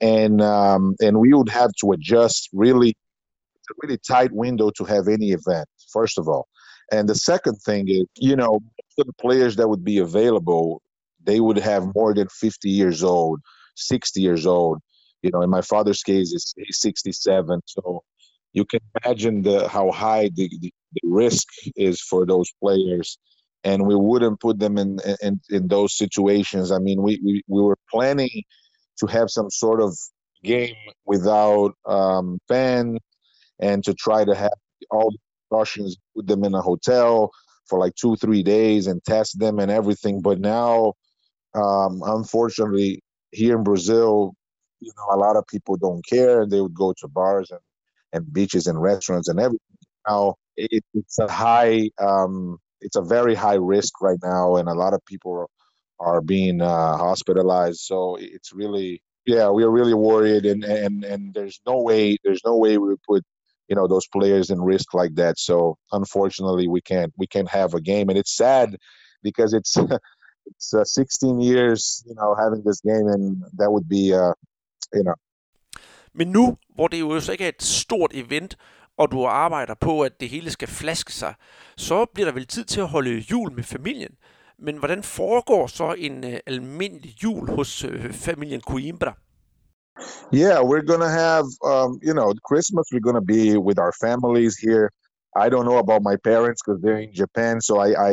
and 0.00 0.40
um, 0.42 0.94
and 1.00 1.18
we 1.18 1.32
would 1.32 1.48
have 1.48 1.70
to 1.80 1.92
adjust 1.92 2.48
really 2.52 2.94
it's 3.56 3.70
a 3.70 3.74
really 3.82 3.98
tight 3.98 4.32
window 4.32 4.70
to 4.70 4.84
have 4.84 5.08
any 5.08 5.30
event. 5.30 5.68
First 5.92 6.18
of 6.18 6.28
all, 6.28 6.48
and 6.92 7.08
the 7.08 7.14
second 7.14 7.56
thing 7.56 7.88
is, 7.88 8.04
you 8.16 8.36
know, 8.36 8.60
the 8.98 9.12
players 9.18 9.56
that 9.56 9.68
would 9.68 9.82
be 9.82 9.98
available, 9.98 10.82
they 11.24 11.40
would 11.40 11.56
have 11.56 11.94
more 11.94 12.14
than 12.14 12.28
50 12.28 12.68
years 12.68 13.02
old, 13.02 13.40
60 13.76 14.20
years 14.20 14.46
old. 14.46 14.78
You 15.22 15.30
know, 15.32 15.40
in 15.40 15.48
my 15.48 15.62
father's 15.62 16.02
case, 16.02 16.32
it's 16.34 16.52
he's 16.56 16.80
67. 16.80 17.62
So 17.64 18.02
you 18.52 18.66
can 18.66 18.80
imagine 19.02 19.40
the 19.40 19.68
how 19.68 19.90
high 19.90 20.30
the, 20.34 20.50
the, 20.60 20.72
the 20.92 21.08
risk 21.08 21.48
is 21.76 22.00
for 22.00 22.26
those 22.26 22.52
players. 22.62 23.18
And 23.64 23.86
we 23.86 23.94
wouldn't 23.94 24.40
put 24.40 24.58
them 24.58 24.76
in, 24.76 24.98
in, 25.22 25.40
in 25.48 25.68
those 25.68 25.96
situations. 25.96 26.70
I 26.72 26.78
mean, 26.78 27.00
we, 27.00 27.20
we, 27.24 27.42
we 27.46 27.62
were 27.62 27.78
planning 27.90 28.42
to 28.98 29.06
have 29.06 29.30
some 29.30 29.48
sort 29.50 29.80
of 29.80 29.96
game 30.42 30.74
without 31.06 31.72
um, 31.86 32.38
fans 32.48 32.98
and 33.60 33.82
to 33.84 33.94
try 33.94 34.24
to 34.24 34.34
have 34.34 34.52
all 34.90 35.14
Russians 35.52 35.96
put 36.14 36.26
them 36.26 36.44
in 36.44 36.54
a 36.54 36.62
hotel 36.62 37.30
for 37.68 37.78
like 37.78 37.94
two, 37.94 38.16
three 38.16 38.42
days 38.42 38.86
and 38.88 39.02
test 39.04 39.38
them 39.38 39.58
and 39.58 39.70
everything. 39.70 40.20
But 40.22 40.40
now, 40.40 40.94
um, 41.54 42.02
unfortunately, 42.04 43.02
here 43.32 43.56
in 43.56 43.64
Brazil, 43.64 44.34
you 44.80 44.92
know, 44.96 45.16
a 45.16 45.18
lot 45.18 45.36
of 45.36 45.46
people 45.46 45.76
don't 45.76 46.04
care 46.06 46.42
and 46.42 46.50
they 46.50 46.60
would 46.60 46.74
go 46.74 46.92
to 47.00 47.08
bars 47.08 47.50
and, 47.50 47.60
and 48.12 48.32
beaches 48.32 48.66
and 48.66 48.80
restaurants 48.80 49.28
and 49.28 49.38
everything. 49.40 49.78
Now, 50.08 50.36
it, 50.56 50.84
it's 50.94 51.18
a 51.18 51.30
high, 51.30 51.90
um, 51.98 52.58
it's 52.80 52.96
a 52.96 53.02
very 53.02 53.34
high 53.34 53.54
risk 53.74 54.00
right 54.02 54.18
now, 54.22 54.56
and 54.56 54.68
a 54.68 54.74
lot 54.74 54.94
of 54.94 55.00
people 55.06 55.50
are 56.00 56.20
being 56.20 56.60
uh, 56.60 56.96
hospitalized. 56.96 57.80
So 57.80 58.16
it's 58.20 58.52
really, 58.52 59.02
yeah, 59.26 59.48
we're 59.50 59.70
really 59.70 59.94
worried, 59.94 60.46
and 60.46 60.64
and 60.64 61.04
and 61.04 61.32
there's 61.34 61.60
no 61.66 61.80
way, 61.80 62.18
there's 62.24 62.42
no 62.44 62.56
way 62.56 62.76
we 62.78 62.88
would 62.88 63.02
put 63.04 63.24
you 63.68 63.76
know 63.76 63.86
those 63.86 64.06
players 64.16 64.50
in 64.50 64.60
risk 64.60 64.94
like 64.94 65.14
that. 65.22 65.38
So 65.38 65.78
unfortunately, 65.92 66.66
we 66.68 66.80
can't 66.90 67.12
we 67.20 67.26
can't 67.34 67.50
have 67.60 67.70
a 67.74 67.80
game, 67.80 68.06
and 68.10 68.18
it's 68.18 68.36
sad 68.36 68.68
because 69.22 69.52
it's 69.58 69.72
it's 70.46 70.74
uh, 70.74 70.84
16 70.84 71.40
years, 71.40 72.04
you 72.06 72.14
know, 72.14 72.34
having 72.34 72.62
this 72.64 72.80
game, 72.80 73.06
and 73.14 73.42
that 73.58 73.70
would 73.70 73.88
be, 73.88 74.12
uh, 74.12 74.34
you 74.94 75.02
know. 75.02 75.14
Men 76.14 76.28
nu, 76.28 76.56
hvor 76.74 76.88
det 76.88 77.00
jo 77.00 77.14
ikke 77.32 77.44
er 77.44 77.48
et 77.48 77.62
stort 77.62 78.10
event, 78.14 78.56
og 78.96 79.12
du 79.12 79.24
arbejder 79.24 79.74
på, 79.80 80.00
at 80.00 80.20
det 80.20 80.28
hele 80.28 80.50
skal 80.50 80.68
flaske 80.68 81.12
sig, 81.12 81.34
så 81.76 82.06
bliver 82.14 82.26
der 82.26 82.32
vel 82.32 82.46
tid 82.46 82.64
til 82.64 82.80
at 82.80 82.88
holde 82.88 83.18
jul 83.30 83.52
med 83.52 83.62
familien. 83.62 84.14
Men 84.58 84.76
hvordan 84.76 85.02
foregår 85.02 85.66
så 85.66 85.94
en 85.98 86.24
uh, 86.24 86.32
almindelig 86.46 87.22
jul 87.22 87.50
hos 87.50 87.84
uh, 87.84 88.10
familien 88.10 88.60
Coimbra? 88.60 89.16
Yeah, 90.30 90.60
we're 90.62 90.82
gonna 90.82 91.10
have 91.10 91.44
um, 91.64 91.98
you 92.02 92.14
know 92.14 92.32
Christmas. 92.44 92.86
We're 92.92 93.00
gonna 93.00 93.20
be 93.20 93.56
with 93.56 93.78
our 93.78 93.92
families 93.92 94.56
here. 94.56 94.90
I 95.36 95.48
don't 95.48 95.66
know 95.66 95.78
about 95.78 96.02
my 96.02 96.16
parents 96.16 96.62
because 96.64 96.80
they're 96.80 96.98
in 96.98 97.12
Japan, 97.14 97.60
so 97.60 97.78
I, 97.78 98.08
I 98.08 98.10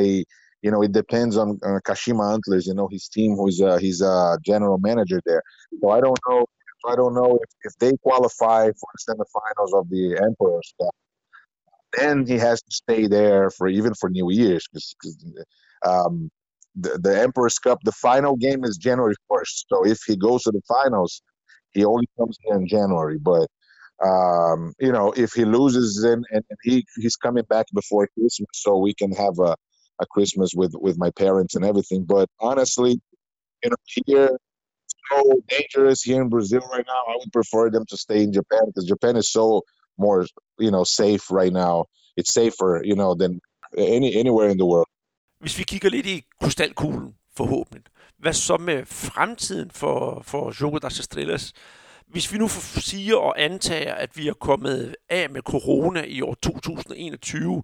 you 0.61 0.71
know 0.71 0.81
it 0.81 0.91
depends 0.91 1.37
on, 1.37 1.59
on 1.63 1.79
Kashima 1.81 2.33
Antlers. 2.33 2.67
You 2.67 2.73
know 2.73 2.89
his 2.91 3.07
team, 3.07 3.35
who's 3.35 3.61
uh, 3.61 3.77
he's 3.77 4.01
a 4.01 4.37
general 4.45 4.77
manager 4.79 5.21
there. 5.25 5.41
So 5.81 5.89
I 5.89 6.01
don't 6.01 6.19
know. 6.27 6.45
I 6.87 6.95
don't 6.95 7.13
know 7.13 7.37
if, 7.41 7.49
if 7.63 7.73
they 7.79 7.91
qualify 8.03 8.67
for 8.67 8.89
the 8.93 9.13
semifinals 9.13 9.79
of 9.79 9.89
the 9.89 10.17
Emperor's 10.21 10.73
Cup. 10.81 10.95
Then 11.97 12.25
he 12.25 12.37
has 12.37 12.61
to 12.61 12.71
stay 12.71 13.07
there 13.07 13.49
for 13.49 13.67
even 13.67 13.93
for 13.95 14.09
New 14.09 14.31
Year's 14.31 14.65
because 14.71 14.95
um, 15.85 16.29
the, 16.75 16.97
the 17.01 17.19
Emperor's 17.21 17.59
Cup, 17.59 17.79
the 17.83 17.91
final 17.91 18.35
game 18.35 18.63
is 18.63 18.77
January 18.77 19.15
1st. 19.29 19.65
So 19.67 19.85
if 19.85 19.99
he 20.05 20.15
goes 20.15 20.43
to 20.43 20.51
the 20.51 20.61
finals, 20.67 21.21
he 21.73 21.85
only 21.85 22.07
comes 22.17 22.37
here 22.43 22.55
in 22.55 22.67
January, 22.67 23.17
but 23.17 23.47
um, 24.03 24.73
you 24.79 24.91
know, 24.91 25.11
if 25.11 25.33
he 25.33 25.45
loses, 25.45 26.01
then 26.01 26.23
and, 26.31 26.43
and 26.49 26.59
he 26.63 26.85
he's 26.97 27.15
coming 27.15 27.43
back 27.49 27.65
before 27.73 28.07
Christmas, 28.07 28.47
so 28.53 28.77
we 28.77 28.93
can 28.93 29.11
have 29.11 29.37
a, 29.39 29.55
a 29.99 30.05
Christmas 30.05 30.51
with 30.55 30.73
with 30.75 30.97
my 30.97 31.11
parents 31.11 31.55
and 31.55 31.65
everything. 31.65 32.05
But 32.05 32.29
honestly, 32.39 33.01
you 33.63 33.69
know, 33.69 33.75
here 33.85 34.29
it's 34.85 34.95
so 35.11 35.41
dangerous 35.49 36.01
here 36.01 36.21
in 36.21 36.29
Brazil 36.29 36.61
right 36.71 36.85
now. 36.87 37.13
I 37.13 37.17
would 37.17 37.33
prefer 37.33 37.69
them 37.69 37.85
to 37.89 37.97
stay 37.97 38.23
in 38.23 38.31
Japan 38.31 38.61
because 38.67 38.85
Japan 38.85 39.17
is 39.17 39.29
so 39.31 39.63
more, 39.97 40.25
you 40.59 40.71
know, 40.71 40.85
safe 40.85 41.29
right 41.29 41.51
now. 41.51 41.85
It's 42.15 42.33
safer, 42.33 42.81
you 42.83 42.95
know, 42.95 43.15
than 43.15 43.41
any 43.77 44.15
anywhere 44.15 44.49
in 44.49 44.57
the 44.57 44.65
world. 44.65 44.87
Hvis 45.39 45.57
vi 45.57 45.63
kigger 45.63 45.89
lidt 45.89 46.05
i 46.05 46.23
krystalkuglen, 46.41 47.15
forhåbentlig, 47.35 47.83
Hvad 48.19 48.33
så 48.33 48.57
med 48.57 48.85
fremtiden 48.85 49.71
for, 49.71 50.21
for 50.25 50.61
Jogo 50.61 50.77
das 50.77 50.99
Estrellas? 50.99 51.53
Hvis 52.07 52.33
vi 52.33 52.37
nu 52.37 52.47
siger 52.77 53.15
og 53.15 53.41
antager, 53.41 53.93
at 53.93 54.17
vi 54.17 54.27
er 54.27 54.33
kommet 54.33 54.95
af 55.09 55.29
med 55.29 55.41
corona 55.41 56.03
i 56.03 56.21
år 56.21 56.33
2021, 56.33 57.63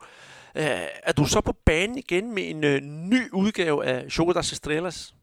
øh, 0.56 0.64
er 1.04 1.12
du 1.12 1.26
så 1.26 1.42
på 1.42 1.54
banen 1.66 1.98
igen 1.98 2.34
med 2.34 2.50
en 2.50 2.64
øh, 2.64 2.82
ny 2.82 3.32
udgave 3.34 3.86
af 3.86 4.18
Jogo 4.18 4.32
das 4.32 4.52
Estrellas? 4.52 5.16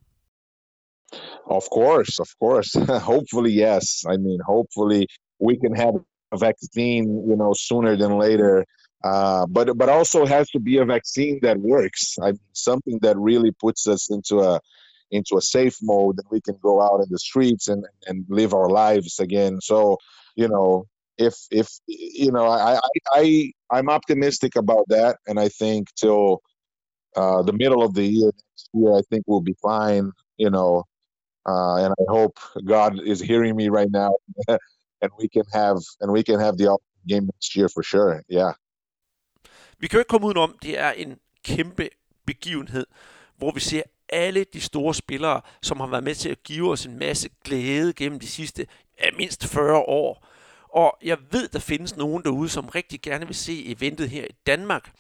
Of 1.47 1.63
course, 1.63 2.13
of 2.21 2.29
course. 2.43 2.71
hopefully, 3.13 3.53
yes. 3.67 4.05
I 4.15 4.17
mean, 4.25 4.41
hopefully 4.47 5.07
we 5.49 5.55
can 5.63 5.75
have 5.77 5.95
a 6.33 6.39
vaccine, 6.49 7.07
you 7.29 7.37
know, 7.37 7.53
sooner 7.69 7.97
than 7.97 8.13
later. 8.27 8.65
Uh, 9.05 9.45
but 9.47 9.67
but 9.81 9.89
also 9.89 10.27
has 10.27 10.47
to 10.51 10.61
be 10.61 10.75
a 10.79 10.85
vaccine 10.85 11.41
that 11.43 11.57
works. 11.59 12.03
I 12.27 12.33
something 12.53 12.99
that 13.03 13.17
really 13.31 13.53
puts 13.65 13.87
us 13.87 14.11
into 14.11 14.35
a 14.41 14.61
into 15.13 15.37
a 15.37 15.43
safe 15.43 15.77
mode 15.83 16.17
and 16.19 16.27
we 16.31 16.41
can 16.41 16.57
go 16.63 16.83
out 16.83 17.01
in 17.01 17.09
the 17.11 17.19
streets 17.19 17.69
and, 17.69 17.85
and 18.07 18.25
live 18.29 18.55
our 18.55 18.69
lives 18.69 19.21
again. 19.21 19.61
So, 19.61 19.99
you 20.35 20.49
know, 20.49 20.87
if 21.19 21.35
if 21.51 21.69
you 21.87 22.33
know, 22.33 22.47
I 22.47 22.75
I, 22.77 22.91
I 23.13 23.53
I'm 23.71 23.89
optimistic 23.89 24.57
about 24.57 24.87
that, 24.89 25.19
and 25.27 25.39
I 25.39 25.49
think 25.49 25.89
till 25.95 26.43
uh, 27.17 27.43
the 27.43 27.53
middle 27.53 27.83
of 27.83 27.95
the 27.95 28.05
year 28.05 28.31
next 28.33 28.69
year, 28.73 28.97
I 28.97 29.03
think 29.11 29.25
we'll 29.27 29.41
be 29.53 29.57
fine. 29.63 30.11
You 30.39 30.51
know, 30.51 30.85
uh, 31.47 31.77
and 31.85 31.93
I 31.93 32.05
hope 32.09 32.39
God 32.65 33.01
is 33.05 33.21
hearing 33.21 33.55
me 33.57 33.69
right 33.69 33.91
now, 33.91 34.13
and 34.49 35.11
we 35.19 35.29
can 35.29 35.45
have 35.53 35.79
and 36.01 36.11
we 36.11 36.23
can 36.23 36.41
have 36.41 36.57
the 36.57 36.77
game 37.07 37.27
next 37.27 37.57
year 37.57 37.69
for 37.69 37.83
sure. 37.83 38.23
Yeah. 38.29 38.53
Vi 39.79 39.89
kan 39.89 39.97
jo 39.97 40.01
ikke 40.01 40.09
komme 40.09 40.27
udenom, 40.27 40.57
det 40.63 40.79
er 40.79 40.91
en 40.91 41.19
kæmpe 41.45 41.89
begivenhed, 42.27 42.87
hvor 43.37 43.51
vi 43.51 43.61
ser 43.61 43.83
alle 44.13 44.45
de 44.45 44.61
store 44.61 44.95
spillere, 44.95 45.41
som 45.63 45.81
har 45.81 45.87
været 45.87 46.05
med 46.05 46.15
til 46.15 46.29
at 46.29 46.43
give 46.43 46.71
os 46.71 46.87
en 46.87 46.99
masse 46.99 47.29
glæde 47.45 47.93
gennem 47.93 48.21
de 48.21 48.29
sidste 48.29 48.67
ja, 49.05 49.11
mindst 49.19 49.47
40 49.47 49.79
år. 49.79 50.27
Og 50.69 50.99
jeg 51.05 51.19
ved, 51.31 51.49
der 51.49 51.59
findes 51.59 51.97
nogen 51.97 52.23
derude, 52.23 52.49
som 52.49 52.67
rigtig 52.69 53.01
gerne 53.03 53.27
vil 53.27 53.35
se 53.35 53.67
eventet 53.67 54.09
her 54.11 54.25
i 54.25 54.35
Danmark. 54.47 54.91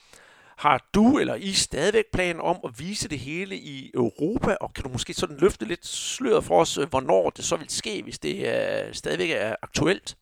Har 0.57 0.89
du 0.95 1.19
eller 1.19 1.35
I 1.35 1.53
stadigvæk 1.53 2.05
planer 2.13 2.43
om 2.43 2.57
at 2.65 2.71
vise 2.79 3.09
det 3.09 3.19
hele 3.19 3.57
i 3.57 3.91
Europa, 3.95 4.57
og 4.61 4.75
kan 4.75 4.85
du 4.85 4.91
måske 4.91 5.15
sådan 5.15 5.37
løfte 5.37 5.65
lidt 5.65 5.87
sløret 5.87 6.45
for 6.45 6.61
os, 6.61 6.75
hvornår 6.75 7.31
det 7.31 7.45
så 7.45 7.57
vil 7.57 7.71
ske, 7.71 8.03
hvis 8.03 8.19
det 8.19 8.35
uh, 8.35 8.93
stadigvæk 8.93 9.31
er 9.31 9.57
aktuelt? 9.63 10.17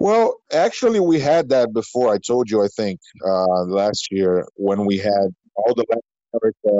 Well, 0.00 0.28
actually, 0.50 1.00
we 1.00 1.18
had 1.20 1.44
that 1.54 1.68
before. 1.80 2.08
I 2.16 2.20
told 2.30 2.46
you, 2.52 2.58
I 2.68 2.70
think, 2.80 2.98
uh, 3.30 3.62
last 3.80 4.02
year 4.12 4.32
when 4.68 4.80
we 4.88 4.96
had 5.10 5.26
all 5.58 5.72
the 5.78 5.86
Latin 5.90 6.12
America 6.32 6.72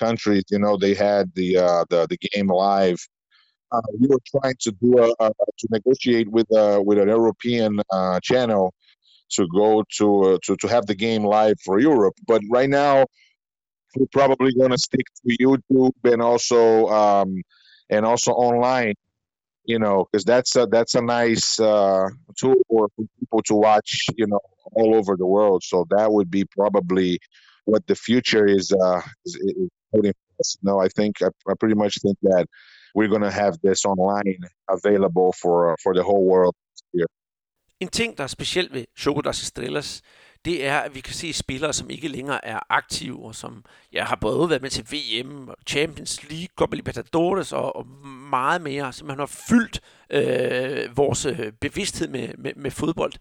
countries. 0.00 0.44
You 0.50 0.58
know, 0.58 0.76
they 0.76 0.94
had 0.94 1.30
the 1.34 1.58
uh, 1.58 1.84
the, 1.90 2.06
the 2.08 2.18
game 2.28 2.48
live. 2.48 3.00
Uh, 3.72 3.80
we 4.00 4.08
were 4.08 4.18
trying 4.34 4.56
to 4.60 4.72
do 4.82 4.98
a, 4.98 5.08
a 5.20 5.30
to 5.58 5.68
negotiate 5.70 6.28
with 6.30 6.50
uh, 6.56 6.80
with 6.84 6.98
an 6.98 7.08
European 7.08 7.80
uh, 7.92 8.18
channel 8.20 8.74
to 9.36 9.46
go 9.54 9.84
to 9.98 10.06
uh, 10.22 10.38
to 10.44 10.56
to 10.56 10.66
have 10.68 10.86
the 10.86 10.94
game 10.94 11.24
live 11.24 11.56
for 11.64 11.78
Europe. 11.78 12.14
But 12.26 12.42
right 12.50 12.70
now, 12.70 13.06
we're 13.96 14.06
probably 14.12 14.52
going 14.54 14.70
to 14.70 14.78
stick 14.78 15.06
to 15.20 15.36
YouTube 15.44 16.12
and 16.12 16.20
also 16.22 16.86
um, 16.88 17.42
and 17.90 18.04
also 18.04 18.32
online. 18.32 18.94
You 19.66 19.78
know, 19.78 20.06
because 20.10 20.24
that's 20.24 20.56
a 20.56 20.66
that's 20.66 20.94
a 20.96 21.02
nice 21.02 21.56
tool 21.56 22.60
for 22.68 22.88
people 23.20 23.42
to 23.42 23.54
watch. 23.54 24.06
You 24.16 24.26
know, 24.26 24.40
all 24.72 24.94
over 24.94 25.16
the 25.16 25.26
world. 25.26 25.62
So 25.62 25.86
that 25.90 26.10
would 26.12 26.30
be 26.30 26.44
probably 26.44 27.18
what 27.64 27.86
the 27.86 27.94
future 27.94 28.46
is. 28.46 28.72
Uh, 28.72 29.00
is 29.24 29.38
putting 29.94 30.14
us. 30.40 30.48
No, 30.68 30.74
I 30.86 30.88
think 30.98 31.12
I, 31.26 31.28
I 31.52 31.54
pretty 31.60 31.78
much 31.82 31.94
think 32.04 32.16
that 32.30 32.44
we're 32.96 33.12
going 33.14 33.26
to 33.30 33.34
have 33.42 33.54
this 33.66 33.80
online 33.92 34.40
available 34.76 35.30
for 35.42 35.56
for 35.82 35.92
the 35.98 36.04
whole 36.08 36.24
world 36.32 36.56
here. 36.94 37.10
En 37.80 37.88
ting, 37.88 38.18
der 38.18 38.24
er 38.24 38.28
specielt 38.28 38.72
ved 38.72 38.84
Chocodas 38.96 39.42
Estrellas, 39.42 40.02
det 40.44 40.66
er, 40.66 40.78
at 40.78 40.94
vi 40.94 41.00
kan 41.00 41.14
se 41.14 41.32
spillere, 41.32 41.72
som 41.72 41.90
ikke 41.90 42.08
længere 42.08 42.44
er 42.44 42.58
aktive, 42.70 43.24
og 43.24 43.34
som 43.34 43.64
ja, 43.92 44.04
har 44.04 44.18
både 44.20 44.50
været 44.50 44.62
med 44.62 44.70
til 44.70 44.84
VM, 44.92 45.48
Champions 45.68 46.30
League, 46.30 46.48
Copa 46.56 46.76
Libertadores 46.76 47.52
og, 47.52 47.76
og 47.76 47.86
meget 48.30 48.62
mere, 48.62 48.92
som 48.92 49.08
har 49.08 49.26
fyldt 49.26 49.80
øh, 50.10 50.96
vores 50.96 51.26
øh, 51.26 51.52
bevidsthed 51.60 52.08
med, 52.08 52.28
med, 52.38 52.52
med 52.56 52.70
fodbold. 52.70 53.12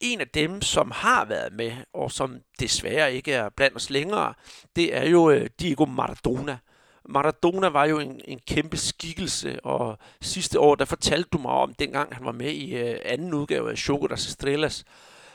En 0.00 0.20
af 0.20 0.28
dem, 0.28 0.62
som 0.62 0.90
har 0.90 1.24
været 1.24 1.52
med, 1.52 1.72
og 1.92 2.12
som 2.12 2.36
desværre 2.60 3.14
ikke 3.14 3.32
er 3.32 3.48
blandt 3.48 3.76
os 3.76 3.90
længere, 3.90 4.34
det 4.76 4.96
er 4.96 5.08
jo 5.08 5.30
øh, 5.30 5.50
Diego 5.60 5.84
Maradona– 5.84 6.58
Maradona 7.08 7.68
var 7.68 7.84
jo 7.84 7.98
en, 7.98 8.20
en 8.24 8.40
kæmpe 8.46 8.76
skikkelse, 8.76 9.60
og 9.64 9.98
sidste 10.20 10.60
år, 10.60 10.74
der 10.74 10.84
fortalte 10.84 11.28
du 11.32 11.38
mig 11.38 11.50
om, 11.52 11.74
dengang 11.74 12.14
han 12.14 12.24
var 12.24 12.32
med 12.32 12.50
i 12.50 12.76
øh, 12.76 12.98
anden 13.04 13.34
udgave 13.34 13.70
af 13.70 13.78
Choco 13.78 14.06
das 14.06 14.26
Estrellas. 14.26 14.84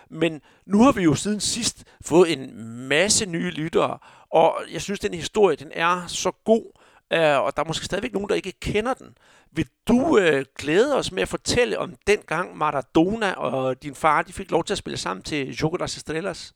Men 0.10 0.42
nu 0.66 0.84
har 0.84 0.92
vi 0.92 1.04
jo 1.04 1.16
siden 1.16 1.40
sidst 1.40 1.84
fået 2.02 2.34
en 2.34 2.60
masse 2.88 3.26
nye 3.26 3.50
lyttere, 3.50 3.98
og 4.30 4.56
jeg 4.74 4.82
synes, 4.82 5.00
den 5.00 5.14
historie, 5.14 5.56
den 5.56 5.72
er 5.74 6.08
så 6.08 6.32
god, 6.32 6.82
øh, 7.14 7.40
og 7.46 7.56
der 7.56 7.64
er 7.64 7.68
måske 7.68 7.86
stadigvæk 7.86 8.14
nogen, 8.14 8.30
der 8.30 8.36
ikke 8.36 8.52
kender 8.52 8.94
den. 8.94 9.18
Vil 9.52 9.68
du 9.88 10.18
øh, 10.18 10.46
glæde 10.58 10.96
os 10.96 11.12
med 11.12 11.22
at 11.22 11.28
fortælle 11.28 11.80
om 11.80 11.96
den 12.08 12.20
gang 12.28 12.58
Maradona 12.58 13.32
og 13.32 13.84
din 13.84 13.96
far, 13.96 14.22
de 14.22 14.34
fik 14.34 14.52
lov 14.52 14.64
til 14.64 14.74
at 14.74 14.78
spille 14.78 14.98
sammen 14.98 15.24
til 15.24 15.56
Jogo 15.56 15.78
das 15.78 15.98
Estrellas? 15.98 16.54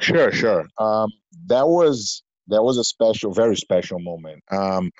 Sure, 0.00 0.32
sure. 0.32 0.62
Um, 0.84 1.10
that 1.52 1.66
was 1.78 2.22
that 2.52 2.62
was 2.68 2.76
a 2.78 2.86
special, 2.94 3.30
very 3.42 3.56
special 3.66 3.98
moment. 4.10 4.40
Um, 4.50 4.90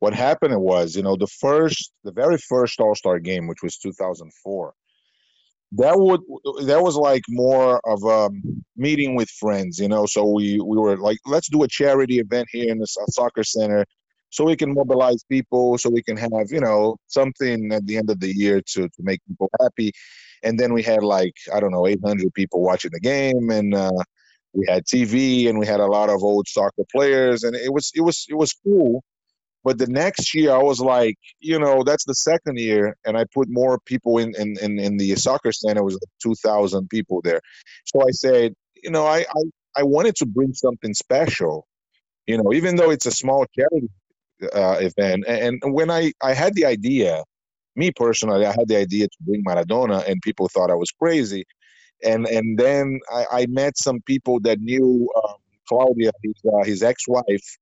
what 0.00 0.14
happened 0.14 0.56
was, 0.72 0.96
you 0.96 1.02
know, 1.02 1.16
the 1.16 1.32
first, 1.44 1.92
the 2.04 2.12
very 2.12 2.38
first 2.52 2.80
All 2.80 2.94
Star 2.94 3.18
game, 3.18 3.46
which 3.46 3.62
was 3.62 3.78
2004, 3.78 4.74
that 5.72 5.98
would 5.98 6.20
that 6.66 6.82
was 6.82 6.96
like 6.96 7.22
more 7.28 7.80
of 7.84 8.02
a 8.04 8.30
meeting 8.76 9.14
with 9.16 9.28
friends, 9.30 9.78
you 9.78 9.88
know. 9.88 10.06
So 10.06 10.24
we 10.26 10.60
we 10.60 10.78
were 10.78 10.96
like, 10.96 11.18
let's 11.26 11.48
do 11.48 11.62
a 11.64 11.68
charity 11.68 12.18
event 12.18 12.48
here 12.52 12.70
in 12.70 12.78
the 12.78 12.86
soccer 12.86 13.44
center, 13.44 13.84
so 14.30 14.44
we 14.44 14.56
can 14.56 14.72
mobilize 14.74 15.24
people, 15.30 15.76
so 15.78 15.90
we 15.90 16.02
can 16.02 16.16
have 16.16 16.50
you 16.50 16.60
know 16.60 16.96
something 17.08 17.72
at 17.72 17.86
the 17.86 17.96
end 17.96 18.10
of 18.10 18.20
the 18.20 18.32
year 18.34 18.60
to 18.74 18.88
to 18.88 19.00
make 19.00 19.20
people 19.26 19.50
happy. 19.60 19.92
And 20.42 20.58
then 20.58 20.72
we 20.72 20.82
had 20.82 21.02
like 21.02 21.34
I 21.52 21.60
don't 21.60 21.72
know 21.72 21.86
800 21.86 22.32
people 22.34 22.62
watching 22.62 22.92
the 22.92 23.00
game, 23.00 23.50
and 23.50 23.74
uh, 23.74 23.90
we 24.56 24.66
had 24.68 24.84
TV 24.86 25.48
and 25.48 25.58
we 25.58 25.66
had 25.66 25.80
a 25.80 25.86
lot 25.86 26.08
of 26.08 26.22
old 26.22 26.48
soccer 26.48 26.84
players 26.90 27.44
and 27.44 27.54
it 27.54 27.72
was 27.72 27.92
it 27.94 28.00
was 28.00 28.26
it 28.28 28.34
was 28.34 28.52
cool. 28.64 29.02
But 29.66 29.78
the 29.78 29.88
next 29.88 30.34
year 30.34 30.52
I 30.52 30.62
was 30.62 30.80
like, 30.80 31.16
you 31.40 31.58
know, 31.60 31.84
that's 31.84 32.06
the 32.06 32.14
second 32.16 32.58
year 32.58 32.96
and 33.06 33.18
I 33.18 33.24
put 33.34 33.48
more 33.50 33.80
people 33.86 34.18
in 34.18 34.34
in, 34.36 34.58
in, 34.66 34.78
in 34.80 34.98
the 34.98 35.16
soccer 35.16 35.52
stand. 35.52 35.78
It 35.78 35.84
was 35.84 35.96
like 35.96 36.14
two 36.22 36.36
thousand 36.36 36.88
people 36.90 37.22
there. 37.22 37.42
So 37.86 38.02
I 38.08 38.12
said, 38.12 38.54
you 38.84 38.90
know, 38.90 39.06
I, 39.06 39.20
I 39.20 39.42
I 39.78 39.84
wanted 39.84 40.16
to 40.18 40.26
bring 40.26 40.54
something 40.54 40.94
special, 40.94 41.66
you 42.26 42.38
know, 42.38 42.52
even 42.54 42.76
though 42.76 42.90
it's 42.92 43.06
a 43.06 43.12
small 43.12 43.46
charity 43.58 43.90
uh, 44.54 44.78
event. 44.80 45.24
And, 45.28 45.62
and 45.64 45.74
when 45.74 45.90
I 45.90 46.12
I 46.22 46.34
had 46.34 46.54
the 46.54 46.66
idea, 46.66 47.24
me 47.76 47.92
personally, 47.92 48.46
I 48.46 48.52
had 48.52 48.68
the 48.68 48.78
idea 48.78 49.06
to 49.08 49.18
bring 49.22 49.44
Maradona, 49.44 50.08
and 50.08 50.22
people 50.22 50.48
thought 50.48 50.70
I 50.72 50.76
was 50.76 50.92
crazy 50.92 51.44
and 52.04 52.26
and 52.28 52.58
then 52.58 53.00
I, 53.12 53.26
I 53.32 53.46
met 53.48 53.78
some 53.78 54.00
people 54.02 54.40
that 54.42 54.60
knew 54.60 55.08
um, 55.24 55.36
Claudia, 55.68 56.12
his, 56.24 56.34
uh, 56.54 56.64
his 56.64 56.82
ex-wife, 56.82 57.58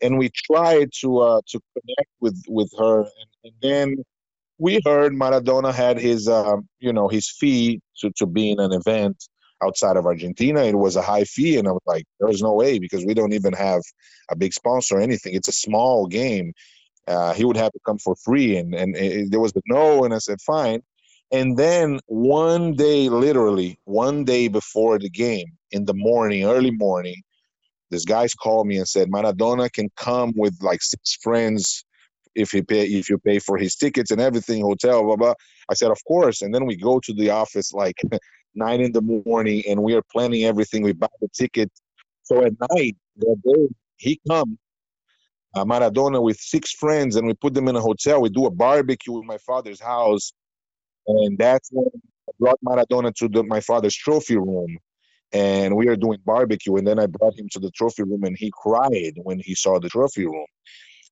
and 0.00 0.18
we 0.18 0.30
tried 0.30 0.90
to 1.00 1.18
uh, 1.18 1.40
to 1.48 1.60
connect 1.74 2.10
with 2.20 2.42
with 2.48 2.70
her, 2.78 3.00
and, 3.00 3.08
and, 3.44 3.52
then 3.62 3.96
we 4.58 4.80
heard 4.84 5.12
Maradona 5.12 5.72
had 5.72 5.98
his 5.98 6.28
um, 6.28 6.68
you 6.80 6.92
know 6.92 7.08
his 7.08 7.30
fee 7.30 7.80
to 7.98 8.10
to 8.16 8.26
be 8.26 8.50
in 8.50 8.60
an 8.60 8.72
event 8.72 9.28
outside 9.62 9.96
of 9.96 10.06
Argentina. 10.06 10.62
It 10.64 10.78
was 10.78 10.96
a 10.96 11.02
high 11.02 11.24
fee, 11.24 11.58
and 11.58 11.68
I 11.68 11.72
was 11.72 11.82
like, 11.86 12.04
"There's 12.20 12.42
no 12.42 12.54
way," 12.54 12.78
because 12.78 13.04
we 13.04 13.14
don't 13.14 13.32
even 13.32 13.52
have 13.54 13.82
a 14.30 14.36
big 14.36 14.52
sponsor 14.52 14.96
or 14.98 15.00
anything. 15.00 15.34
It's 15.34 15.48
a 15.48 15.52
small 15.52 16.06
game. 16.06 16.52
Uh, 17.06 17.32
he 17.32 17.44
would 17.44 17.56
have 17.56 17.72
to 17.72 17.80
come 17.86 17.98
for 17.98 18.16
free, 18.16 18.56
and 18.56 18.74
and 18.74 18.96
it, 18.96 19.30
there 19.30 19.40
was 19.40 19.52
the 19.52 19.62
no, 19.66 20.04
and 20.04 20.14
I 20.14 20.18
said, 20.18 20.40
"Fine." 20.40 20.82
And 21.30 21.58
then 21.58 22.00
one 22.06 22.74
day, 22.74 23.10
literally 23.10 23.78
one 23.84 24.24
day 24.24 24.48
before 24.48 24.98
the 24.98 25.10
game, 25.10 25.58
in 25.72 25.84
the 25.84 25.94
morning, 25.94 26.44
early 26.44 26.70
morning, 26.70 27.22
this 27.90 28.04
guy's 28.04 28.34
called 28.34 28.66
me 28.66 28.78
and 28.78 28.88
said 28.88 29.10
Maradona 29.10 29.72
can 29.72 29.90
come 29.96 30.32
with 30.36 30.56
like 30.62 30.82
six 30.82 31.16
friends 31.22 31.84
if 32.34 32.50
he 32.50 32.62
pay 32.62 32.86
if 32.86 33.08
you 33.10 33.18
pay 33.18 33.38
for 33.38 33.58
his 33.58 33.76
tickets 33.76 34.10
and 34.10 34.20
everything, 34.20 34.62
hotel, 34.62 35.02
blah 35.04 35.16
blah. 35.16 35.34
I 35.68 35.74
said, 35.74 35.90
of 35.90 35.98
course. 36.06 36.42
And 36.42 36.54
then 36.54 36.66
we 36.66 36.76
go 36.76 37.00
to 37.00 37.14
the 37.14 37.30
office 37.30 37.72
like 37.72 37.96
nine 38.54 38.80
in 38.80 38.92
the 38.92 39.02
morning, 39.02 39.62
and 39.68 39.82
we 39.82 39.94
are 39.94 40.02
planning 40.12 40.44
everything. 40.44 40.82
We 40.82 40.92
buy 40.92 41.08
the 41.20 41.28
ticket. 41.34 41.70
So 42.24 42.44
at 42.44 42.52
night 42.74 42.96
day, 43.18 43.68
he 43.96 44.20
come 44.28 44.58
uh, 45.54 45.64
Maradona 45.64 46.22
with 46.22 46.38
six 46.38 46.72
friends, 46.72 47.16
and 47.16 47.26
we 47.26 47.34
put 47.34 47.54
them 47.54 47.68
in 47.68 47.76
a 47.76 47.80
hotel. 47.80 48.20
We 48.22 48.28
do 48.28 48.46
a 48.46 48.50
barbecue 48.50 49.18
in 49.20 49.26
my 49.26 49.38
father's 49.38 49.80
house 49.80 50.32
and 51.08 51.38
that's 51.38 51.70
when 51.72 51.86
I 52.28 52.32
brought 52.38 52.58
Maradona 52.64 53.14
to 53.16 53.28
the, 53.28 53.42
my 53.44 53.60
father's 53.60 53.96
trophy 53.96 54.36
room, 54.36 54.78
and 55.32 55.76
we 55.76 55.86
were 55.86 55.96
doing 55.96 56.18
barbecue. 56.24 56.76
And 56.76 56.86
then 56.86 56.98
I 56.98 57.06
brought 57.06 57.38
him 57.38 57.48
to 57.52 57.60
the 57.60 57.70
trophy 57.72 58.02
room, 58.02 58.24
and 58.24 58.36
he 58.36 58.50
cried 58.54 59.14
when 59.22 59.38
he 59.38 59.54
saw 59.54 59.78
the 59.78 59.88
trophy 59.88 60.26
room. 60.26 60.46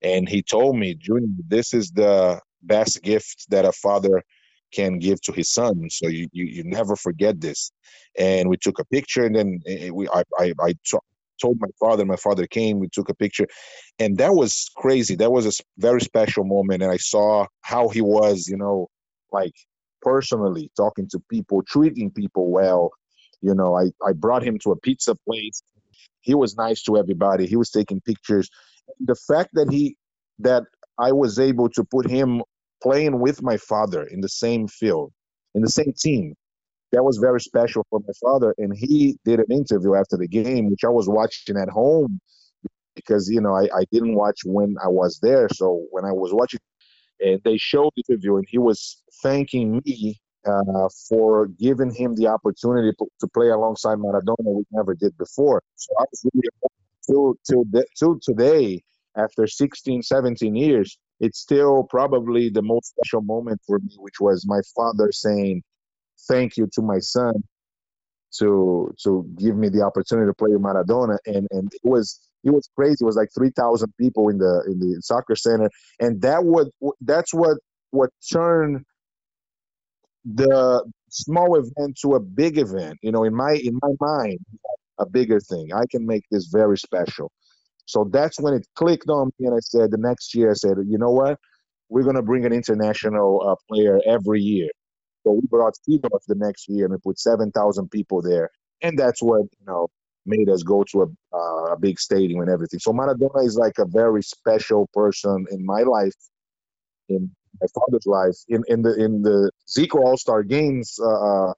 And 0.01 0.27
he 0.29 0.41
told 0.41 0.77
me, 0.77 0.95
Junior, 0.95 1.27
this 1.47 1.73
is 1.73 1.91
the 1.91 2.39
best 2.63 3.01
gift 3.01 3.45
that 3.49 3.65
a 3.65 3.71
father 3.71 4.21
can 4.73 4.99
give 4.99 5.21
to 5.21 5.31
his 5.31 5.49
son. 5.49 5.89
So 5.89 6.07
you, 6.07 6.27
you, 6.31 6.45
you 6.45 6.63
never 6.63 6.95
forget 6.95 7.39
this. 7.39 7.71
And 8.17 8.49
we 8.49 8.57
took 8.57 8.79
a 8.79 8.85
picture, 8.85 9.25
and 9.25 9.35
then 9.35 9.59
eh, 9.67 9.89
we 9.89 10.07
I 10.09 10.23
I, 10.39 10.53
I 10.59 10.73
t- 10.85 10.97
told 11.41 11.57
my 11.59 11.69
father. 11.79 12.05
My 12.05 12.15
father 12.15 12.47
came. 12.47 12.79
We 12.79 12.89
took 12.89 13.09
a 13.09 13.15
picture, 13.15 13.47
and 13.99 14.17
that 14.17 14.33
was 14.33 14.69
crazy. 14.75 15.15
That 15.15 15.31
was 15.31 15.45
a 15.45 15.63
very 15.77 16.01
special 16.01 16.43
moment. 16.43 16.83
And 16.83 16.91
I 16.91 16.97
saw 16.97 17.45
how 17.61 17.89
he 17.89 18.01
was, 18.01 18.47
you 18.47 18.57
know, 18.57 18.87
like 19.31 19.53
personally, 20.01 20.71
talking 20.75 21.07
to 21.09 21.19
people, 21.29 21.61
treating 21.63 22.11
people 22.11 22.51
well. 22.51 22.91
You 23.41 23.53
know, 23.53 23.75
I, 23.75 23.91
I 24.05 24.13
brought 24.13 24.43
him 24.43 24.57
to 24.59 24.71
a 24.71 24.75
pizza 24.75 25.15
place. 25.15 25.61
He 26.21 26.35
was 26.35 26.57
nice 26.57 26.81
to 26.83 26.97
everybody. 26.97 27.45
He 27.45 27.55
was 27.55 27.69
taking 27.69 28.01
pictures. 28.01 28.49
The 28.99 29.15
fact 29.15 29.51
that 29.53 29.71
he 29.71 29.97
that 30.39 30.63
I 30.99 31.11
was 31.11 31.39
able 31.39 31.69
to 31.69 31.83
put 31.83 32.09
him 32.09 32.41
playing 32.81 33.19
with 33.19 33.41
my 33.41 33.57
father 33.57 34.03
in 34.03 34.21
the 34.21 34.29
same 34.29 34.67
field, 34.67 35.11
in 35.55 35.61
the 35.61 35.69
same 35.69 35.93
team, 35.97 36.35
that 36.91 37.03
was 37.03 37.17
very 37.17 37.41
special 37.41 37.85
for 37.89 37.99
my 37.99 38.13
father. 38.21 38.53
And 38.57 38.75
he 38.75 39.17
did 39.25 39.39
an 39.39 39.51
interview 39.51 39.95
after 39.95 40.17
the 40.17 40.27
game, 40.27 40.69
which 40.69 40.83
I 40.83 40.89
was 40.89 41.07
watching 41.07 41.57
at 41.57 41.69
home 41.69 42.19
because 42.95 43.29
you 43.29 43.39
know 43.39 43.55
I, 43.55 43.63
I 43.75 43.85
didn't 43.91 44.15
watch 44.15 44.39
when 44.43 44.75
I 44.83 44.87
was 44.87 45.19
there. 45.21 45.47
So 45.53 45.85
when 45.91 46.03
I 46.05 46.11
was 46.11 46.33
watching 46.33 46.59
and 47.19 47.41
they 47.43 47.57
showed 47.57 47.91
the 47.95 48.03
interview 48.09 48.37
and 48.37 48.45
he 48.47 48.57
was 48.57 49.01
thanking 49.23 49.81
me 49.85 50.19
uh, 50.45 50.89
for 51.09 51.47
giving 51.47 51.93
him 51.93 52.15
the 52.15 52.27
opportunity 52.27 52.91
to 53.19 53.27
play 53.27 53.49
alongside 53.49 53.97
Maradona, 53.97 54.35
we 54.39 54.63
never 54.71 54.93
did 54.93 55.17
before. 55.17 55.61
So 55.75 55.89
I 55.99 56.05
was 56.11 56.25
really 56.33 56.49
till 57.05 57.35
till 57.45 57.63
till 57.97 58.19
today, 58.21 58.83
after 59.15 59.47
16, 59.47 60.03
17 60.03 60.55
years, 60.55 60.97
it's 61.19 61.39
still 61.39 61.83
probably 61.89 62.49
the 62.49 62.61
most 62.61 62.89
special 62.89 63.21
moment 63.21 63.61
for 63.65 63.79
me, 63.79 63.95
which 63.99 64.19
was 64.19 64.45
my 64.47 64.59
father 64.75 65.11
saying 65.11 65.63
thank 66.27 66.57
you 66.57 66.67
to 66.73 66.81
my 66.81 66.99
son 66.99 67.33
to 68.39 68.93
to 69.03 69.25
give 69.37 69.55
me 69.55 69.69
the 69.69 69.81
opportunity 69.81 70.29
to 70.29 70.33
play 70.33 70.51
with 70.51 70.61
Maradona, 70.61 71.17
and 71.25 71.47
and 71.51 71.71
it 71.73 71.87
was 71.87 72.19
it 72.43 72.51
was 72.51 72.69
crazy. 72.75 72.97
It 73.01 73.05
was 73.05 73.15
like 73.15 73.29
three 73.35 73.51
thousand 73.55 73.93
people 73.99 74.29
in 74.29 74.37
the 74.37 74.63
in 74.67 74.79
the 74.79 75.01
soccer 75.01 75.35
center, 75.35 75.69
and 75.99 76.21
that 76.21 76.43
would 76.43 76.69
that's 77.01 77.33
what 77.33 77.57
what 77.91 78.09
turned 78.31 78.85
the 80.35 80.85
small 81.09 81.55
event 81.55 81.97
to 82.03 82.15
a 82.15 82.19
big 82.19 82.57
event. 82.57 82.97
You 83.03 83.11
know, 83.11 83.23
in 83.25 83.35
my 83.35 83.53
in 83.63 83.79
my 83.81 83.91
mind, 83.99 84.39
a 84.99 85.07
bigger 85.07 85.39
thing. 85.39 85.69
I 85.73 85.85
can 85.91 86.05
make 86.05 86.23
this 86.31 86.47
very 86.47 86.77
special. 86.77 87.31
So 87.85 88.09
that's 88.11 88.39
when 88.41 88.53
it 88.55 88.67
clicked 88.75 89.09
on 89.09 89.31
me, 89.39 89.47
and 89.47 89.55
I 89.55 89.61
said 89.61 89.91
the 89.91 89.97
next 89.97 90.35
year 90.35 90.51
I 90.51 90.55
said, 90.55 90.77
you 90.87 90.97
know 90.97 91.11
what, 91.11 91.39
we're 91.89 92.03
gonna 92.03 92.23
bring 92.23 92.45
an 92.45 92.53
international 92.53 93.41
uh, 93.47 93.55
player 93.69 93.99
every 94.07 94.41
year. 94.41 94.69
So 95.23 95.33
we 95.33 95.41
brought 95.49 95.75
Seedorf 95.87 96.21
the 96.27 96.35
next 96.35 96.69
year 96.69 96.85
and 96.85 96.93
we 96.93 96.99
put 96.99 97.19
7,000 97.19 97.89
people 97.91 98.21
there. 98.21 98.49
And 98.81 98.97
that's 98.97 99.21
what, 99.21 99.41
you 99.41 99.65
know, 99.67 99.87
made 100.25 100.49
us 100.49 100.63
go 100.63 100.83
to 100.91 101.03
a, 101.03 101.37
uh, 101.37 101.73
a 101.73 101.79
big 101.79 101.99
stadium 101.99 102.41
and 102.41 102.49
everything. 102.49 102.79
So 102.79 102.91
Maradona 102.91 103.45
is 103.45 103.57
like 103.57 103.77
a 103.79 103.85
very 103.85 104.23
special 104.23 104.89
person 104.93 105.45
in 105.51 105.65
my 105.65 105.83
life, 105.83 106.13
in 107.09 107.31
my 107.61 107.67
father's 107.77 108.07
life, 108.19 108.37
in, 108.55 108.61
in 108.67 108.81
the 108.81 108.93
in 109.05 109.21
the 109.21 109.51
Zico 109.67 109.97
All 110.05 110.17
Star 110.17 110.43
Games 110.43 110.99
uh, 111.09 111.19
uh, 111.31 111.53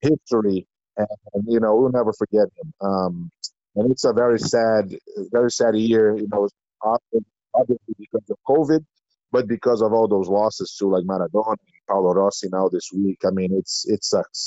history, 0.00 0.66
and, 0.96 1.08
and, 1.34 1.44
you 1.46 1.60
know 1.60 1.72
we'll 1.76 1.92
never 2.00 2.12
forget 2.12 2.48
him. 2.58 2.72
Um, 2.80 3.30
and 3.76 3.90
it's 3.92 4.04
a 4.04 4.12
very 4.12 4.40
sad, 4.54 4.84
very 5.32 5.50
sad 5.50 5.74
year. 5.76 6.16
You 6.16 6.28
know, 6.32 6.48
obviously 7.54 7.94
because 7.98 8.26
of 8.30 8.38
COVID, 8.52 8.82
but 9.32 9.44
because 9.48 9.80
of 9.82 9.92
all 9.92 10.08
those 10.08 10.28
losses 10.28 10.68
too, 10.78 10.88
like 10.94 11.04
Maradona 11.04 11.56
and 11.72 11.82
Paolo 11.88 12.12
Rossi 12.14 12.48
now 12.58 12.68
this 12.68 12.86
week, 12.92 13.18
I 13.24 13.30
mean, 13.38 13.50
it's 13.60 13.76
it 13.94 14.04
sucks. 14.04 14.40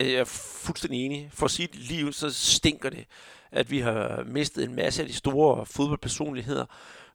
Jeg 0.00 0.14
er 0.14 0.24
fuldstændig 0.64 1.06
enig. 1.06 1.30
For 1.32 1.44
at 1.44 1.50
sige 1.50 1.66
det 1.66 1.80
lige 1.80 2.12
så 2.12 2.30
stinker 2.30 2.90
det, 2.90 3.04
at 3.52 3.70
vi 3.70 3.78
har 3.78 4.24
mistet 4.26 4.64
en 4.64 4.74
masse 4.74 5.02
af 5.02 5.08
de 5.08 5.14
store 5.14 5.66
fodboldpersonligheder. 5.66 6.66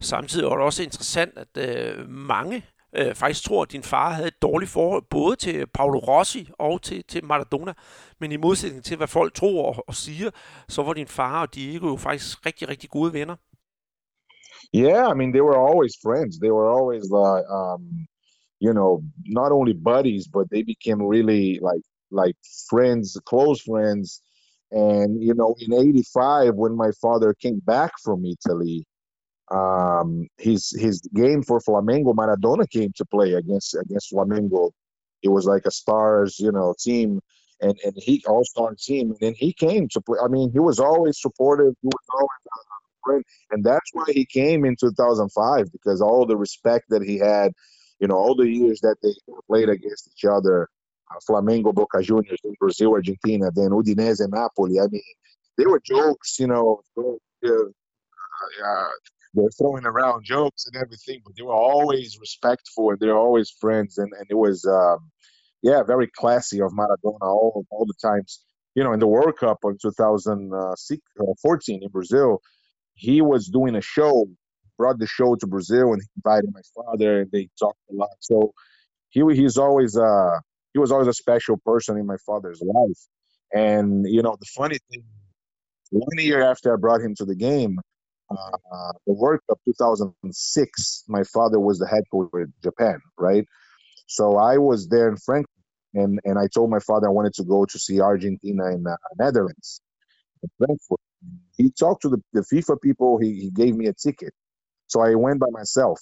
Samtidig 0.01 0.45
er 0.45 0.49
det 0.49 0.59
også 0.59 0.83
interessant, 0.83 1.37
at 1.37 1.57
øh, 1.57 2.09
mange 2.09 2.65
øh, 2.95 3.15
faktisk 3.15 3.45
tror, 3.45 3.61
at 3.61 3.71
din 3.71 3.83
far 3.83 4.09
havde 4.13 4.27
et 4.27 4.41
dårligt 4.41 4.71
forhold 4.71 5.03
både 5.09 5.35
til 5.35 5.67
Paolo 5.67 5.99
Rossi 5.99 6.49
og 6.59 6.81
til, 6.81 7.03
til 7.03 7.25
Maradona. 7.25 7.73
Men 8.19 8.31
i 8.31 8.37
modsætning 8.37 8.83
til, 8.83 8.97
hvad 8.97 9.07
folk 9.07 9.33
tror 9.33 9.65
og, 9.65 9.83
og 9.87 9.95
siger, 9.95 10.29
så 10.67 10.83
var 10.83 10.93
din 10.93 11.07
far 11.07 11.41
og 11.41 11.55
Diego 11.55 11.87
jo 11.87 11.95
faktisk 11.95 12.45
rigtig, 12.45 12.69
rigtig 12.69 12.89
gode 12.89 13.13
venner. 13.13 13.35
Yeah, 14.73 15.11
I 15.11 15.13
mean, 15.19 15.31
they 15.31 15.41
were 15.41 15.59
always 15.69 15.93
friends. 16.05 16.39
They 16.39 16.51
were 16.57 16.69
always 16.77 17.03
like, 17.19 17.45
um, 17.59 17.81
you 18.65 18.73
know, 18.73 19.03
not 19.25 19.51
only 19.51 19.73
buddies, 19.73 20.27
but 20.27 20.45
they 20.49 20.63
became 20.63 20.99
really 21.15 21.59
like 21.69 21.85
like 22.21 22.37
friends, 22.69 23.17
close 23.31 23.59
friends. 23.69 24.21
And 24.71 25.23
you 25.27 25.33
know, 25.33 25.55
in 25.59 25.71
'85, 25.73 26.55
when 26.55 26.75
my 26.75 26.91
father 27.01 27.33
came 27.33 27.59
back 27.59 27.91
from 28.03 28.25
Italy, 28.25 28.85
um, 29.51 30.27
his 30.37 30.71
his 30.77 31.01
game 31.13 31.43
for 31.43 31.59
Flamengo, 31.59 32.13
Maradona 32.13 32.69
came 32.69 32.91
to 32.95 33.05
play 33.05 33.33
against 33.33 33.75
against 33.75 34.11
Flamengo. 34.11 34.71
It 35.21 35.29
was 35.29 35.45
like 35.45 35.65
a 35.65 35.71
stars, 35.71 36.39
you 36.39 36.51
know, 36.51 36.73
team, 36.79 37.21
and 37.61 37.77
and 37.83 37.93
he 37.97 38.23
all 38.27 38.43
star 38.43 38.75
team, 38.77 39.11
and 39.11 39.19
then 39.19 39.33
he 39.35 39.53
came 39.53 39.87
to 39.89 40.01
play. 40.01 40.19
I 40.23 40.27
mean, 40.27 40.51
he 40.51 40.59
was 40.59 40.79
always 40.79 41.21
supportive. 41.21 41.73
He 41.81 41.87
was 41.87 42.05
always 42.13 42.29
and 43.51 43.63
that's 43.63 43.89
why 43.93 44.05
he 44.07 44.25
came 44.25 44.65
in 44.65 44.75
2005 44.79 45.71
because 45.71 46.01
all 46.01 46.25
the 46.25 46.37
respect 46.37 46.85
that 46.89 47.03
he 47.03 47.17
had, 47.17 47.51
you 47.99 48.07
know, 48.07 48.15
all 48.15 48.35
the 48.35 48.49
years 48.49 48.79
that 48.81 48.97
they 49.03 49.09
played 49.47 49.69
against 49.69 50.09
each 50.11 50.25
other, 50.25 50.69
uh, 51.11 51.19
Flamengo, 51.29 51.73
Boca 51.73 52.01
Juniors 52.01 52.39
Brazil, 52.59 52.93
Argentina, 52.93 53.51
then 53.53 53.69
Udinese, 53.69 54.27
Napoli. 54.29 54.79
I 54.79 54.87
mean, 54.87 55.01
they 55.57 55.65
were 55.65 55.79
jokes, 55.79 56.39
you 56.39 56.47
know. 56.47 56.81
Uh, 56.97 57.11
uh, 58.65 58.87
they're 59.35 59.49
throwing 59.57 59.85
around 59.85 60.23
jokes 60.25 60.65
and 60.65 60.81
everything, 60.81 61.21
but 61.25 61.35
they 61.35 61.43
were 61.43 61.53
always 61.53 62.17
respectful 62.19 62.91
and 62.91 62.99
they're 62.99 63.17
always 63.17 63.51
friends. 63.51 63.97
And, 63.97 64.11
and 64.17 64.25
it 64.29 64.35
was, 64.35 64.65
um, 64.65 65.11
yeah, 65.61 65.83
very 65.83 66.07
classy 66.15 66.61
of 66.61 66.71
Maradona 66.71 67.21
all, 67.21 67.65
all 67.69 67.85
the 67.85 67.95
times. 68.01 68.43
You 68.75 68.83
know, 68.83 68.93
in 68.93 68.99
the 68.99 69.07
World 69.07 69.37
Cup 69.37 69.59
in 69.65 69.77
2014 69.81 71.79
uh, 71.81 71.85
in 71.85 71.91
Brazil, 71.91 72.41
he 72.95 73.21
was 73.21 73.47
doing 73.47 73.75
a 73.75 73.81
show, 73.81 74.27
brought 74.77 74.99
the 74.99 75.07
show 75.07 75.35
to 75.35 75.47
Brazil, 75.47 75.93
and 75.93 76.01
invited 76.17 76.51
my 76.53 76.61
father, 76.75 77.21
and 77.21 77.31
they 77.31 77.49
talked 77.59 77.79
a 77.91 77.95
lot. 77.95 78.09
So 78.19 78.53
he 79.09 79.21
he's 79.33 79.57
always 79.57 79.97
uh 79.97 80.39
he 80.73 80.79
was 80.79 80.91
always 80.91 81.07
a 81.07 81.13
special 81.13 81.57
person 81.65 81.97
in 81.97 82.05
my 82.05 82.17
father's 82.25 82.61
life. 82.61 82.99
And 83.53 84.05
you 84.07 84.21
know, 84.21 84.35
the 84.39 84.47
funny 84.55 84.77
thing, 84.91 85.03
one 85.91 86.17
year 86.17 86.41
after 86.43 86.73
I 86.73 86.77
brought 86.77 87.01
him 87.01 87.15
to 87.15 87.25
the 87.25 87.35
game, 87.35 87.79
uh, 88.31 88.93
the 89.07 89.13
World 89.13 89.41
Cup 89.49 89.59
2006, 89.65 91.03
my 91.07 91.23
father 91.23 91.59
was 91.59 91.79
the 91.79 91.87
head 91.87 92.03
coach 92.11 92.29
of 92.33 92.49
Japan, 92.63 92.99
right? 93.17 93.45
So 94.07 94.37
I 94.37 94.57
was 94.59 94.87
there 94.89 95.09
in 95.09 95.17
Frankfurt, 95.17 95.49
and 95.95 96.19
and 96.25 96.39
I 96.39 96.47
told 96.47 96.69
my 96.71 96.79
father 96.79 97.07
I 97.07 97.11
wanted 97.11 97.33
to 97.35 97.45
go 97.45 97.65
to 97.65 97.79
see 97.79 98.01
Argentina 98.01 98.65
and 98.67 98.87
uh, 98.87 98.97
Netherlands, 99.19 99.81
in 100.43 100.49
Frankfurt 100.59 100.89
he 101.57 101.71
talked 101.71 102.03
to 102.03 102.09
the, 102.09 102.21
the 102.33 102.41
FIFA 102.41 102.81
people. 102.81 103.19
He, 103.19 103.33
he 103.41 103.51
gave 103.51 103.75
me 103.75 103.87
a 103.87 103.93
ticket. 103.93 104.33
So 104.87 105.01
I 105.01 105.15
went 105.15 105.39
by 105.39 105.47
myself. 105.51 105.99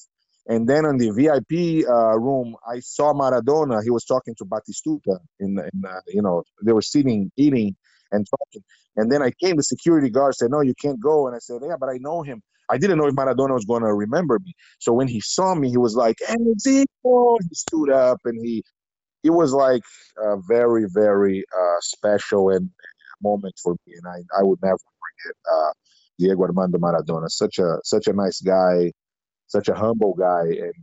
And 0.48 0.68
then 0.68 0.86
in 0.86 0.98
the 0.98 1.12
VIP 1.12 1.88
uh, 1.90 2.20
room, 2.20 2.56
I 2.68 2.80
saw 2.82 3.14
Maradona. 3.14 3.84
He 3.84 3.92
was 3.92 4.06
talking 4.06 4.36
to 4.38 4.46
Batistuta. 4.46 5.20
In, 5.40 5.60
in 5.60 5.86
uh, 5.88 6.02
you 6.08 6.22
know, 6.22 6.44
they 6.66 6.74
were 6.74 6.82
sitting, 6.84 7.32
eating, 7.38 7.76
and 8.14 8.28
talking. 8.30 8.64
And 8.98 9.12
then 9.12 9.24
I 9.24 9.32
came. 9.44 9.58
The 9.58 9.64
security 9.64 10.12
guard 10.12 10.36
said, 10.36 10.52
"No, 10.52 10.62
you 10.62 10.76
can't 10.82 11.02
go." 11.02 11.28
And 11.28 11.36
I 11.36 11.40
said, 11.40 11.62
"Yeah, 11.68 11.78
but 11.80 11.90
I 11.90 11.98
know 12.00 12.24
him. 12.24 12.42
I 12.70 12.78
didn't 12.80 13.00
know 13.00 13.08
if 13.08 13.16
Maradona 13.16 13.54
was 13.56 13.66
going 13.66 13.84
to 13.84 13.94
remember 13.94 14.40
me." 14.46 14.54
So 14.80 14.94
when 14.94 15.10
he 15.10 15.22
saw 15.22 15.56
me, 15.56 15.70
he 15.72 15.78
was 15.78 15.96
like! 15.96 16.18
He 17.42 17.56
stood 17.56 17.92
up, 17.92 18.20
and 18.26 18.38
he, 18.46 18.64
it 19.24 19.32
was 19.32 19.54
like 19.54 19.84
a 20.24 20.38
very, 20.48 20.86
very 20.94 21.44
uh, 21.58 21.78
special 21.82 22.50
and 22.52 22.70
moment 23.24 23.56
for 23.64 23.74
me, 23.88 23.96
and 23.96 24.08
I, 24.08 24.40
I 24.40 24.44
would 24.44 24.60
never 24.64 24.78
forget 24.78 25.36
uh, 25.52 25.72
Diego 26.20 26.44
Armando 26.44 26.80
Maradona. 26.80 27.30
Such 27.30 27.60
a 27.60 27.80
such 27.84 28.08
a 28.08 28.14
nice 28.14 28.42
guy, 28.42 28.94
such 29.48 29.70
a 29.70 29.76
humble 29.76 30.16
guy, 30.16 30.44
and 30.44 30.74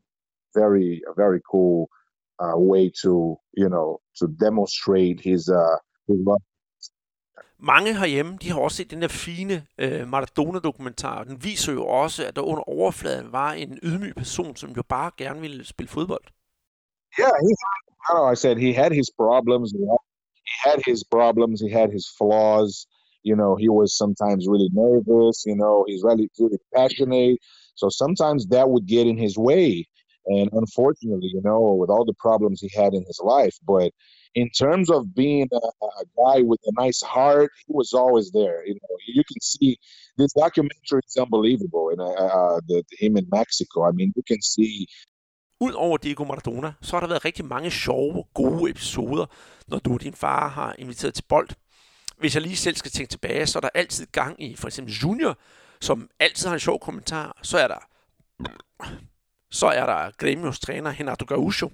very 0.55 1.03
very 1.17 1.41
cool 1.51 1.89
uh, 2.41 2.59
way 2.59 2.93
to 3.03 3.37
you 3.55 3.69
know 3.69 4.01
to 4.19 4.29
demonstrate 4.29 5.21
his 5.21 5.49
uh, 5.51 5.77
his 6.09 6.19
love. 6.27 6.43
Mange 7.63 7.99
herhjemme, 7.99 8.39
de 8.43 8.51
har 8.51 8.61
også 8.61 8.77
set 8.77 8.91
den 8.91 9.03
der 9.03 9.09
fine 9.09 9.67
øh, 9.79 10.09
Maradona-dokumentar. 10.09 11.25
Den 11.25 11.45
viser 11.45 11.73
jo 11.73 11.87
også, 11.87 12.27
at 12.27 12.37
der 12.37 12.43
under 12.43 12.63
overfladen 12.69 13.33
var 13.33 13.53
en 13.53 13.79
ydmyg 13.83 14.15
person, 14.15 14.57
som 14.57 14.71
jo 14.71 14.83
bare 14.89 15.11
gerne 15.17 15.41
ville 15.41 15.65
spille 15.67 15.89
fodbold. 15.89 16.25
Yeah, 17.19 17.37
he, 17.45 17.53
I 17.77 17.79
know, 18.07 18.33
I 18.33 18.37
said 18.43 18.57
he 18.57 18.73
had 18.83 18.93
his 19.01 19.11
problems. 19.23 19.69
He 19.73 19.83
had 20.65 20.79
his 20.91 21.01
problems. 21.17 21.61
He 21.61 21.71
had 21.81 21.91
his 21.99 22.07
flaws. 22.19 22.73
You 23.29 23.37
know, 23.41 23.53
he 23.65 23.69
was 23.69 23.91
sometimes 24.03 24.43
really 24.53 24.71
nervous. 24.83 25.37
You 25.51 25.57
know, 25.63 25.77
he's 25.89 26.03
really 26.09 26.29
really 26.43 26.63
passionate. 26.77 27.37
So 27.81 27.87
sometimes 28.03 28.41
that 28.55 28.67
would 28.71 28.87
get 28.87 29.07
in 29.13 29.19
his 29.27 29.37
way. 29.49 29.69
And 30.27 30.47
unfortunately, 30.63 31.31
you 31.37 31.43
know, 31.49 31.63
with 31.81 31.91
all 31.91 32.05
the 32.05 32.19
problems 32.27 32.61
he 32.61 32.71
had 32.81 32.93
in 32.99 33.05
his 33.11 33.21
life, 33.35 33.57
but 33.73 33.91
in 34.35 34.49
terms 34.51 34.91
of 34.91 35.15
being 35.15 35.49
a, 35.53 35.57
a, 35.57 36.05
guy 36.23 36.43
with 36.43 36.61
a 36.71 36.73
nice 36.85 37.01
heart, 37.03 37.51
he 37.67 37.73
was 37.81 37.93
always 37.93 38.31
there. 38.31 38.59
You 38.67 38.75
know, 38.75 38.97
you 39.07 39.25
can 39.31 39.41
see 39.41 39.79
this 40.19 40.33
documentary 40.33 41.03
is 41.09 41.17
unbelievable, 41.17 41.85
and 41.93 42.01
uh, 42.01 42.25
uh, 42.25 42.39
uh 42.41 42.61
the, 42.69 42.83
him 43.01 43.17
in 43.17 43.27
Mexico. 43.39 43.89
I 43.89 43.93
mean, 43.93 44.13
you 44.17 44.23
can 44.31 44.43
see. 44.43 44.87
Udover 45.63 45.97
Diego 45.97 46.25
Maradona, 46.25 46.73
så 46.83 46.97
har 46.97 47.01
der 47.01 47.09
været 47.09 47.25
rigtig 47.25 47.45
mange 47.45 47.71
sjove, 47.71 48.25
gode 48.35 48.71
episoder, 48.71 49.27
når 49.69 49.79
du 49.79 49.93
og 49.93 50.03
din 50.03 50.15
far 50.15 50.49
har 50.49 50.75
inviteret 50.79 51.15
til 51.15 51.25
bold. 51.29 51.49
hvis 52.21 52.35
jeg 52.35 52.43
lige 52.43 52.57
selv 52.57 52.77
skal 52.77 52.91
tænke 52.91 53.11
tilbage, 53.11 53.47
så 53.47 53.59
er 53.59 53.61
der 53.61 53.69
altid 53.75 54.07
gang 54.07 54.43
i 54.43 54.57
for 54.57 54.67
eksempel 54.67 54.95
Junior, 54.95 55.39
som 55.81 56.11
altid 56.19 56.47
har 56.47 56.55
en 56.55 56.61
sjov 56.61 56.81
kommentar. 56.81 57.39
Så 57.43 57.59
er 57.59 57.69
der, 57.69 57.81
så 59.51 59.67
er 59.67 59.87
der 59.87 60.11
Gremios 60.17 60.61
træner 60.61 61.01
Renato 61.01 61.25
Gaucho, 61.25 61.71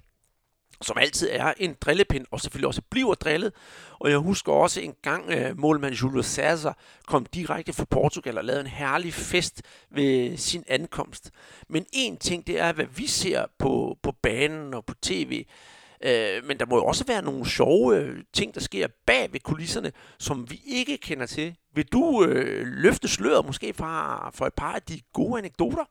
som 0.82 0.98
altid 1.00 1.28
er 1.32 1.54
en 1.56 1.76
drillepind, 1.80 2.26
og 2.30 2.40
selvfølgelig 2.40 2.66
også 2.66 2.82
bliver 2.90 3.14
drillet. 3.14 3.52
Og 3.98 4.10
jeg 4.10 4.18
husker 4.18 4.52
også 4.52 4.80
en 4.80 4.94
gang, 5.02 5.28
uh, 5.28 5.58
målmand 5.58 5.94
Julio 5.94 6.22
César 6.22 6.72
kom 7.06 7.26
direkte 7.26 7.72
fra 7.72 7.84
Portugal 7.84 8.38
og 8.38 8.44
lavede 8.44 8.60
en 8.60 8.66
herlig 8.66 9.14
fest 9.14 9.62
ved 9.90 10.36
sin 10.36 10.64
ankomst. 10.68 11.30
Men 11.68 11.86
en 11.92 12.16
ting, 12.16 12.46
det 12.46 12.60
er, 12.60 12.72
hvad 12.72 12.86
vi 12.96 13.06
ser 13.06 13.44
på, 13.58 13.96
på 14.02 14.12
banen 14.22 14.74
og 14.74 14.84
på 14.84 14.94
tv, 15.02 15.44
Øh, 16.04 16.44
men 16.48 16.58
der 16.58 16.66
må 16.66 16.76
jo 16.76 16.84
også 16.84 17.04
være 17.06 17.22
nogle 17.22 17.46
sjove 17.46 17.96
øh, 17.96 18.18
ting, 18.32 18.54
der 18.54 18.60
sker 18.60 18.86
bag 19.06 19.32
ved 19.32 19.40
kulisserne, 19.40 19.92
som 20.18 20.50
vi 20.50 20.60
ikke 20.66 20.98
kender 20.98 21.26
til. 21.26 21.56
Vil 21.74 21.86
du 21.92 22.24
øh, 22.24 22.66
løfte 22.66 23.08
sløret 23.08 23.46
måske 23.46 23.72
fra, 23.72 24.30
for 24.30 24.46
et 24.46 24.54
par 24.54 24.72
af 24.72 24.82
de 24.82 25.00
gode 25.12 25.38
anekdoter? 25.38 25.84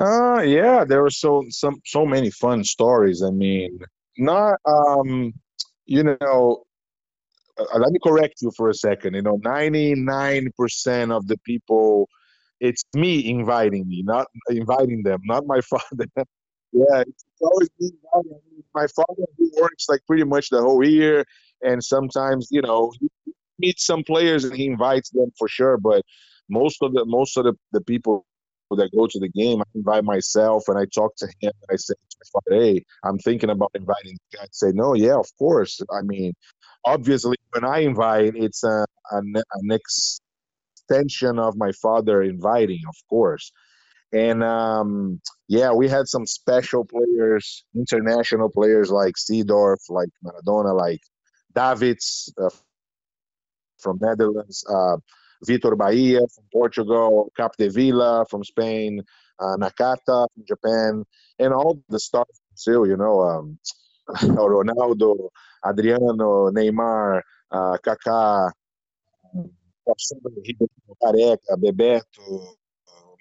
Uh, 0.00 0.42
yeah, 0.44 0.86
there 0.88 1.00
were 1.00 1.16
so 1.24 1.32
some 1.60 1.76
so 1.94 2.04
many 2.04 2.30
fun 2.40 2.64
stories. 2.64 3.18
I 3.30 3.32
mean, 3.44 3.72
not 4.18 4.58
um, 4.66 5.32
you 5.86 6.02
know, 6.02 6.64
uh, 7.58 7.78
let 7.78 7.92
me 7.92 7.98
correct 8.02 8.36
you 8.42 8.50
for 8.56 8.68
a 8.70 8.74
second. 8.74 9.14
You 9.14 9.22
know, 9.22 9.38
ninety 9.42 9.94
nine 9.94 10.50
percent 10.58 11.12
of 11.12 11.26
the 11.26 11.38
people, 11.38 12.08
it's 12.60 12.84
me 12.94 13.28
inviting 13.28 13.88
me, 13.88 14.02
not 14.04 14.26
inviting 14.48 15.02
them, 15.02 15.20
not 15.24 15.46
my 15.46 15.60
father. 15.70 16.06
yeah, 16.72 17.00
it's 17.00 17.24
always 17.40 17.70
me 17.80 17.90
inviting 18.14 18.40
my 18.74 18.86
father 18.88 19.24
who 19.38 19.50
works 19.60 19.86
like 19.88 20.00
pretty 20.06 20.24
much 20.24 20.50
the 20.50 20.60
whole 20.60 20.84
year, 20.86 21.24
and 21.62 21.82
sometimes 21.82 22.48
you 22.50 22.62
know 22.62 22.92
he 23.00 23.08
meets 23.58 23.86
some 23.86 24.02
players 24.04 24.44
and 24.44 24.54
he 24.54 24.66
invites 24.66 25.10
them 25.10 25.32
for 25.38 25.48
sure. 25.48 25.78
But 25.78 26.02
most 26.48 26.82
of 26.82 26.92
the 26.92 27.04
most 27.04 27.36
of 27.36 27.44
the, 27.44 27.54
the 27.72 27.80
people 27.80 28.26
that 28.70 28.90
go 28.96 29.06
to 29.06 29.18
the 29.20 29.28
game, 29.28 29.60
I 29.60 29.64
invite 29.74 30.04
myself 30.04 30.64
and 30.68 30.76
I 30.78 30.86
talk 30.86 31.14
to 31.18 31.26
him 31.26 31.52
and 31.62 31.70
I 31.70 31.76
say 31.76 31.94
"Hey, 32.48 32.84
I'm 33.04 33.18
thinking 33.18 33.50
about 33.50 33.70
inviting." 33.74 34.18
The 34.32 34.38
guy 34.38 34.46
say, 34.50 34.72
"No, 34.74 34.94
yeah, 34.94 35.16
of 35.16 35.28
course." 35.38 35.80
I 35.90 36.02
mean, 36.02 36.32
obviously, 36.84 37.36
when 37.52 37.64
I 37.64 37.80
invite, 37.80 38.34
it's 38.36 38.64
a, 38.64 38.86
a 39.12 39.18
an 39.18 39.70
extension 39.70 41.38
of 41.38 41.56
my 41.56 41.72
father 41.72 42.22
inviting, 42.22 42.82
of 42.88 42.96
course. 43.08 43.52
And 44.12 44.42
um, 44.42 45.20
yeah, 45.48 45.72
we 45.72 45.88
had 45.88 46.08
some 46.08 46.26
special 46.26 46.84
players, 46.84 47.64
international 47.74 48.48
players 48.50 48.90
like 48.90 49.14
Seedorf, 49.16 49.78
like 49.90 50.08
Maradona, 50.24 50.76
like 50.76 51.00
Davids 51.54 52.32
uh, 52.40 52.50
from 53.78 53.98
Netherlands, 54.00 54.64
uh, 54.68 54.96
Vitor 55.46 55.76
Bahia 55.76 56.20
from 56.20 56.44
Portugal, 56.52 57.32
Capdevila 57.38 58.28
from 58.28 58.44
Spain, 58.44 59.02
uh, 59.38 59.56
Nakata 59.56 60.26
from 60.34 60.44
Japan, 60.46 61.04
and 61.38 61.52
all 61.52 61.80
the 61.88 61.98
stars 62.00 62.26
from 62.64 62.86
you 62.86 62.96
know, 62.96 63.20
um, 63.20 63.58
Ronaldo, 64.16 65.28
Adriano, 65.64 66.50
Neymar, 66.50 67.20
uh, 67.50 67.76
Kaká, 67.84 68.50
Careca, 71.02 71.56
Bebeto, 71.56 72.54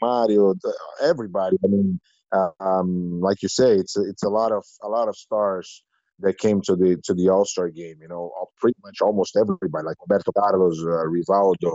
Mario, 0.01 0.55
everybody. 1.01 1.57
I 1.63 1.67
mean, 1.67 1.99
uh, 2.31 2.49
um, 2.59 3.19
like 3.21 3.41
you 3.43 3.49
say, 3.49 3.75
it's 3.75 3.97
it's 3.97 4.23
a 4.23 4.29
lot 4.29 4.51
of 4.51 4.63
a 4.81 4.87
lot 4.87 5.07
of 5.07 5.15
stars 5.15 5.83
that 6.19 6.37
came 6.37 6.61
to 6.61 6.75
the 6.75 6.97
to 7.03 7.13
the 7.13 7.29
All 7.29 7.45
Star 7.45 7.69
game. 7.69 7.97
You 8.01 8.07
know, 8.07 8.31
pretty 8.59 8.77
much 8.83 9.01
almost 9.01 9.35
everybody, 9.35 9.85
like 9.85 9.97
Roberto 10.01 10.31
Carlos, 10.31 10.79
uh, 10.81 11.05
Rivaldo. 11.07 11.73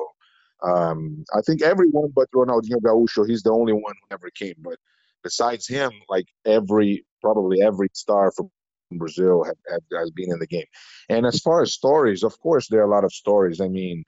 Um, 0.63 1.25
I 1.35 1.41
think 1.41 1.63
everyone 1.63 2.13
but 2.15 2.31
Ronaldinho 2.33 2.81
Gaúcho. 2.83 3.27
He's 3.29 3.43
the 3.43 3.53
only 3.53 3.73
one 3.73 3.95
who 3.95 4.07
never 4.11 4.31
came. 4.31 4.55
But 4.59 4.79
besides 5.23 5.67
him, 5.67 5.91
like 6.09 6.27
every 6.45 7.05
probably 7.21 7.63
every 7.63 7.89
star 7.93 8.33
from 8.33 8.51
Brazil 8.93 9.45
have, 9.45 9.57
have, 9.71 9.83
has 9.99 10.11
been 10.11 10.33
in 10.33 10.39
the 10.39 10.47
game. 10.47 10.67
And 11.09 11.27
as 11.27 11.41
far 11.41 11.63
as 11.63 11.73
stories, 11.73 12.23
of 12.23 12.39
course, 12.41 12.69
there 12.69 12.81
are 12.81 12.91
a 12.91 12.91
lot 12.91 13.05
of 13.05 13.13
stories. 13.13 13.61
I 13.61 13.69
mean, 13.69 14.05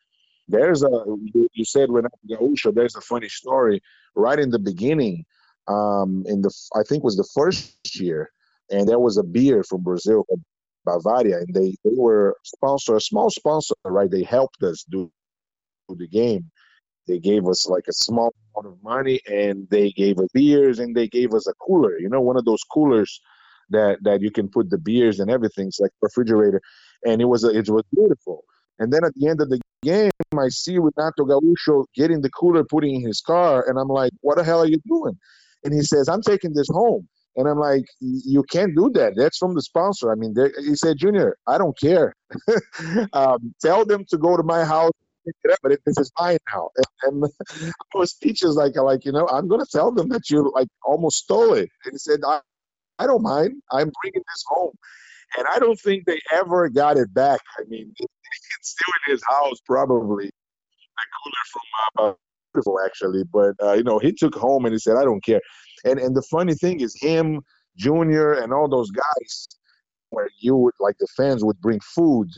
there's 0.49 0.83
a 0.83 1.05
you, 1.53 1.65
said 1.65 1.91
Renato 1.91 2.17
Gaúcho. 2.29 2.75
There's 2.75 2.97
a 2.97 3.01
funny 3.01 3.29
story 3.29 3.81
right 4.15 4.39
in 4.39 4.51
the 4.51 4.59
beginning. 4.59 5.25
Um, 5.69 6.25
in 6.27 6.43
the 6.43 6.53
I 6.75 6.83
think 6.83 7.05
was 7.05 7.17
the 7.17 7.29
first 7.35 7.77
year, 7.95 8.31
and 8.71 8.89
there 8.89 8.99
was 8.99 9.17
a 9.17 9.23
beer 9.23 9.63
from 9.63 9.83
Brazil, 9.83 10.27
Bavaria, 10.85 11.39
and 11.39 11.55
they 11.55 11.77
they 11.85 11.95
were 11.97 12.37
sponsor 12.43 12.97
a 12.97 13.01
small 13.01 13.31
sponsor, 13.31 13.75
right? 13.85 14.11
They 14.11 14.25
helped 14.25 14.63
us 14.65 14.85
do 14.91 15.11
the 15.89 16.09
game. 16.09 16.51
They 17.09 17.19
gave 17.19 17.49
us 17.49 17.69
like 17.69 17.85
a 17.89 17.93
small 17.93 18.33
amount 18.57 18.75
of 18.75 18.83
money, 18.83 19.21
and 19.29 19.69
they 19.71 19.91
gave 19.91 20.19
us 20.19 20.29
beers, 20.33 20.79
and 20.79 20.95
they 20.95 21.09
gave 21.09 21.35
us 21.35 21.47
a 21.47 21.55
cooler. 21.55 21.99
You 21.99 22.09
know, 22.09 22.21
one 22.21 22.37
of 22.37 22.45
those 22.45 22.63
coolers 22.63 23.21
that 23.71 23.99
that 24.03 24.21
you 24.21 24.31
can 24.31 24.49
put 24.49 24.71
the 24.71 24.79
beers 24.79 25.21
and 25.21 25.31
everything. 25.31 25.69
It's 25.69 25.81
like 25.81 25.91
refrigerator, 26.01 26.61
and 27.05 27.21
it 27.21 27.27
was 27.27 27.45
it 27.45 27.69
was 27.69 27.83
beautiful. 27.95 28.45
And 28.79 28.93
then 28.93 29.05
at 29.05 29.15
the 29.17 29.29
end 29.29 29.41
of 29.41 29.51
the 29.51 29.61
game, 29.83 30.11
I 30.37 30.49
see 30.49 30.79
Renato 30.79 31.25
Gaúcho 31.25 31.85
getting 31.95 32.21
the 32.21 32.31
cooler, 32.31 32.65
putting 32.65 32.97
in 32.97 33.07
his 33.07 33.21
car, 33.21 33.65
and 33.69 33.79
I'm 33.79 33.89
like, 33.89 34.13
"What 34.21 34.39
the 34.39 34.45
hell 34.45 34.61
are 34.61 34.67
you 34.67 34.79
doing?" 34.87 35.19
And 35.65 35.75
he 35.75 35.83
says, 35.83 36.09
"I'm 36.09 36.23
taking 36.23 36.55
this 36.55 36.69
home." 36.69 37.09
And 37.37 37.49
I'm 37.49 37.59
like, 37.59 37.85
"You 38.01 38.43
can't 38.45 38.77
do 38.77 38.91
that. 38.91 39.15
That's 39.17 39.39
from 39.39 39.55
the 39.55 39.63
sponsor." 39.63 40.13
I 40.13 40.15
mean, 40.15 40.35
he 40.59 40.75
said, 40.77 40.99
"Junior, 40.99 41.37
I 41.47 41.59
don't 41.59 41.79
care. 41.79 42.15
um, 43.13 43.55
tell 43.61 43.85
them 43.85 44.05
to 44.11 44.19
go 44.19 44.37
to 44.37 44.43
my 44.43 44.65
house." 44.65 44.93
But 45.63 45.79
this 45.87 45.99
is 45.99 46.11
mine 46.19 46.39
now, 46.53 46.71
and, 47.05 47.23
and 47.23 47.33
I 47.95 47.99
was 47.99 48.11
speechless. 48.13 48.57
Like, 48.57 48.77
like 48.77 49.05
you 49.05 49.13
know, 49.13 49.29
I'm 49.29 49.49
gonna 49.49 49.67
tell 49.71 49.93
them 49.93 50.09
that 50.11 50.31
you 50.31 50.51
like 50.55 50.69
almost 50.85 51.19
stole 51.19 51.55
it. 51.55 51.71
And 51.85 51.93
he 51.93 51.99
said, 51.99 52.21
I, 52.27 52.41
I 52.99 53.07
don't 53.07 53.23
mind. 53.23 53.63
I'm 53.71 53.91
bringing 54.03 54.23
this 54.27 54.45
home 54.47 54.73
and 55.37 55.47
I 55.53 55.59
don't 55.59 55.79
think 55.81 56.05
they 56.07 56.21
ever 56.33 56.69
got 56.69 56.97
it 56.97 57.13
back. 57.15 57.41
I 57.59 57.65
mean, 57.69 57.93
it's 58.01 58.71
still 58.71 58.93
in 59.07 59.13
his 59.13 59.23
house, 59.29 59.59
probably. 59.67 60.27
The 60.27 61.07
cooler 61.25 61.35
from 61.53 62.11
uh, 62.11 62.15
beautiful, 62.53 62.81
actually. 62.85 63.25
But 63.25 63.55
uh, 63.63 63.73
you 63.75 63.83
know, 63.83 63.99
he 63.99 64.13
took 64.13 64.35
home 64.35 64.65
and 64.67 64.75
he 64.75 64.79
said, 64.79 64.97
"I 64.97 65.05
don't 65.05 65.25
care." 65.25 65.41
And 65.85 65.99
and 65.99 66.17
the 66.17 66.23
funny 66.23 66.55
thing 66.55 66.81
is, 66.81 66.97
him, 67.01 67.43
Junior, 67.77 68.35
and 68.35 68.53
all 68.53 68.69
those 68.69 68.91
guys, 68.91 69.49
where 70.11 70.29
you 70.41 70.57
would 70.57 70.75
like 70.81 70.97
the 70.99 71.09
fans 71.17 71.45
would 71.45 71.61
bring 71.61 71.81
food. 71.81 72.29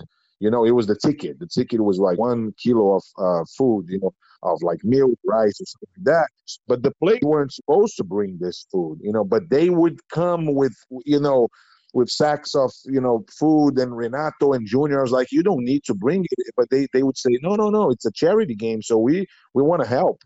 You 0.41 0.51
know, 0.51 0.65
it 0.65 0.73
was 0.73 0.87
the 0.87 0.97
ticket. 0.97 1.39
The 1.39 1.47
ticket 1.47 1.83
was 1.83 1.99
like 1.99 2.19
one 2.19 2.53
kilo 2.63 2.97
of 2.97 3.03
uh, 3.19 3.45
food. 3.57 3.87
You 3.89 4.01
know, 4.01 4.15
of 4.43 4.63
like 4.63 4.81
milk, 4.85 5.19
rice, 5.27 5.61
or 5.61 5.65
something 5.67 5.89
like 5.99 6.05
that. 6.05 6.29
But 6.69 6.83
the 6.83 6.93
players 7.03 7.21
weren't 7.23 7.53
supposed 7.53 7.97
to 7.97 8.05
bring 8.05 8.39
this 8.41 8.67
food. 8.71 8.99
You 9.03 9.13
know, 9.13 9.25
but 9.25 9.49
they 9.51 9.71
would 9.71 9.99
come 10.13 10.55
with 10.55 10.75
you 11.05 11.21
know 11.21 11.49
with 11.95 12.11
sacks 12.11 12.55
of 12.55 12.73
you 12.85 13.01
know 13.01 13.25
food 13.39 13.79
and 13.79 13.97
Renato 13.97 14.53
and 14.53 14.67
Junior. 14.67 14.99
I 14.99 15.03
was 15.03 15.13
like, 15.13 15.33
you 15.33 15.43
don't 15.43 15.65
need 15.65 15.85
to 15.85 15.95
bring 15.95 16.25
it, 16.25 16.55
but 16.57 16.69
they 16.71 16.87
they 16.93 17.03
would 17.03 17.17
say, 17.19 17.31
no, 17.43 17.55
no, 17.57 17.71
no, 17.71 17.91
it's 17.91 18.07
a 18.07 18.13
charity 18.13 18.55
game, 18.55 18.83
so 18.83 18.99
we 18.99 19.27
we 19.55 19.63
want 19.63 19.83
to 19.83 19.89
help. 19.89 20.21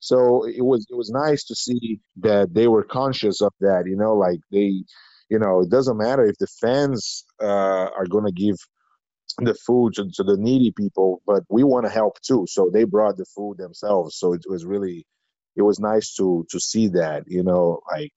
So 0.00 0.46
it 0.46 0.62
was 0.64 0.86
it 0.90 0.94
was 0.94 1.10
nice 1.10 1.44
to 1.44 1.54
see 1.54 2.00
that 2.18 2.52
they 2.54 2.68
were 2.68 2.84
conscious 2.84 3.40
of 3.40 3.52
that. 3.60 3.84
You 3.86 3.96
know, 3.96 4.14
like 4.14 4.40
they, 4.52 4.84
you 5.30 5.38
know, 5.38 5.60
it 5.62 5.70
doesn't 5.70 5.96
matter 5.96 6.24
if 6.26 6.36
the 6.38 6.46
fans 6.46 7.24
uh, 7.42 7.88
are 7.96 8.04
to 8.06 8.32
give 8.32 8.56
the 9.38 9.54
food 9.54 9.94
to, 9.94 10.10
to 10.14 10.22
the 10.24 10.36
needy 10.38 10.72
people, 10.72 11.22
but 11.26 11.44
we 11.48 11.64
want 11.64 11.86
to 11.86 11.92
help 11.92 12.20
too. 12.22 12.46
So 12.48 12.70
they 12.72 12.84
brought 12.84 13.16
the 13.16 13.26
food 13.26 13.58
themselves. 13.58 14.16
So 14.18 14.34
it 14.34 14.42
was 14.48 14.64
really, 14.64 15.06
it 15.56 15.62
was 15.62 15.80
nice 15.80 16.14
to 16.16 16.46
to 16.50 16.60
see 16.60 16.88
that. 16.88 17.24
You 17.26 17.42
know, 17.44 17.80
like 17.90 18.12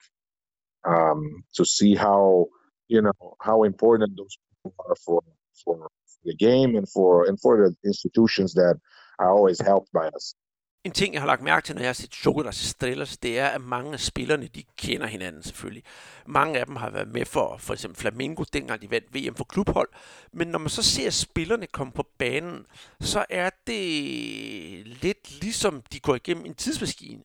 um, 0.87 1.43
to 1.55 1.65
see 1.65 1.95
how 1.95 2.47
you 2.87 3.01
know 3.01 3.35
how 3.41 3.63
important 3.63 4.17
those 4.17 4.37
people 4.63 4.75
are 4.87 4.95
for 5.05 5.21
for 5.65 5.89
the 6.25 6.35
game 6.35 6.75
and 6.75 6.89
for 6.89 7.25
and 7.27 7.39
for 7.39 7.69
the 7.69 7.75
institutions 7.87 8.53
that 8.55 8.79
are 9.19 9.31
always 9.31 9.61
helped 9.61 9.91
by 9.93 10.07
us. 10.07 10.35
En 10.83 10.91
ting, 10.91 11.13
jeg 11.13 11.21
har 11.21 11.27
lagt 11.27 11.41
mærke 11.41 11.65
til, 11.65 11.75
når 11.75 11.81
jeg 11.81 11.89
har 11.89 11.93
set 11.93 12.13
Chocolas 12.13 12.63
Estrellas, 12.63 13.17
det 13.17 13.39
er, 13.39 13.47
at 13.47 13.61
mange 13.61 13.93
af 13.93 13.99
spillerne, 13.99 14.47
de 14.47 14.63
kender 14.77 15.07
hinanden 15.07 15.43
selvfølgelig. 15.43 15.83
Mange 16.25 16.59
af 16.59 16.65
dem 16.65 16.75
har 16.75 16.89
været 16.89 17.07
med 17.07 17.25
for 17.25 17.57
for 17.57 17.73
eksempel 17.73 17.99
Flamengo, 17.99 18.43
dengang 18.53 18.81
de 18.81 18.91
vandt 18.91 19.15
VM 19.15 19.35
for 19.35 19.43
klubhold. 19.43 19.89
Men 20.33 20.47
når 20.47 20.59
man 20.59 20.69
så 20.69 20.83
ser 20.83 21.09
spillerne 21.09 21.67
komme 21.67 21.93
på 21.93 22.07
banen, 22.17 22.65
så 23.01 23.25
er 23.29 23.49
det 23.67 24.87
lidt 24.87 25.41
ligesom 25.41 25.83
de 25.91 25.99
går 25.99 26.15
igennem 26.15 26.45
en 26.45 26.55
tidsmaskine 26.55 27.23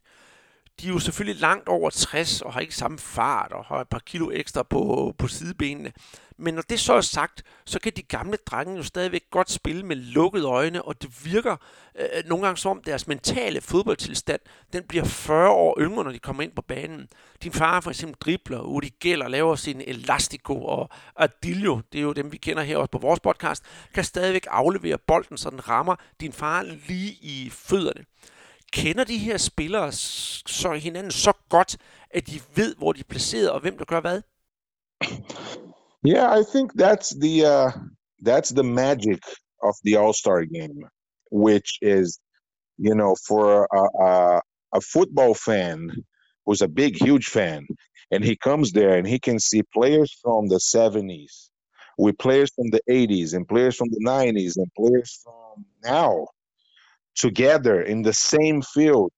de 0.81 0.87
er 0.87 0.93
jo 0.93 0.99
selvfølgelig 0.99 1.41
langt 1.41 1.69
over 1.69 1.91
60 1.91 2.43
og 2.43 2.53
har 2.53 2.61
ikke 2.61 2.77
samme 2.77 2.99
fart 2.99 3.53
og 3.53 3.65
har 3.65 3.81
et 3.81 3.89
par 3.89 3.99
kilo 3.99 4.31
ekstra 4.31 4.63
på, 4.63 5.15
på 5.19 5.29
sidebenene. 5.29 5.93
Men 6.39 6.55
når 6.55 6.63
det 6.63 6.81
så 6.81 6.93
er 6.93 7.01
sagt, 7.01 7.43
så 7.65 7.81
kan 7.81 7.93
de 7.97 8.03
gamle 8.03 8.37
drenge 8.47 8.77
jo 8.77 8.83
stadigvæk 8.83 9.23
godt 9.31 9.51
spille 9.51 9.83
med 9.83 9.97
lukkede 9.97 10.47
øjne, 10.47 10.83
og 10.83 11.03
det 11.03 11.25
virker 11.25 11.57
øh, 11.99 12.07
nogle 12.27 12.45
gange 12.45 12.59
som 12.59 12.71
om 12.71 12.83
deres 12.87 13.07
mentale 13.07 13.61
fodboldtilstand, 13.61 14.41
den 14.73 14.83
bliver 14.89 15.05
40 15.05 15.51
år 15.51 15.77
yngre, 15.81 16.05
når 16.05 16.13
de 16.13 16.19
kommer 16.19 16.43
ind 16.43 16.53
på 16.53 16.63
banen. 16.63 17.09
Din 17.43 17.53
far 17.53 17.81
for 17.81 17.91
eksempel 17.91 18.17
dribler, 18.21 18.61
Udi 18.61 18.91
Geller 19.01 19.29
laver 19.29 19.57
sin 19.57 19.83
Elastico, 19.87 20.65
og 20.65 20.89
Adilio, 21.17 21.81
det 21.93 21.99
er 21.99 22.03
jo 22.03 22.13
dem, 22.13 22.33
vi 22.33 22.37
kender 22.37 22.63
her 22.63 22.77
også 22.77 22.91
på 22.91 22.99
vores 22.99 23.21
podcast, 23.21 23.65
kan 23.95 24.05
stadigvæk 24.05 24.47
aflevere 24.51 24.99
bolden, 24.99 25.39
så 25.39 25.51
den 25.51 25.69
rammer 25.69 25.97
din 26.21 26.33
far 26.33 26.63
lige 26.63 27.13
i 27.21 27.51
fødderne. 27.53 28.05
Kender 28.73 29.05
de 29.05 29.19
her 29.19 29.37
spillere 29.37 29.93
så 29.93 30.73
hinanden 30.83 31.13
så 31.13 31.33
godt, 31.49 31.77
at 32.11 32.27
de 32.27 32.41
ved, 32.57 32.75
hvor 32.75 32.93
de 32.93 33.01
er 33.01 33.05
placeret, 33.09 33.51
og 33.51 33.61
hvem 33.61 33.79
der 33.79 33.85
gør 33.85 34.01
hvad? 34.01 34.23
Yeah, 36.07 36.41
I 36.41 36.43
think 36.55 36.73
that's 36.85 37.09
the 37.25 37.37
uh, 37.55 37.71
that's 38.29 38.51
the 38.59 38.69
magic 38.83 39.23
of 39.69 39.75
the 39.85 39.97
All 40.01 40.15
Star 40.15 40.41
game, 40.57 40.79
which 41.31 41.79
is, 41.83 42.19
you 42.79 42.95
know, 42.95 43.15
for 43.29 43.69
a, 43.81 43.85
a, 44.09 44.41
a 44.79 44.81
football 44.95 45.35
fan 45.35 45.79
who's 46.45 46.63
a 46.63 46.69
big, 46.69 46.93
huge 47.07 47.27
fan, 47.27 47.67
and 48.11 48.25
he 48.25 48.37
comes 48.37 48.73
there 48.73 48.95
and 48.99 49.07
he 49.07 49.19
can 49.19 49.39
see 49.39 49.63
players 49.79 50.11
from 50.23 50.49
the 50.49 50.61
70s, 50.75 51.51
with 51.99 52.19
players 52.19 52.51
from 52.57 52.69
the 52.71 52.83
80s 52.91 53.35
and 53.35 53.47
players 53.47 53.77
from 53.77 53.89
the 53.91 54.03
90s 54.05 54.57
and 54.57 54.69
players 54.77 55.21
from 55.25 55.65
now 55.85 56.27
together 57.15 57.83
in 57.83 58.03
the 58.03 58.13
same 58.13 58.63
field. 58.63 59.13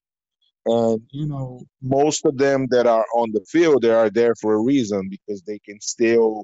And, 0.65 1.01
you 1.11 1.27
know, 1.27 1.61
most 1.81 2.25
of 2.25 2.37
them 2.37 2.67
that 2.71 2.87
are 2.87 3.05
on 3.15 3.31
the 3.31 3.45
field, 3.47 3.83
they 3.83 3.91
are 3.91 4.09
there 4.09 4.33
for 4.35 4.55
a 4.55 4.61
reason 4.61 5.09
because 5.09 5.41
they 5.43 5.59
can 5.59 5.79
still 5.79 6.43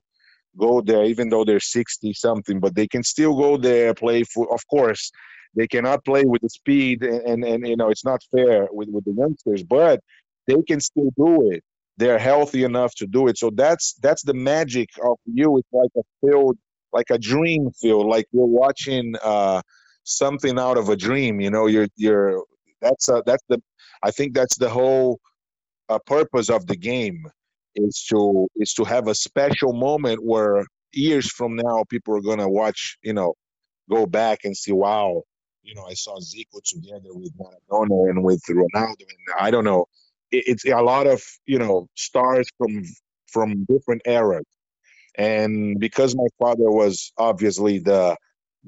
go 0.58 0.82
there, 0.82 1.06
even 1.06 1.30
though 1.30 1.44
they're 1.44 1.60
60 1.60 2.14
something, 2.14 2.60
but 2.60 2.76
they 2.76 2.88
can 2.88 3.04
still 3.04 3.36
go 3.36 3.58
there, 3.58 3.94
play 3.94 4.24
for, 4.24 4.54
of 4.54 4.62
course, 4.68 5.12
they 5.56 5.68
cannot 5.68 6.06
play 6.06 6.24
with 6.24 6.42
the 6.42 6.50
speed 6.50 7.04
and, 7.04 7.26
and, 7.26 7.44
and 7.44 7.68
you 7.68 7.76
know, 7.76 7.90
it's 7.90 8.06
not 8.06 8.22
fair 8.32 8.68
with, 8.72 8.90
with 8.90 9.06
the 9.06 9.14
youngsters, 9.14 9.64
but 9.64 10.02
they 10.48 10.62
can 10.68 10.80
still 10.80 11.12
do 11.18 11.52
it. 11.52 11.64
They're 11.98 12.20
healthy 12.20 12.64
enough 12.64 12.96
to 12.96 13.08
do 13.08 13.28
it. 13.28 13.38
So 13.38 13.52
that's 13.54 13.94
that's 14.02 14.24
the 14.24 14.34
magic 14.34 14.90
of 15.04 15.18
you. 15.26 15.58
It's 15.58 15.68
like 15.72 15.92
a 15.98 16.02
field, 16.22 16.58
like 16.94 17.10
a 17.10 17.20
dream 17.20 17.70
field, 17.80 18.08
like 18.08 18.26
you're 18.32 18.46
watching 18.46 19.14
uh, 19.24 19.62
something 20.04 20.60
out 20.60 20.78
of 20.78 20.90
a 20.90 20.96
dream. 20.96 21.40
You 21.42 21.50
know, 21.50 21.68
you're 21.68 21.88
you're 21.96 22.44
that's 22.82 23.10
a, 23.10 23.24
that's 23.26 23.44
the 23.50 23.62
I 24.04 24.12
think 24.12 24.34
that's 24.34 24.58
the 24.58 24.70
whole 24.70 25.20
uh, 25.90 26.00
purpose 26.06 26.50
of 26.50 26.68
the 26.68 26.76
game 26.76 27.26
is 27.76 28.06
to 28.10 28.48
is 28.58 28.74
to 28.74 28.84
have 28.84 29.08
a 29.08 29.16
special 29.16 29.74
moment 29.74 30.24
where 30.24 30.66
years 30.94 31.32
from 31.32 31.56
now 31.56 31.84
people 31.90 32.16
are 32.16 32.22
gonna 32.22 32.50
watch, 32.50 32.98
you 33.04 33.14
know, 33.14 33.34
go 33.90 34.06
back 34.06 34.40
and 34.44 34.56
see, 34.56 34.72
wow, 34.72 35.22
you 35.64 35.76
know, 35.76 35.86
I 35.86 35.94
saw 35.94 36.18
Zico 36.20 36.62
together 36.64 37.14
with 37.14 37.34
Maradona 37.38 38.10
and 38.10 38.24
with 38.24 38.42
Ronaldo, 38.50 39.02
and 39.02 39.36
I 39.40 39.52
don't 39.52 39.64
know, 39.64 39.86
it, 40.32 40.44
it's 40.48 40.66
a 40.66 40.82
lot 40.82 41.08
of 41.08 41.24
you 41.46 41.60
know 41.60 41.88
stars 41.96 42.48
from 42.58 42.84
from 43.28 43.66
different 43.66 44.02
eras, 44.06 44.46
and 45.18 45.80
because 45.80 46.16
my 46.16 46.28
father 46.40 46.70
was 46.72 47.14
obviously 47.18 47.80
the 47.80 48.18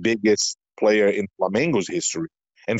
biggest 0.01 0.57
player 0.79 1.07
in 1.07 1.27
Flamengo's 1.39 1.87
history, 1.87 2.27
and 2.67 2.79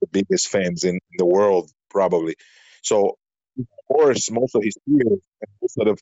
the 0.00 0.06
biggest 0.10 0.48
fans 0.48 0.84
in 0.84 0.98
the 1.18 1.26
world 1.26 1.70
probably, 1.90 2.34
so 2.82 3.16
of 3.58 3.66
course 3.88 4.30
most 4.30 4.54
of 4.54 4.62
his 4.62 4.76
peers 4.86 5.06
and 5.40 5.50
most 5.60 5.78
of 5.78 5.86
the 5.86 5.96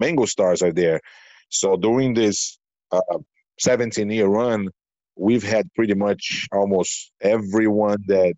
Flamengo 0.00 0.28
stars 0.28 0.62
are 0.62 0.72
there. 0.72 1.00
So 1.48 1.76
during 1.76 2.14
this 2.14 2.58
uh, 2.92 3.18
17 3.60 4.10
year 4.10 4.26
run, 4.26 4.68
we've 5.16 5.42
had 5.42 5.72
pretty 5.74 5.94
much 5.94 6.46
almost 6.52 7.12
everyone 7.20 7.98
that 8.08 8.34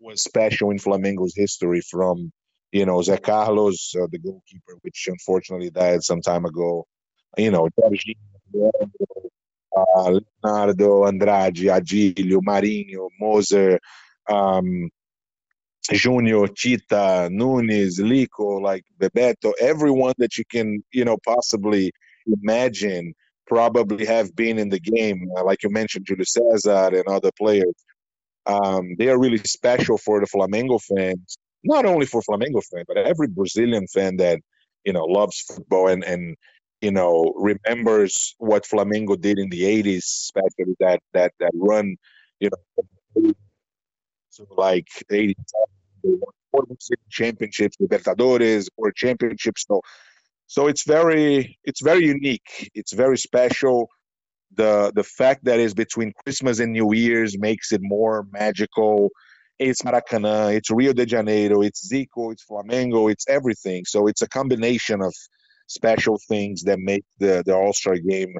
was 0.00 0.22
special 0.22 0.70
in 0.70 0.78
Flamengo's 0.78 1.34
history 1.34 1.80
from, 1.80 2.30
you 2.72 2.86
know, 2.86 2.98
Zé 2.98 3.20
Carlos, 3.22 3.94
uh, 3.96 4.06
the 4.10 4.18
goalkeeper, 4.18 4.74
which 4.82 5.08
unfortunately 5.08 5.70
died 5.70 6.02
some 6.02 6.20
time 6.20 6.44
ago, 6.44 6.86
you 7.36 7.50
know, 7.50 7.68
uh, 9.96 10.18
Leonardo, 10.44 11.06
Andrade, 11.06 11.68
Adilho, 11.68 12.40
Marinho, 12.46 13.08
Moser, 13.20 13.78
um, 14.28 14.90
Junior, 15.90 16.46
Chita, 16.48 17.28
Nunes, 17.30 17.98
Lico, 17.98 18.60
like 18.60 18.84
Bebeto, 19.00 19.52
everyone 19.60 20.14
that 20.18 20.36
you 20.36 20.44
can, 20.50 20.82
you 20.92 21.04
know, 21.04 21.16
possibly 21.24 21.92
imagine 22.26 23.14
probably 23.46 24.04
have 24.04 24.34
been 24.36 24.58
in 24.58 24.68
the 24.68 24.80
game. 24.80 25.28
Uh, 25.36 25.44
like 25.44 25.62
you 25.62 25.70
mentioned, 25.70 26.06
Julio 26.06 26.24
Cesar 26.24 26.90
and 26.94 27.06
other 27.08 27.30
players. 27.38 27.74
Um, 28.46 28.94
they 28.98 29.08
are 29.08 29.18
really 29.18 29.38
special 29.38 29.98
for 29.98 30.20
the 30.20 30.26
Flamengo 30.26 30.80
fans. 30.80 31.36
Not 31.64 31.86
only 31.86 32.06
for 32.06 32.22
Flamengo 32.22 32.62
fans, 32.62 32.84
but 32.86 32.98
every 32.98 33.28
Brazilian 33.28 33.86
fan 33.88 34.16
that 34.18 34.40
you 34.84 34.92
know 34.92 35.04
loves 35.04 35.40
football 35.40 35.88
and 35.88 36.04
and 36.04 36.36
you 36.80 36.90
know 36.90 37.32
remembers 37.36 38.34
what 38.38 38.64
Flamengo 38.64 39.20
did 39.20 39.38
in 39.38 39.48
the 39.50 39.62
'80s, 39.62 39.98
especially 39.98 40.74
that 40.80 41.00
that 41.14 41.32
that 41.40 41.52
run. 41.54 41.96
You 42.40 42.50
know, 42.50 43.32
so 44.30 44.46
like 44.56 44.86
'80s, 45.10 45.34
four 46.50 46.64
championships, 47.10 47.76
Libertadores, 47.78 48.68
four 48.76 48.92
championships. 48.92 49.64
So 49.66 49.80
so 50.46 50.66
it's 50.66 50.84
very 50.84 51.58
it's 51.64 51.82
very 51.82 52.06
unique. 52.06 52.70
It's 52.74 52.92
very 52.92 53.18
special. 53.18 53.88
The 54.54 54.92
the 54.94 55.04
fact 55.04 55.44
that 55.44 55.60
it's 55.60 55.74
between 55.74 56.12
Christmas 56.24 56.60
and 56.60 56.72
New 56.72 56.92
Year's 56.94 57.38
makes 57.38 57.72
it 57.72 57.80
more 57.82 58.26
magical. 58.32 59.10
It's 59.58 59.82
Maracanã, 59.82 60.54
it's 60.54 60.70
Rio 60.70 60.92
de 60.92 61.04
Janeiro, 61.04 61.62
it's 61.62 61.92
Zico, 61.92 62.32
it's 62.32 62.44
Flamengo, 62.48 63.10
it's 63.10 63.26
everything. 63.28 63.84
So 63.86 64.06
it's 64.06 64.22
a 64.22 64.28
combination 64.28 65.02
of 65.02 65.12
special 65.68 66.16
things 66.30 66.62
that 66.62 66.78
make 66.78 67.04
the 67.20 67.42
the 67.46 67.54
All 67.54 67.74
Star 67.80 67.96
game 68.12 68.32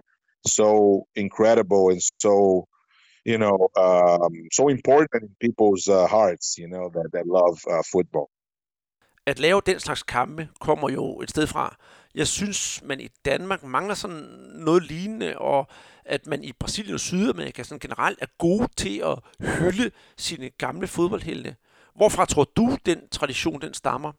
so 0.59 0.69
incredible 1.15 1.91
and 1.93 2.01
so 2.25 2.35
you 3.25 3.39
know 3.43 3.57
um, 3.85 4.33
so 4.59 4.69
important 4.69 5.23
in 5.23 5.35
people's 5.47 5.85
uh, 5.89 6.07
hearts. 6.07 6.47
You 6.59 6.69
know 6.69 6.91
that 6.95 7.09
that 7.15 7.27
love 7.27 7.59
uh, 7.73 7.83
football. 7.93 8.29
At 9.27 9.39
lave 9.39 9.61
den 9.67 9.81
slags 9.81 10.03
kampe 10.03 10.49
kommer 10.61 10.91
jo 10.91 11.21
et 11.21 11.31
sted 11.31 11.47
fra. 11.47 11.77
Jeg 12.15 12.27
synes, 12.27 12.83
man 12.85 13.01
i 13.01 13.09
Danmark 13.25 13.63
mangler 13.63 13.95
sådan 13.95 14.17
noget 14.55 14.83
lignende, 14.83 15.39
og 15.39 15.67
at 16.05 16.27
man 16.27 16.45
i 16.45 16.53
Brasilien 16.53 16.95
og 16.95 17.01
Sydamerika 17.01 17.63
sådan 17.63 17.79
generelt 17.79 18.19
er 18.23 18.27
gode 18.39 18.69
til 18.77 19.03
at 19.05 19.19
hylde 19.59 19.91
sine 20.17 20.51
gamle 20.51 20.87
fodboldhelte. 20.87 21.57
Hvorfra 21.97 22.25
tror 22.25 22.45
du, 22.45 22.77
den 22.87 23.09
tradition 23.09 23.61
den 23.61 23.75
stammer? 23.75 24.13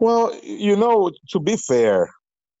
Well, 0.00 0.34
you 0.42 0.76
know, 0.76 1.10
to 1.30 1.40
be 1.40 1.56
fair, 1.56 2.08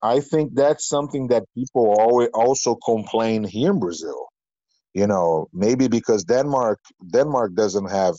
I 0.02 0.20
think 0.20 0.54
that's 0.54 0.88
something 0.88 1.28
that 1.28 1.44
people 1.54 1.94
always 1.98 2.28
also 2.34 2.76
complain 2.76 3.44
here 3.44 3.70
in 3.72 3.80
Brazil. 3.80 4.26
You 4.94 5.06
know, 5.06 5.48
maybe 5.52 5.88
because 5.88 6.24
Denmark 6.24 6.80
Denmark 7.12 7.54
doesn't 7.54 7.90
have 7.90 8.16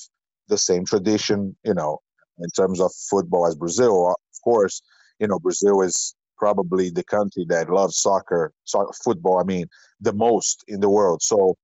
the 0.50 0.58
same 0.58 0.86
tradition, 0.86 1.56
you 1.66 1.74
know, 1.74 2.00
in 2.40 2.50
terms 2.52 2.80
of 2.82 2.92
football 3.10 3.48
as 3.48 3.56
Brazil. 3.56 4.10
Of 4.10 4.42
course, 4.44 4.82
you 5.20 5.28
know, 5.28 5.40
Brazil 5.40 5.82
is 5.82 6.16
probably 6.38 6.90
the 6.92 7.04
country 7.04 7.46
that 7.50 7.70
loves 7.70 7.98
soccer, 7.98 8.54
soccer, 8.66 8.94
football. 9.04 9.40
I 9.40 9.44
mean, 9.44 9.68
the 10.02 10.14
most 10.14 10.64
in 10.68 10.80
the 10.82 10.90
world. 10.90 11.22
So, 11.24 11.56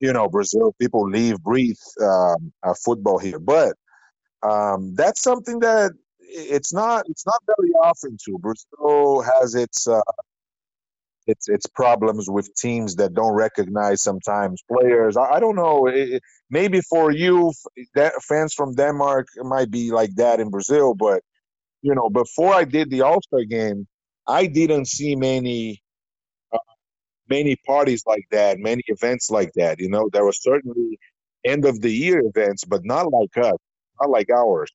you 0.00 0.12
know, 0.12 0.28
Brazil 0.28 0.74
people 0.80 1.10
live, 1.10 1.42
breathe 1.42 1.76
um, 2.02 2.52
football 2.84 3.18
here, 3.18 3.38
but 3.38 3.74
um, 4.42 4.94
that's 4.94 5.22
something 5.22 5.60
that 5.60 5.92
it's 6.28 6.72
not 6.74 7.04
it's 7.08 7.26
not 7.26 7.42
very 7.46 7.72
often 7.72 8.18
to. 8.26 8.38
Brazil 8.38 9.22
has 9.22 9.54
its 9.54 9.88
uh, 9.88 10.00
its 11.26 11.48
its 11.48 11.66
problems 11.66 12.28
with 12.30 12.54
teams 12.56 12.96
that 12.96 13.14
don't 13.14 13.34
recognize 13.34 14.02
sometimes 14.02 14.62
players. 14.70 15.16
I, 15.16 15.34
I 15.34 15.40
don't 15.40 15.56
know. 15.56 15.86
It, 15.88 16.22
maybe 16.50 16.82
for 16.82 17.12
you, 17.12 17.52
that 17.94 18.14
fans 18.22 18.54
from 18.54 18.74
Denmark, 18.74 19.28
might 19.38 19.70
be 19.70 19.92
like 19.92 20.14
that 20.16 20.40
in 20.40 20.50
Brazil, 20.50 20.94
but 20.94 21.22
you 21.82 21.94
know, 21.94 22.10
before 22.10 22.54
I 22.54 22.64
did 22.64 22.90
the 22.90 23.02
All 23.02 23.22
Star 23.22 23.44
game, 23.44 23.86
I 24.26 24.46
didn't 24.46 24.86
see 24.88 25.16
many 25.16 25.82
uh, 26.52 26.58
many 27.30 27.56
parties 27.66 28.04
like 28.06 28.26
that, 28.32 28.58
many 28.58 28.82
events 28.88 29.30
like 29.30 29.52
that. 29.56 29.80
You 29.80 29.90
know, 29.90 30.08
there 30.12 30.24
were 30.24 30.32
certainly 30.32 30.98
end 31.44 31.64
of 31.66 31.80
the 31.82 31.92
year 31.92 32.20
events, 32.24 32.64
but 32.64 32.84
not 32.84 33.12
like 33.12 33.36
us, 33.38 33.58
not 34.00 34.10
like 34.10 34.30
ours. 34.30 34.70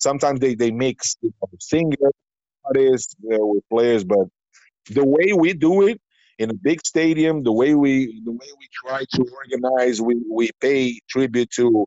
Sometimes 0.00 0.40
they 0.40 0.54
they 0.54 0.70
mix 0.70 1.16
you 1.22 1.32
know, 1.40 1.48
singer 1.60 2.10
artists 2.64 3.14
uh, 3.32 3.38
with 3.40 3.64
players, 3.70 4.04
but 4.04 4.26
the 4.90 5.04
way 5.04 5.32
we 5.32 5.54
do 5.54 5.86
it 5.86 6.00
in 6.38 6.50
a 6.50 6.54
big 6.54 6.84
stadium, 6.84 7.42
the 7.42 7.52
way 7.52 7.74
we 7.74 8.20
the 8.24 8.32
way 8.32 8.48
we 8.58 8.68
try 8.86 9.04
to 9.14 9.26
organize, 9.32 10.00
we 10.00 10.16
we 10.30 10.50
pay 10.60 10.98
tribute 11.08 11.50
to 11.52 11.84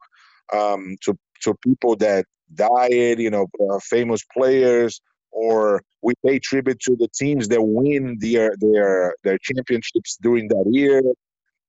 um, 0.53 0.95
to 1.03 1.17
to 1.43 1.53
people 1.63 1.95
that 1.97 2.25
died, 2.55 3.19
you 3.19 3.29
know, 3.29 3.47
uh, 3.71 3.79
famous 3.79 4.21
players, 4.35 5.01
or 5.31 5.81
we 6.01 6.13
pay 6.25 6.39
tribute 6.39 6.79
to 6.81 6.95
the 6.95 7.07
teams 7.09 7.47
that 7.49 7.61
win 7.61 8.17
their 8.19 8.53
their 8.59 9.15
their 9.23 9.37
championships 9.39 10.17
during 10.21 10.47
that 10.49 10.65
year. 10.71 11.01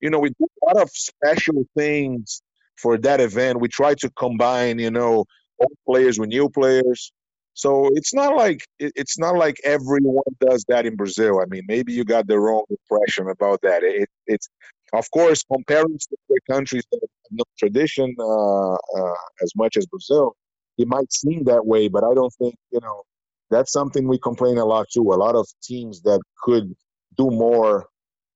You 0.00 0.10
know, 0.10 0.18
we 0.20 0.30
do 0.30 0.46
a 0.62 0.66
lot 0.66 0.82
of 0.82 0.90
special 0.90 1.64
things 1.76 2.42
for 2.76 2.98
that 2.98 3.20
event. 3.20 3.60
We 3.60 3.68
try 3.68 3.94
to 3.94 4.10
combine, 4.10 4.78
you 4.78 4.90
know, 4.90 5.24
old 5.60 5.76
players 5.86 6.18
with 6.18 6.28
new 6.28 6.48
players. 6.50 7.12
So 7.54 7.90
it's 7.94 8.14
not 8.14 8.36
like 8.36 8.64
it's 8.78 9.18
not 9.18 9.36
like 9.36 9.56
everyone 9.64 10.22
does 10.40 10.64
that 10.68 10.86
in 10.86 10.94
Brazil. 10.96 11.40
I 11.40 11.46
mean, 11.50 11.62
maybe 11.66 11.92
you 11.92 12.04
got 12.04 12.26
the 12.28 12.38
wrong 12.38 12.64
impression 12.70 13.28
about 13.28 13.60
that. 13.62 13.82
It, 13.82 14.08
it's 14.26 14.48
of 14.92 15.10
course 15.10 15.42
comparing 15.52 15.98
to 15.98 16.16
other 16.30 16.40
countries 16.50 16.84
that 16.92 17.00
have 17.02 17.10
no 17.32 17.44
tradition 17.58 18.14
uh, 18.18 18.74
uh, 18.74 19.14
as 19.42 19.52
much 19.56 19.76
as 19.76 19.86
Brazil 19.86 20.34
it 20.78 20.86
might 20.86 21.12
seem 21.12 21.42
that 21.44 21.66
way, 21.66 21.88
but 21.88 22.04
I 22.04 22.14
don't 22.14 22.32
think, 22.34 22.54
you 22.70 22.78
know, 22.80 23.02
that's 23.50 23.72
something 23.72 24.06
we 24.06 24.18
complain 24.18 24.58
a 24.58 24.64
lot 24.64 24.86
too. 24.92 25.02
A 25.12 25.16
lot 25.18 25.34
of 25.34 25.46
teams 25.62 26.02
that 26.02 26.20
could 26.44 26.72
do 27.16 27.30
more 27.30 27.88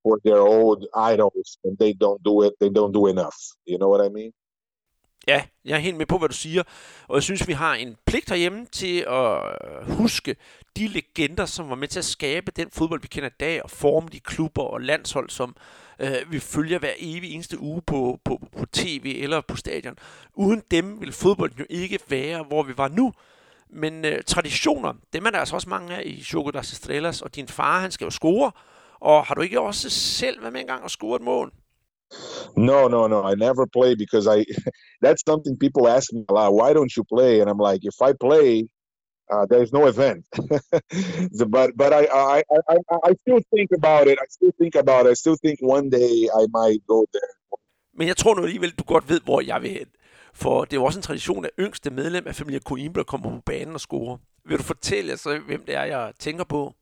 for 0.02 0.18
their 0.24 0.38
old 0.40 0.86
idols 0.94 1.58
and 1.64 1.78
they 1.78 1.92
don't 1.92 2.20
do 2.24 2.42
it, 2.42 2.54
they 2.58 2.68
don't 2.68 2.92
do 2.92 3.06
enough. 3.06 3.36
You 3.64 3.78
know 3.78 3.88
what 3.88 4.00
I 4.00 4.08
mean? 4.08 4.32
Ja, 5.26 5.42
jeg 5.64 5.74
er 5.74 5.78
helt 5.78 5.96
med 5.96 6.06
på, 6.06 6.18
hvad 6.18 6.28
du 6.28 6.34
siger. 6.34 6.62
Og 7.08 7.14
jeg 7.14 7.22
synes, 7.22 7.48
vi 7.48 7.52
har 7.52 7.74
en 7.74 7.96
pligt 8.06 8.28
herhjemme 8.28 8.66
til 8.72 9.04
at 9.08 9.36
øh, 9.36 9.90
huske 9.90 10.36
de 10.76 10.88
legender, 10.88 11.46
som 11.46 11.68
var 11.68 11.74
med 11.74 11.88
til 11.88 11.98
at 11.98 12.04
skabe 12.04 12.52
den 12.56 12.70
fodbold, 12.70 13.00
vi 13.00 13.08
kender 13.08 13.28
i 13.28 13.32
dag, 13.40 13.62
og 13.62 13.70
forme 13.70 14.08
de 14.12 14.20
klubber 14.20 14.62
og 14.62 14.80
landshold, 14.80 15.30
som 15.30 15.56
øh, 15.98 16.32
vi 16.32 16.38
følger 16.38 16.78
hver 16.78 16.92
evig 16.98 17.34
eneste 17.34 17.58
uge 17.58 17.82
på, 17.82 18.20
på, 18.24 18.40
på 18.56 18.66
tv 18.66 19.18
eller 19.22 19.40
på 19.40 19.56
stadion. 19.56 19.96
Uden 20.34 20.62
dem 20.70 21.00
ville 21.00 21.12
fodbolden 21.12 21.58
jo 21.58 21.66
ikke 21.70 21.98
være, 22.08 22.42
hvor 22.42 22.62
vi 22.62 22.72
var 22.76 22.88
nu. 22.88 23.12
Men 23.70 24.04
øh, 24.04 24.22
traditioner, 24.26 24.92
dem 25.12 25.26
er 25.26 25.30
der 25.30 25.38
altså 25.38 25.54
også 25.54 25.68
mange 25.68 25.96
af 25.96 26.02
i 26.04 26.22
Choco 26.22 26.50
das 26.50 26.72
Estrellas, 26.72 27.22
og 27.22 27.34
din 27.34 27.48
far, 27.48 27.80
han 27.80 27.90
skal 27.90 28.04
jo 28.04 28.10
score. 28.10 28.52
Og 29.00 29.26
har 29.26 29.34
du 29.34 29.40
ikke 29.40 29.60
også 29.60 29.90
selv 29.90 30.40
været 30.40 30.52
med 30.52 30.60
engang 30.60 30.82
og 30.82 30.90
score 30.90 31.16
et 31.16 31.22
mål? 31.22 31.52
No, 32.56 32.88
no, 32.88 33.06
no. 33.06 33.22
I 33.22 33.34
never 33.34 33.66
play 33.66 33.94
because 33.94 34.26
I. 34.26 34.44
that's 35.04 35.22
something 35.30 35.56
people 35.56 35.88
ask 35.88 36.12
me 36.12 36.24
a 36.28 36.32
lot. 36.32 36.52
Why 36.54 36.72
don't 36.72 36.94
you 36.96 37.04
play? 37.04 37.40
And 37.40 37.48
I'm 37.50 37.58
like, 37.58 37.80
if 37.92 37.98
I 38.08 38.12
play, 38.26 38.68
uh, 39.32 39.44
there's 39.50 39.72
no 39.72 39.82
event. 39.86 40.20
but 41.54 41.68
but 41.82 41.92
I, 42.00 42.02
I 42.36 42.42
I 42.74 42.76
I 43.08 43.12
still 43.22 43.42
think 43.54 43.70
about 43.80 44.04
it. 44.10 44.16
I 44.24 44.26
still 44.36 44.54
think 44.60 44.74
about 44.84 45.06
it. 45.06 45.10
I 45.14 45.14
still 45.24 45.38
think 45.44 45.56
one 45.76 45.86
day 46.00 46.14
I 46.40 46.42
might 46.58 46.82
go 46.86 46.98
there. 47.14 47.32
Men 47.94 48.08
jeg 48.08 48.16
tror 48.16 48.34
nu 48.34 48.42
alligevel, 48.42 48.70
du 48.70 48.84
godt 48.84 49.08
ved, 49.08 49.20
hvor 49.20 49.40
jeg 49.40 49.62
vil 49.62 49.70
hen. 49.70 49.86
For 50.34 50.64
det 50.64 50.72
er 50.72 50.76
jo 50.80 50.84
også 50.84 50.98
en 50.98 51.02
tradition, 51.02 51.44
at 51.44 51.50
yngste 51.58 51.90
medlem 51.90 52.26
af 52.26 52.34
familien 52.34 52.62
Coimbra 52.62 53.02
kommer 53.02 53.30
på 53.30 53.40
banen 53.46 53.74
og 53.74 53.80
scorer. 53.80 54.16
Vil 54.44 54.58
du 54.58 54.62
fortælle 54.62 55.16
så, 55.16 55.38
hvem 55.46 55.64
det 55.64 55.74
er, 55.74 55.84
jeg 55.84 56.12
tænker 56.18 56.44
på? 56.44 56.72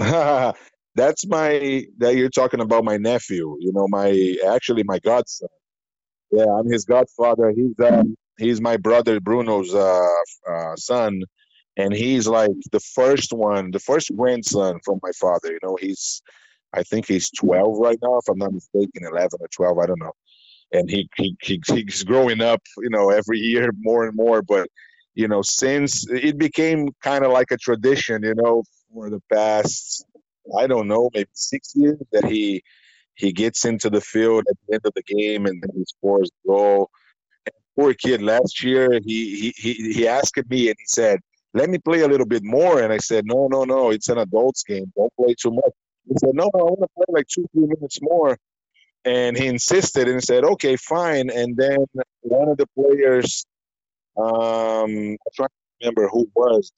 that's 0.96 1.26
my 1.26 1.84
that 1.98 2.16
you're 2.16 2.30
talking 2.30 2.60
about 2.60 2.84
my 2.84 2.96
nephew 2.96 3.56
you 3.60 3.72
know 3.72 3.86
my 3.88 4.34
actually 4.48 4.82
my 4.82 4.98
godson. 5.00 5.48
Yeah 6.32 6.46
i'm 6.58 6.68
his 6.68 6.84
godfather. 6.84 7.52
He's 7.54 7.78
um, 7.80 8.16
he's 8.38 8.60
my 8.60 8.76
brother 8.76 9.20
bruno's 9.20 9.72
uh, 9.74 10.08
uh, 10.50 10.76
son. 10.76 11.22
And 11.78 11.92
he's 11.92 12.26
like 12.26 12.56
the 12.72 12.80
first 12.80 13.32
one 13.32 13.70
the 13.70 13.78
first 13.78 14.10
grandson 14.16 14.80
from 14.84 14.98
my 15.02 15.12
father 15.20 15.52
you 15.52 15.58
know 15.62 15.76
he's 15.78 16.22
i 16.72 16.82
think 16.82 17.06
he's 17.06 17.30
12 17.30 17.78
right 17.78 17.98
now 18.02 18.16
if 18.16 18.28
i'm 18.28 18.38
not 18.38 18.52
mistaken 18.52 19.04
11 19.04 19.28
or 19.40 19.48
12 19.54 19.78
i 19.78 19.86
don't 19.86 20.00
know. 20.00 20.12
And 20.72 20.90
he, 20.90 21.08
he, 21.16 21.36
he 21.42 21.62
he's 21.66 22.02
growing 22.02 22.40
up 22.40 22.62
you 22.78 22.90
know 22.90 23.10
every 23.10 23.38
year 23.38 23.70
more 23.78 24.06
and 24.06 24.16
more 24.16 24.40
but 24.42 24.68
you 25.14 25.28
know 25.28 25.42
since 25.42 26.06
it 26.10 26.38
became 26.38 26.88
kind 27.02 27.24
of 27.24 27.30
like 27.32 27.50
a 27.50 27.56
tradition 27.58 28.22
you 28.22 28.34
know 28.34 28.62
for 28.92 29.10
the 29.10 29.20
past 29.30 30.06
I 30.58 30.66
don't 30.66 30.88
know, 30.88 31.10
maybe 31.14 31.28
six 31.34 31.72
years 31.74 31.98
that 32.12 32.24
he 32.24 32.62
he 33.14 33.32
gets 33.32 33.64
into 33.64 33.88
the 33.90 34.00
field 34.00 34.44
at 34.50 34.56
the 34.68 34.74
end 34.74 34.82
of 34.84 34.92
the 34.94 35.02
game 35.02 35.46
and 35.46 35.62
then 35.62 35.70
he 35.76 35.84
scores 35.86 36.30
a 36.30 36.48
goal. 36.48 36.90
And 37.46 37.54
poor 37.76 37.94
kid, 37.94 38.22
last 38.22 38.62
year 38.62 39.00
he 39.04 39.52
he 39.56 39.72
he 39.92 40.08
asked 40.08 40.38
me 40.50 40.68
and 40.68 40.76
he 40.78 40.86
said, 40.86 41.20
"Let 41.54 41.70
me 41.70 41.78
play 41.78 42.00
a 42.02 42.08
little 42.08 42.26
bit 42.26 42.44
more." 42.44 42.82
And 42.82 42.92
I 42.92 42.98
said, 42.98 43.24
"No, 43.26 43.48
no, 43.48 43.64
no, 43.64 43.90
it's 43.90 44.08
an 44.08 44.18
adults 44.18 44.62
game. 44.64 44.92
Don't 44.96 45.12
play 45.16 45.34
too 45.40 45.52
much." 45.52 45.72
He 46.08 46.14
said, 46.18 46.34
"No, 46.34 46.50
no, 46.54 46.60
I 46.60 46.64
want 46.64 46.82
to 46.82 46.88
play 46.96 47.06
like 47.08 47.26
two, 47.28 47.46
three 47.52 47.66
minutes 47.66 47.98
more." 48.02 48.38
And 49.04 49.36
he 49.36 49.46
insisted 49.46 50.08
and 50.08 50.22
said, 50.22 50.44
"Okay, 50.44 50.76
fine." 50.76 51.30
And 51.30 51.56
then 51.56 51.78
one 52.22 52.48
of 52.48 52.56
the 52.58 52.66
players, 52.76 53.46
um, 54.16 54.90
I'm 54.90 55.32
trying 55.34 55.48
to 55.48 55.54
remember 55.82 56.08
who 56.08 56.30
was, 56.34 56.72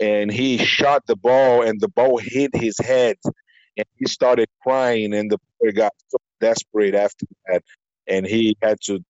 and 0.00 0.32
he 0.32 0.58
shot 0.58 1.02
the 1.06 1.16
ball 1.16 1.62
and 1.62 1.80
the 1.80 1.88
ball 1.88 2.18
hit 2.18 2.54
his 2.54 2.78
head 2.78 3.16
and 3.76 3.86
he 3.96 4.06
started 4.06 4.48
crying 4.62 5.14
and 5.14 5.30
the 5.30 5.38
boy 5.60 5.72
got 5.72 5.92
so 6.08 6.18
desperate 6.40 6.94
after 6.94 7.26
that 7.46 7.62
and 8.06 8.26
he 8.26 8.56
had 8.62 8.78
to, 8.82 9.00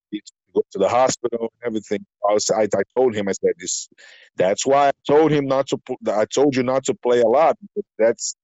go 0.55 0.63
to 0.71 0.79
the 0.79 0.89
hospital 0.89 1.41
and 1.41 1.67
everything. 1.67 2.07
I, 2.29 2.33
was, 2.33 2.49
I, 2.49 2.63
I 2.63 2.83
told 2.97 3.15
him 3.15 3.29
i 3.29 3.33
said 3.33 3.55
this 3.59 3.89
that's 4.37 4.65
why 4.65 4.89
i 4.89 4.93
told 5.05 5.33
him 5.33 5.47
not 5.47 5.67
to 5.69 5.79
i 6.13 6.25
told 6.27 6.55
you 6.55 6.63
not 6.63 6.85
to 6.85 6.95
play 6.95 7.21
a 7.21 7.27
lot 7.27 7.57
that's 7.99 8.37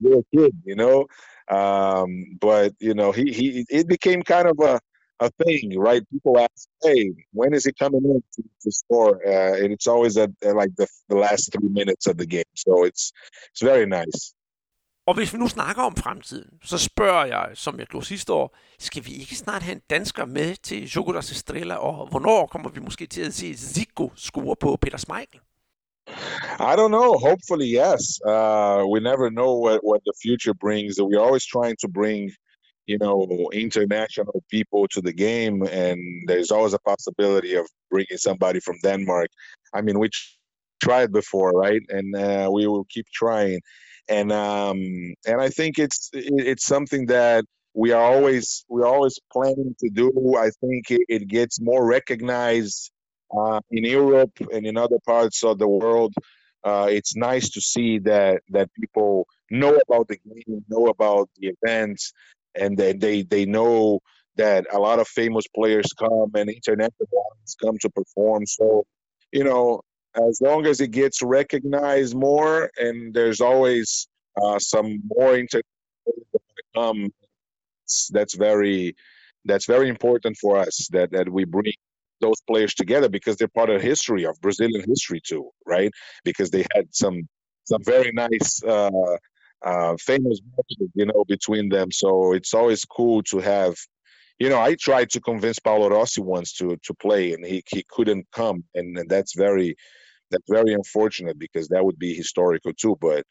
you're 0.00 0.18
a 0.18 0.36
kid 0.36 0.52
you 0.64 0.76
know? 0.76 1.06
Um, 1.50 2.36
but 2.40 2.72
you 2.80 2.94
know 2.94 3.12
he, 3.12 3.32
he 3.32 3.64
it 3.70 3.88
became 3.88 4.22
kind 4.22 4.46
of 4.46 4.58
a 4.60 4.80
a 5.20 5.30
thing, 5.44 5.78
right? 5.78 6.02
People 6.10 6.38
ask, 6.38 6.68
"Hey, 6.82 7.02
when 7.32 7.54
is 7.54 7.64
he 7.64 7.72
coming 7.72 8.04
in 8.04 8.22
to, 8.34 8.42
to 8.62 8.70
score?" 8.70 9.12
Uh, 9.26 9.54
and 9.60 9.72
it's 9.72 9.86
always 9.86 10.16
at, 10.16 10.30
at 10.42 10.54
like 10.62 10.74
the, 10.76 10.86
the 11.08 11.18
last 11.26 11.52
three 11.52 11.70
minutes 11.80 12.06
of 12.06 12.16
the 12.18 12.26
game, 12.26 12.52
so 12.54 12.84
it's 12.84 13.12
it's 13.50 13.62
very 13.62 13.86
nice. 13.86 14.34
Og 15.06 15.14
hvis 15.14 15.32
vi 15.32 15.38
nu 15.38 15.48
snakker 15.48 15.82
om 15.82 15.96
fremtiden, 15.96 16.50
så 16.62 16.78
spørger 16.78 17.24
jeg, 17.24 17.50
som 17.54 17.78
jeg 17.78 17.86
gjorde 17.86 18.06
sidste 18.06 18.32
år, 18.32 18.56
skal 18.78 19.06
vi 19.06 19.12
ikke 19.12 19.36
snart 19.36 19.62
have 19.62 19.74
en 19.76 19.82
dansker 19.90 20.24
med 20.24 20.54
til 20.62 20.88
Jogodas 20.88 21.30
Estrella, 21.30 21.74
og 21.74 22.08
hvornår 22.08 22.46
kommer 22.46 22.70
vi 22.70 22.80
måske 22.80 23.06
til 23.06 23.22
at 23.22 23.34
se 23.34 23.56
Zico 23.56 24.10
score 24.16 24.56
på 24.60 24.78
Peter 24.80 24.98
Schmeichel? 24.98 25.40
I 26.72 26.74
don't 26.78 26.94
know. 26.98 27.10
Hopefully, 27.28 27.68
yes. 27.82 28.02
Uh, 28.32 28.82
we 28.92 29.00
never 29.00 29.26
know 29.30 29.52
what, 29.66 29.80
what 29.90 30.00
the 30.08 30.16
future 30.24 30.54
brings. 30.66 30.92
We're 31.00 31.24
always 31.26 31.46
trying 31.54 31.76
to 31.84 31.88
bring 31.98 32.20
you 32.86 32.98
know, 32.98 33.48
international 33.52 34.42
people 34.50 34.86
to 34.88 35.00
the 35.00 35.12
game, 35.12 35.62
and 35.62 35.98
there's 36.26 36.50
always 36.50 36.74
a 36.74 36.78
possibility 36.80 37.54
of 37.54 37.66
bringing 37.90 38.16
somebody 38.16 38.60
from 38.60 38.76
Denmark. 38.82 39.28
I 39.72 39.80
mean, 39.80 39.98
we 39.98 40.10
tried 40.82 41.12
before, 41.12 41.52
right? 41.52 41.82
And 41.88 42.14
uh, 42.14 42.50
we 42.52 42.66
will 42.66 42.86
keep 42.90 43.06
trying, 43.12 43.60
and 44.08 44.32
um, 44.32 44.78
and 45.26 45.40
I 45.40 45.48
think 45.48 45.78
it's 45.78 46.10
it's 46.12 46.66
something 46.66 47.06
that 47.06 47.44
we 47.74 47.92
are 47.92 48.02
always 48.02 48.64
we're 48.68 48.86
always 48.86 49.18
planning 49.32 49.74
to 49.80 49.90
do. 49.90 50.36
I 50.38 50.50
think 50.60 50.90
it, 50.90 51.02
it 51.08 51.28
gets 51.28 51.60
more 51.60 51.86
recognized 51.86 52.90
uh, 53.36 53.60
in 53.70 53.84
Europe 53.84 54.32
and 54.52 54.66
in 54.66 54.76
other 54.76 54.98
parts 55.06 55.42
of 55.42 55.58
the 55.58 55.68
world. 55.68 56.14
Uh, 56.64 56.86
it's 56.88 57.14
nice 57.14 57.50
to 57.50 57.60
see 57.60 57.98
that 57.98 58.42
that 58.48 58.68
people 58.80 59.26
know 59.50 59.78
about 59.86 60.08
the 60.08 60.16
game, 60.16 60.64
know 60.68 60.86
about 60.86 61.28
the 61.36 61.52
events, 61.54 62.12
and 62.56 62.76
they, 62.76 62.92
they 62.92 63.22
they 63.22 63.44
know 63.44 64.00
that 64.36 64.66
a 64.72 64.78
lot 64.78 64.98
of 64.98 65.08
famous 65.08 65.44
players 65.54 65.86
come 65.98 66.30
and 66.34 66.50
international 66.50 67.08
ones 67.10 67.56
come 67.62 67.78
to 67.78 67.90
perform. 67.90 68.46
So, 68.46 68.84
you 69.32 69.44
know, 69.44 69.80
as 70.16 70.40
long 70.40 70.66
as 70.66 70.80
it 70.80 70.90
gets 70.90 71.22
recognized 71.22 72.14
more, 72.14 72.70
and 72.76 73.14
there's 73.14 73.40
always 73.40 74.08
uh, 74.42 74.58
some 74.58 75.00
more 75.16 75.36
international 75.36 75.62
come, 76.74 77.10
that's 78.10 78.34
very 78.34 78.94
that's 79.44 79.66
very 79.66 79.88
important 79.88 80.36
for 80.40 80.56
us 80.58 80.88
that 80.90 81.10
that 81.12 81.28
we 81.28 81.44
bring 81.44 81.72
those 82.20 82.40
players 82.48 82.74
together 82.74 83.08
because 83.08 83.36
they're 83.36 83.48
part 83.48 83.70
of 83.70 83.82
history 83.82 84.24
of 84.24 84.40
Brazilian 84.40 84.82
history 84.88 85.20
too, 85.24 85.50
right? 85.66 85.90
Because 86.24 86.50
they 86.50 86.64
had 86.74 86.86
some 86.90 87.28
some 87.64 87.82
very 87.84 88.12
nice 88.12 88.62
uh, 88.64 88.90
uh, 89.62 89.96
famous 89.98 90.40
matches, 90.56 90.88
you 90.94 91.06
know, 91.06 91.24
between 91.26 91.68
them. 91.68 91.90
So 91.90 92.32
it's 92.32 92.54
always 92.54 92.84
cool 92.84 93.22
to 93.24 93.38
have. 93.38 93.76
You 94.40 94.48
know, 94.48 94.60
I 94.60 94.74
tried 94.74 95.10
to 95.10 95.20
convince 95.20 95.60
Paolo 95.60 95.88
Rossi 95.88 96.20
once 96.20 96.52
to 96.54 96.76
to 96.82 96.94
play, 96.94 97.32
and 97.32 97.44
he 97.44 97.62
he 97.68 97.84
couldn't 97.88 98.26
come, 98.32 98.64
and, 98.74 98.98
and 98.98 99.08
that's 99.08 99.34
very 99.36 99.76
that's 100.30 100.48
very 100.48 100.74
unfortunate 100.74 101.38
because 101.38 101.68
that 101.68 101.84
would 101.84 101.98
be 101.98 102.14
historical 102.14 102.72
too. 102.74 102.96
But 103.00 103.24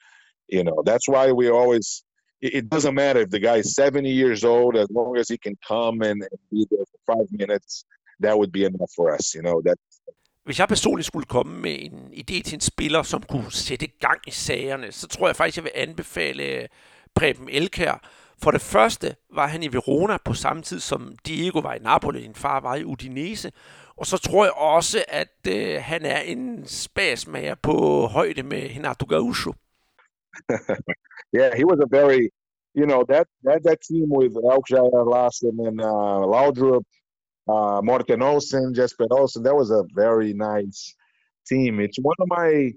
you 0.48 0.64
know, 0.64 0.82
that's 0.86 1.08
why 1.08 1.32
we 1.32 1.50
always. 1.50 2.04
It, 2.46 2.70
doesn't 2.70 2.96
matter 2.96 3.22
if 3.22 3.30
the 3.30 3.40
guy 3.40 3.56
is 3.60 3.74
70 3.74 4.12
years 4.12 4.44
old, 4.44 4.76
as 4.76 4.90
long 4.92 5.16
as 5.16 5.30
he 5.30 5.38
can 5.38 5.56
come 5.66 6.02
and, 6.02 6.22
and 6.22 6.40
be 6.52 6.68
there 6.70 6.84
for 6.84 7.16
five 7.16 7.26
minutes, 7.32 7.86
that 8.20 8.38
would 8.38 8.52
be 8.52 8.66
enough 8.66 8.92
for 8.94 9.14
us. 9.16 9.34
You 9.34 9.44
know, 9.44 9.62
that 9.64 9.78
hvis 10.46 10.60
jeg 10.60 10.68
personligt 10.68 11.08
skulle 11.08 11.26
komme 11.26 11.62
med 11.62 11.76
en 11.80 12.14
idé 12.14 12.42
til 12.42 12.54
en 12.54 12.62
spiller, 12.62 13.04
som 13.04 13.22
kunne 13.22 13.52
sætte 13.52 13.88
gang 13.88 14.20
i 14.28 14.32
sagerne, 14.32 14.92
så 14.92 15.08
tror 15.08 15.28
jeg 15.28 15.36
faktisk, 15.36 15.58
jeg 15.58 15.64
vil 15.64 15.72
anbefale 15.76 16.44
øh, 16.44 16.68
Preben 17.16 17.50
Elkær. 17.50 18.10
For 18.44 18.52
det 18.52 18.62
første 18.62 19.16
var 19.34 19.48
han 19.48 19.64
i 19.64 19.68
Verona 19.68 20.18
på 20.26 20.34
samme 20.34 20.62
tid, 20.62 20.80
som 20.80 21.16
Diego 21.28 21.60
var 21.60 21.74
i 21.74 21.80
Napoli, 21.80 22.22
din 22.22 22.36
far 22.36 22.60
var 22.60 22.76
i 22.76 22.84
Udinese. 22.84 23.52
Og 23.98 24.06
så 24.06 24.18
tror 24.18 24.44
jeg 24.44 24.54
også, 24.54 25.06
at 25.08 25.38
øh, 25.48 25.82
han 25.82 26.06
er 26.06 26.20
en 26.20 26.68
spasmager 26.68 27.56
på 27.56 27.76
højde 28.08 28.44
med 28.44 28.64
Renato 28.76 29.06
Gaucho. 29.06 29.54
yeah, 31.38 31.52
he 31.60 31.66
was 31.72 31.80
a 31.86 31.90
very, 31.98 32.24
you 32.80 32.86
know, 32.92 33.02
that 33.12 33.28
that, 33.48 33.60
that 33.68 33.80
team 33.90 34.08
with 34.20 34.34
Elkjær, 34.52 34.88
Larsen 35.14 35.56
and 35.68 35.80
uh, 35.92 36.22
Laudrup, 36.34 36.86
uh, 37.48 37.82
Morten 37.84 38.22
Olsen, 38.22 38.74
Jesper 38.74 39.08
Olsen. 39.12 39.44
That 39.44 39.56
was 39.56 39.72
a 39.72 39.84
very 39.94 40.34
nice 40.34 40.96
team. 41.48 41.80
It's 41.80 41.98
one 42.00 42.16
of 42.20 42.28
my 42.30 42.72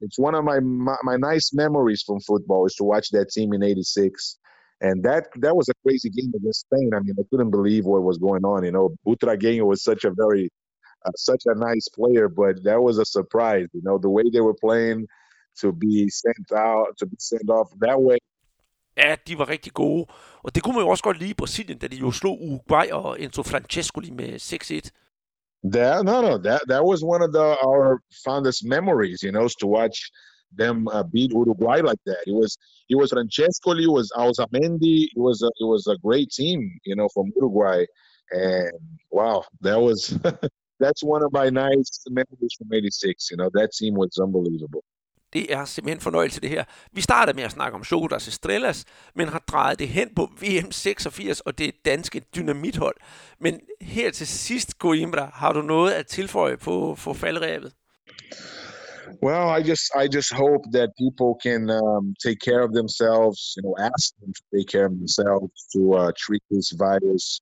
it's 0.00 0.18
one 0.18 0.34
of 0.34 0.44
my, 0.44 0.60
my, 0.60 0.96
my 1.02 1.16
nice 1.16 1.50
memories 1.52 2.04
from 2.06 2.20
football 2.20 2.66
is 2.66 2.74
to 2.76 2.84
watch 2.84 3.08
that 3.10 3.30
team 3.30 3.52
in 3.52 3.62
'86. 3.62 4.38
And 4.80 5.02
that 5.02 5.26
that 5.40 5.56
was 5.56 5.68
a 5.68 5.74
crazy 5.84 6.08
game 6.08 6.32
against 6.36 6.60
Spain. 6.60 6.90
I 6.94 7.00
mean, 7.00 7.16
I 7.18 7.22
couldn't 7.30 7.50
believe 7.50 7.84
what 7.84 8.02
was 8.02 8.18
going 8.18 8.44
on. 8.44 8.64
You 8.64 8.70
know, 8.70 8.90
Butragueño 9.06 9.66
was 9.66 9.82
such 9.82 10.04
a 10.04 10.12
very 10.12 10.48
uh, 11.04 11.10
such 11.16 11.42
a 11.46 11.54
nice 11.54 11.88
player, 11.88 12.28
but 12.28 12.62
that 12.62 12.80
was 12.80 12.98
a 12.98 13.04
surprise. 13.04 13.66
You 13.72 13.82
know, 13.82 13.98
the 13.98 14.08
way 14.08 14.22
they 14.32 14.40
were 14.40 14.54
playing 14.54 15.06
to 15.60 15.72
be 15.72 16.08
sent 16.08 16.52
out, 16.56 16.96
to 16.98 17.06
be 17.06 17.16
sent 17.18 17.50
off 17.50 17.70
that 17.80 18.00
way. 18.00 18.18
Ja, 18.94 19.16
de 19.24 19.36
var 19.36 19.48
rigtig 19.48 19.72
gode. 19.72 20.06
Og 20.48 20.54
det 20.54 20.62
kunne 20.62 20.76
man 20.76 20.84
jo 20.84 20.88
også 20.88 21.04
godt 21.08 21.18
lide 21.18 21.30
i 21.30 21.40
Brasilien, 21.42 21.78
da 21.78 21.86
de 21.86 21.96
jo 21.96 22.10
slog 22.10 22.36
Uruguay 22.42 22.86
og 22.92 23.20
Enzo 23.20 23.42
Francesco 23.42 24.00
lige 24.00 24.14
med 24.14 24.32
6-1. 24.34 24.90
That 25.74 26.04
no 26.08 26.16
no 26.26 26.32
that 26.46 26.60
that 26.72 26.82
was 26.90 27.00
one 27.14 27.22
of 27.26 27.30
the 27.38 27.48
our 27.68 27.86
fondest 28.26 28.60
memories, 28.76 29.18
you 29.26 29.32
know, 29.36 29.46
to 29.62 29.66
watch 29.78 29.98
them 30.62 30.76
uh, 30.96 31.04
beat 31.14 31.30
Uruguay 31.40 31.78
like 31.90 32.02
that. 32.10 32.20
It 32.30 32.36
was 32.40 32.50
it 32.92 32.96
was 33.00 33.08
Francesco, 33.16 33.68
it 33.86 33.92
was 33.98 34.06
Alzamendi, 34.22 34.98
it 35.16 35.22
was 35.28 35.38
a, 35.48 35.50
it 35.62 35.68
was 35.74 35.82
a 35.94 35.96
great 36.06 36.28
team, 36.40 36.58
you 36.88 36.96
know, 36.98 37.08
from 37.14 37.26
Uruguay, 37.40 37.80
and 38.30 38.72
wow, 39.18 39.38
that 39.66 39.80
was 39.86 39.98
that's 40.82 41.02
one 41.14 41.22
of 41.26 41.30
my 41.40 41.48
nice 41.66 41.92
memories 42.18 42.54
from 42.58 42.68
'86. 42.72 43.30
You 43.30 43.36
know, 43.40 43.50
that 43.58 43.70
team 43.78 43.94
was 44.02 44.12
unbelievable. 44.26 44.84
Det 45.32 45.52
er 45.52 45.64
simpelthen 45.64 46.00
fornøjelse, 46.00 46.40
det 46.40 46.50
her. 46.50 46.64
Vi 46.92 47.00
starter 47.00 47.32
med 47.32 47.42
at 47.42 47.50
snakke 47.52 47.74
om 47.74 47.84
Chocodas 47.84 48.28
Estrellas, 48.28 48.84
men 49.14 49.28
har 49.28 49.38
drejet 49.38 49.78
det 49.78 49.88
hen 49.88 50.14
på 50.16 50.30
VM 50.40 50.72
86 50.72 51.40
og 51.40 51.58
det 51.58 51.84
danske 51.84 52.20
dynamithold. 52.36 52.96
Men 53.40 53.60
her 53.80 54.10
til 54.10 54.26
sidst, 54.26 54.70
Coimbra, 54.78 55.30
har 55.34 55.52
du 55.52 55.62
noget 55.62 55.92
at 55.92 56.06
tilføje 56.06 56.56
på, 56.56 56.96
på 57.04 57.14
faldrevet? 57.14 57.72
Well, 59.22 59.48
I 59.58 59.60
just 59.70 59.90
I 60.02 60.06
just 60.16 60.32
hope 60.32 60.62
that 60.72 60.90
people 60.98 61.32
can 61.42 61.70
um, 61.70 62.14
take 62.26 62.40
care 62.40 62.62
of 62.62 62.72
themselves. 62.72 63.54
You 63.56 63.62
know, 63.62 63.74
ask 63.90 64.14
them 64.20 64.32
to 64.38 64.42
take 64.54 64.68
care 64.68 64.86
of 64.90 64.92
themselves 64.92 65.66
to 65.74 65.80
uh, 66.00 66.12
treat 66.24 66.42
this 66.50 66.68
virus 66.72 67.40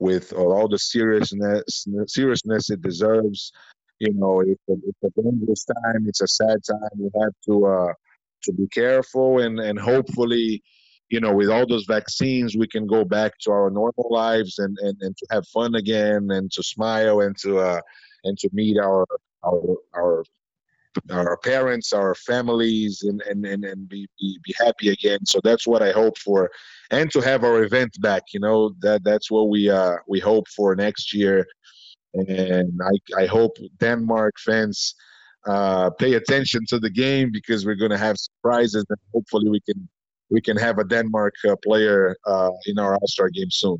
with 0.00 0.32
all 0.32 0.68
the 0.68 0.78
seriousness 0.78 1.86
seriousness 2.06 2.70
it 2.70 2.80
deserves. 2.82 3.52
You 4.02 4.14
know, 4.14 4.40
it's 4.40 4.62
a, 4.68 4.72
it's 4.72 5.16
a 5.16 5.22
dangerous 5.22 5.64
time. 5.64 6.04
It's 6.08 6.20
a 6.20 6.26
sad 6.26 6.58
time. 6.68 6.90
We 6.98 7.10
have 7.20 7.32
to 7.46 7.66
uh, 7.66 7.92
to 8.44 8.52
be 8.52 8.66
careful 8.68 9.38
and 9.38 9.60
and 9.60 9.78
hopefully, 9.78 10.62
you 11.08 11.20
know, 11.20 11.32
with 11.32 11.48
all 11.48 11.66
those 11.66 11.84
vaccines, 11.84 12.56
we 12.56 12.66
can 12.66 12.86
go 12.86 13.04
back 13.04 13.32
to 13.42 13.52
our 13.52 13.70
normal 13.70 14.08
lives 14.10 14.58
and 14.58 14.76
and, 14.80 14.96
and 15.00 15.16
to 15.16 15.26
have 15.30 15.46
fun 15.48 15.76
again 15.76 16.30
and 16.32 16.50
to 16.52 16.62
smile 16.62 17.20
and 17.20 17.36
to 17.38 17.58
uh, 17.58 17.80
and 18.24 18.36
to 18.38 18.50
meet 18.52 18.76
our 18.78 19.06
our 19.44 19.76
our 19.94 20.24
our 21.10 21.36
parents, 21.38 21.92
our 21.92 22.14
families, 22.16 23.02
and 23.02 23.22
and 23.22 23.46
and, 23.46 23.64
and 23.64 23.88
be, 23.88 24.08
be 24.18 24.38
be 24.44 24.54
happy 24.58 24.88
again. 24.90 25.24
So 25.26 25.38
that's 25.44 25.66
what 25.66 25.82
I 25.82 25.92
hope 25.92 26.18
for, 26.18 26.50
and 26.90 27.08
to 27.12 27.20
have 27.20 27.44
our 27.44 27.62
event 27.62 27.96
back. 28.00 28.24
You 28.34 28.40
know 28.40 28.74
that 28.80 29.04
that's 29.04 29.30
what 29.30 29.48
we 29.48 29.70
uh 29.70 29.96
we 30.08 30.18
hope 30.18 30.48
for 30.48 30.74
next 30.74 31.14
year 31.14 31.46
and 32.14 32.80
I, 32.92 33.22
I 33.22 33.26
hope 33.26 33.56
Denmark 33.80 34.34
fans 34.44 34.94
uh, 35.46 35.90
pay 35.98 36.14
attention 36.14 36.66
to 36.66 36.78
the 36.78 36.90
game 36.90 37.30
because 37.32 37.66
we're 37.66 37.80
going 37.84 37.90
to 37.90 38.02
have 38.06 38.16
surprises 38.18 38.84
and 38.88 38.98
hopefully 39.14 39.48
we 39.50 39.60
can 39.68 39.88
we 40.30 40.40
can 40.40 40.56
have 40.56 40.78
a 40.78 40.84
Denmark 40.84 41.34
uh, 41.48 41.56
player 41.66 42.16
uh, 42.26 42.50
in 42.66 42.78
our 42.78 42.94
All-Star 42.94 43.28
game 43.38 43.50
soon. 43.50 43.78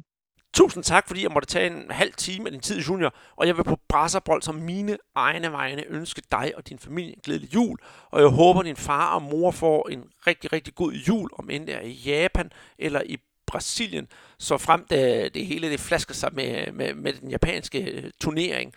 Tusind 0.55 0.85
tak, 0.85 1.07
fordi 1.07 1.22
jeg 1.22 1.30
måtte 1.35 1.49
tage 1.49 1.66
en 1.66 1.91
halv 1.91 2.12
time 2.12 2.47
af 2.47 2.53
din 2.53 2.61
tid, 2.61 2.78
Junior. 2.78 3.14
Og 3.37 3.47
jeg 3.47 3.57
vil 3.57 3.64
på 3.64 3.76
Brasserbold 3.89 4.43
som 4.43 4.55
mine 4.55 4.97
egne 5.14 5.53
vegne 5.53 5.85
ønske 5.89 6.22
dig 6.30 6.53
og 6.57 6.68
din 6.68 6.78
familie 6.78 7.12
en 7.12 7.20
glædelig 7.24 7.55
jul. 7.55 7.78
Og 8.11 8.20
jeg 8.20 8.28
håber, 8.28 8.62
din 8.62 8.76
far 8.76 9.14
og 9.14 9.22
mor 9.22 9.51
får 9.51 9.89
en 9.89 10.05
rigtig, 10.26 10.53
rigtig 10.53 10.74
god 10.74 10.93
jul, 10.93 11.30
om 11.39 11.51
end 11.51 11.66
det 11.66 11.74
er 11.74 11.80
i 11.80 11.93
Japan 11.93 12.51
eller 12.78 13.03
i 13.07 13.16
Brasilien, 13.53 14.07
så 14.38 14.59
frem 14.59 14.84
det, 14.90 15.34
det 15.34 15.46
hele 15.46 15.70
det 15.70 15.80
flasker 15.80 16.14
sig 16.14 16.30
med, 16.34 16.72
med, 16.72 16.94
med 16.94 17.12
den 17.20 17.30
japanske 17.30 17.78
øh, 17.92 18.11
turnering. 18.20 18.68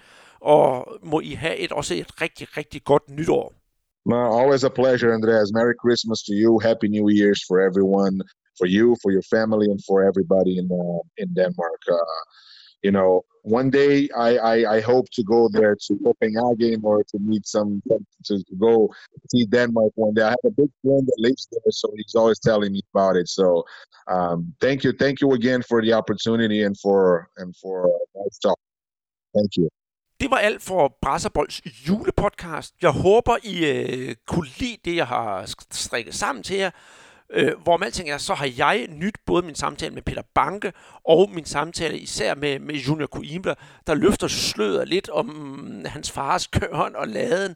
Og 0.41 0.67
må 1.03 1.19
I 1.19 1.34
have 1.43 1.57
et, 1.57 1.71
også 1.71 1.93
et 1.93 2.21
rigtig, 2.21 2.57
rigtig 2.57 2.84
godt 2.84 3.09
nytår. 3.09 3.53
Well, 4.11 4.30
always 4.39 4.63
a 4.63 4.73
pleasure, 4.82 5.11
Andreas. 5.17 5.49
Merry 5.57 5.76
Christmas 5.84 6.19
to 6.28 6.34
you. 6.41 6.51
Happy 6.69 6.88
New 6.95 7.07
Year's 7.19 7.41
for 7.47 7.57
everyone, 7.69 8.15
for 8.59 8.67
you, 8.76 8.88
for 9.01 9.09
your 9.15 9.26
family, 9.36 9.67
and 9.73 9.80
for 9.88 9.97
everybody 10.09 10.53
in 10.61 10.67
uh, 10.82 11.01
in 11.21 11.30
Denmark. 11.39 11.82
Uh, 11.99 12.21
you 12.86 12.92
know, 12.98 13.12
one 13.60 13.70
day 13.82 13.94
I, 14.28 14.30
I, 14.54 14.56
I 14.76 14.80
hope 14.92 15.08
to 15.18 15.24
go 15.36 15.42
there 15.58 15.76
to 15.86 15.92
Copenhagen 16.04 16.80
or 16.90 16.98
to 17.12 17.18
meet 17.30 17.46
some 17.56 17.70
to 18.28 18.34
go 18.66 18.74
see 19.32 19.46
Denmark 19.56 19.92
one 19.96 20.14
day. 20.18 20.26
I 20.32 20.34
have 20.38 20.46
a 20.54 20.56
big 20.62 20.72
friend 20.82 21.04
that 21.10 21.20
lives 21.28 21.44
there, 21.52 21.72
so 21.82 21.88
he's 22.00 22.16
always 22.22 22.40
telling 22.50 22.72
me 22.76 22.82
about 22.94 23.16
it. 23.22 23.28
So 23.40 23.48
um, 24.16 24.38
thank 24.66 24.80
you, 24.84 24.92
thank 25.04 25.16
you 25.22 25.30
again 25.40 25.62
for 25.70 25.78
the 25.86 25.94
opportunity 26.02 26.60
and 26.68 26.76
for 26.84 26.98
and 27.42 27.50
for 27.62 27.76
uh, 27.94 28.22
nice 28.22 28.38
talk. 28.46 28.60
Thank 29.38 29.52
you. 29.58 29.68
Det 30.20 30.32
var 30.32 30.38
alt 30.38 30.62
for 30.62 30.98
Brasserbolds 31.02 31.62
julepodcast. 31.88 32.74
Jeg 32.82 32.92
håber, 32.92 33.38
I 33.44 33.56
øh, 33.66 34.16
kunne 34.28 34.48
lide 34.60 34.78
det, 34.86 34.96
jeg 34.96 35.08
har 35.08 35.56
strikket 35.72 36.16
sammen 36.16 36.44
til 36.44 36.58
jer. 36.58 36.72
Øh, 37.34 37.51
hvor 37.63 37.78
man 37.78 37.86
alting 37.86 38.09
er, 38.09 38.17
så 38.17 38.34
har 38.34 38.49
jeg 38.57 38.88
nyt 38.89 39.15
både 39.26 39.45
min 39.45 39.55
samtale 39.55 39.93
med 39.93 40.01
Peter 40.01 40.21
Banke 40.36 40.73
og 41.05 41.30
min 41.34 41.45
samtale 41.45 41.99
især 41.99 42.36
med, 42.36 42.59
med 42.59 42.76
Junior 42.76 43.07
Coimbra, 43.07 43.55
der 43.88 43.93
løfter 43.93 44.28
sløret 44.28 44.88
lidt 44.88 45.09
om 45.09 45.26
mm, 45.26 45.86
hans 45.86 46.11
fars 46.11 46.47
køren 46.59 46.95
og 46.95 47.07
laden. 47.07 47.55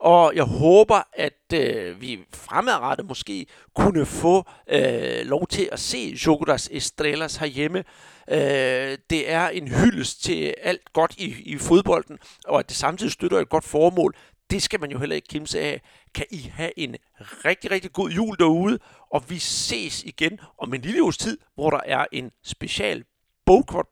Og 0.00 0.32
jeg 0.34 0.44
håber, 0.44 1.02
at 1.12 1.52
øh, 1.54 2.00
vi 2.00 2.18
fremadrettet 2.34 3.06
måske 3.06 3.46
kunne 3.74 4.06
få 4.06 4.44
øh, 4.70 5.26
lov 5.26 5.46
til 5.46 5.68
at 5.72 5.80
se 5.80 6.16
Jogodas 6.26 6.68
Estrellas 6.72 7.36
herhjemme. 7.36 7.84
Øh, 8.30 8.98
det 9.10 9.30
er 9.30 9.48
en 9.48 9.68
hyldest 9.68 10.22
til 10.24 10.54
alt 10.62 10.92
godt 10.92 11.14
i, 11.18 11.42
i 11.44 11.58
fodbolden, 11.58 12.18
og 12.46 12.58
at 12.58 12.68
det 12.68 12.76
samtidig 12.76 13.12
støtter 13.12 13.38
et 13.38 13.48
godt 13.48 13.64
formål. 13.64 14.14
Det 14.50 14.62
skal 14.62 14.80
man 14.80 14.90
jo 14.90 14.98
heller 14.98 15.16
ikke 15.16 15.28
kimse 15.28 15.60
af. 15.60 15.82
Kan 16.14 16.26
I 16.30 16.38
have 16.38 16.78
en 16.78 16.96
rigtig, 17.20 17.70
rigtig 17.70 17.92
god 17.92 18.10
jul 18.10 18.36
derude, 18.38 18.78
og 19.10 19.30
vi 19.30 19.38
ses 19.38 20.04
igen 20.04 20.40
om 20.58 20.74
en 20.74 20.80
lille 20.80 21.02
uges 21.02 21.18
tid, 21.18 21.38
hvor 21.54 21.70
der 21.70 21.80
er 21.84 22.06
en 22.12 22.30
special 22.42 23.04
bogkort. 23.46 23.86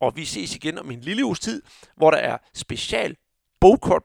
Og 0.00 0.16
vi 0.16 0.24
ses 0.24 0.56
igen 0.56 0.78
om 0.78 0.90
en 0.90 1.00
lille 1.00 1.24
uges 1.24 1.40
tid, 1.40 1.62
hvor 1.96 2.10
der 2.10 2.18
er 2.18 2.38
special 2.54 3.16
bogkort. 3.60 4.02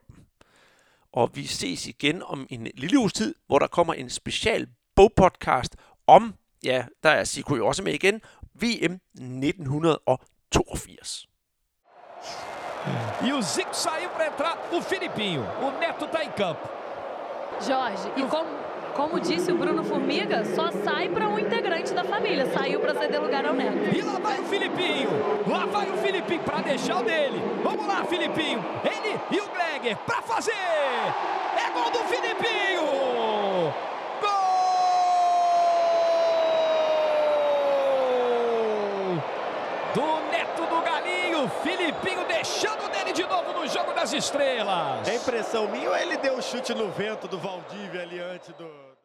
Og 1.13 1.35
vi 1.35 1.45
ses 1.45 1.87
igen 1.87 2.23
om 2.23 2.47
en 2.49 2.67
lille 2.75 2.99
uges 2.99 3.13
tid, 3.13 3.35
hvor 3.47 3.59
der 3.59 3.67
kommer 3.67 3.93
en 3.93 4.09
special 4.09 4.67
bogpodcast 4.95 5.75
om, 6.07 6.35
ja, 6.63 6.85
der 7.03 7.09
er 7.09 7.23
Sigurd 7.23 7.57
jo 7.57 7.67
også 7.67 7.83
med 7.83 7.93
igen, 7.93 8.21
VM 8.53 8.99
1982. 9.13 11.27
E 13.21 13.31
o 13.31 13.41
Zico 13.41 13.75
saiu 13.75 14.09
para 14.09 14.27
entrar 14.27 14.57
o 14.71 14.81
Filipinho. 14.81 15.45
O 15.61 15.79
Neto 15.79 16.05
está 16.05 16.23
em 16.23 16.29
campo. 16.29 16.67
Jorge, 17.61 18.11
e 18.15 18.23
como, 18.23 18.49
como 18.93 19.19
disse 19.19 19.51
o 19.51 19.57
Bruno 19.57 19.83
Formiga, 19.83 20.43
só 20.55 20.71
sai 20.83 21.09
para 21.09 21.27
um 21.27 21.39
integrante 21.39 21.93
da 21.93 22.03
família. 22.03 22.45
Saiu 22.51 22.79
para 22.79 22.93
ceder 22.95 23.21
lugar 23.21 23.45
ao 23.45 23.53
Neto. 23.53 23.95
E 23.95 24.01
lá 24.01 24.19
vai 24.19 24.39
o 24.39 24.43
Filipinho. 24.43 25.09
Lá 25.47 25.65
vai 25.65 25.89
o 25.89 25.97
Filipinho 25.97 26.41
para 26.41 26.61
deixar 26.61 26.99
o 26.99 27.03
dele. 27.03 27.41
Vamos 27.63 27.87
lá, 27.87 28.03
Filipinho. 28.05 28.63
Ele 28.83 29.19
e 29.31 29.39
o 29.39 29.47
Gregor 29.47 29.97
para 30.05 30.21
fazer. 30.21 30.51
É 30.51 31.71
gol 31.71 31.89
do 31.91 31.99
Filipinho. 31.99 32.63
Filipinho 41.93 42.25
deixando 42.27 42.72
de 43.13 43.23
novo 43.25 43.53
no 43.53 43.67
jogo 43.67 43.93
das 43.93 44.11
estrelas. 44.11 45.07
É 45.07 45.15
impressão 45.15 45.67
minha 45.67 45.89
ou 45.89 45.95
ele 45.95 46.17
deu 46.17 46.35
o 46.35 46.41
chute 46.41 46.73
no 46.73 46.89
vento 46.89 47.27
do 47.27 47.37
Valdívia 47.37 48.01
ali 48.01 48.19
antes 48.19 48.49
do. 48.55 48.82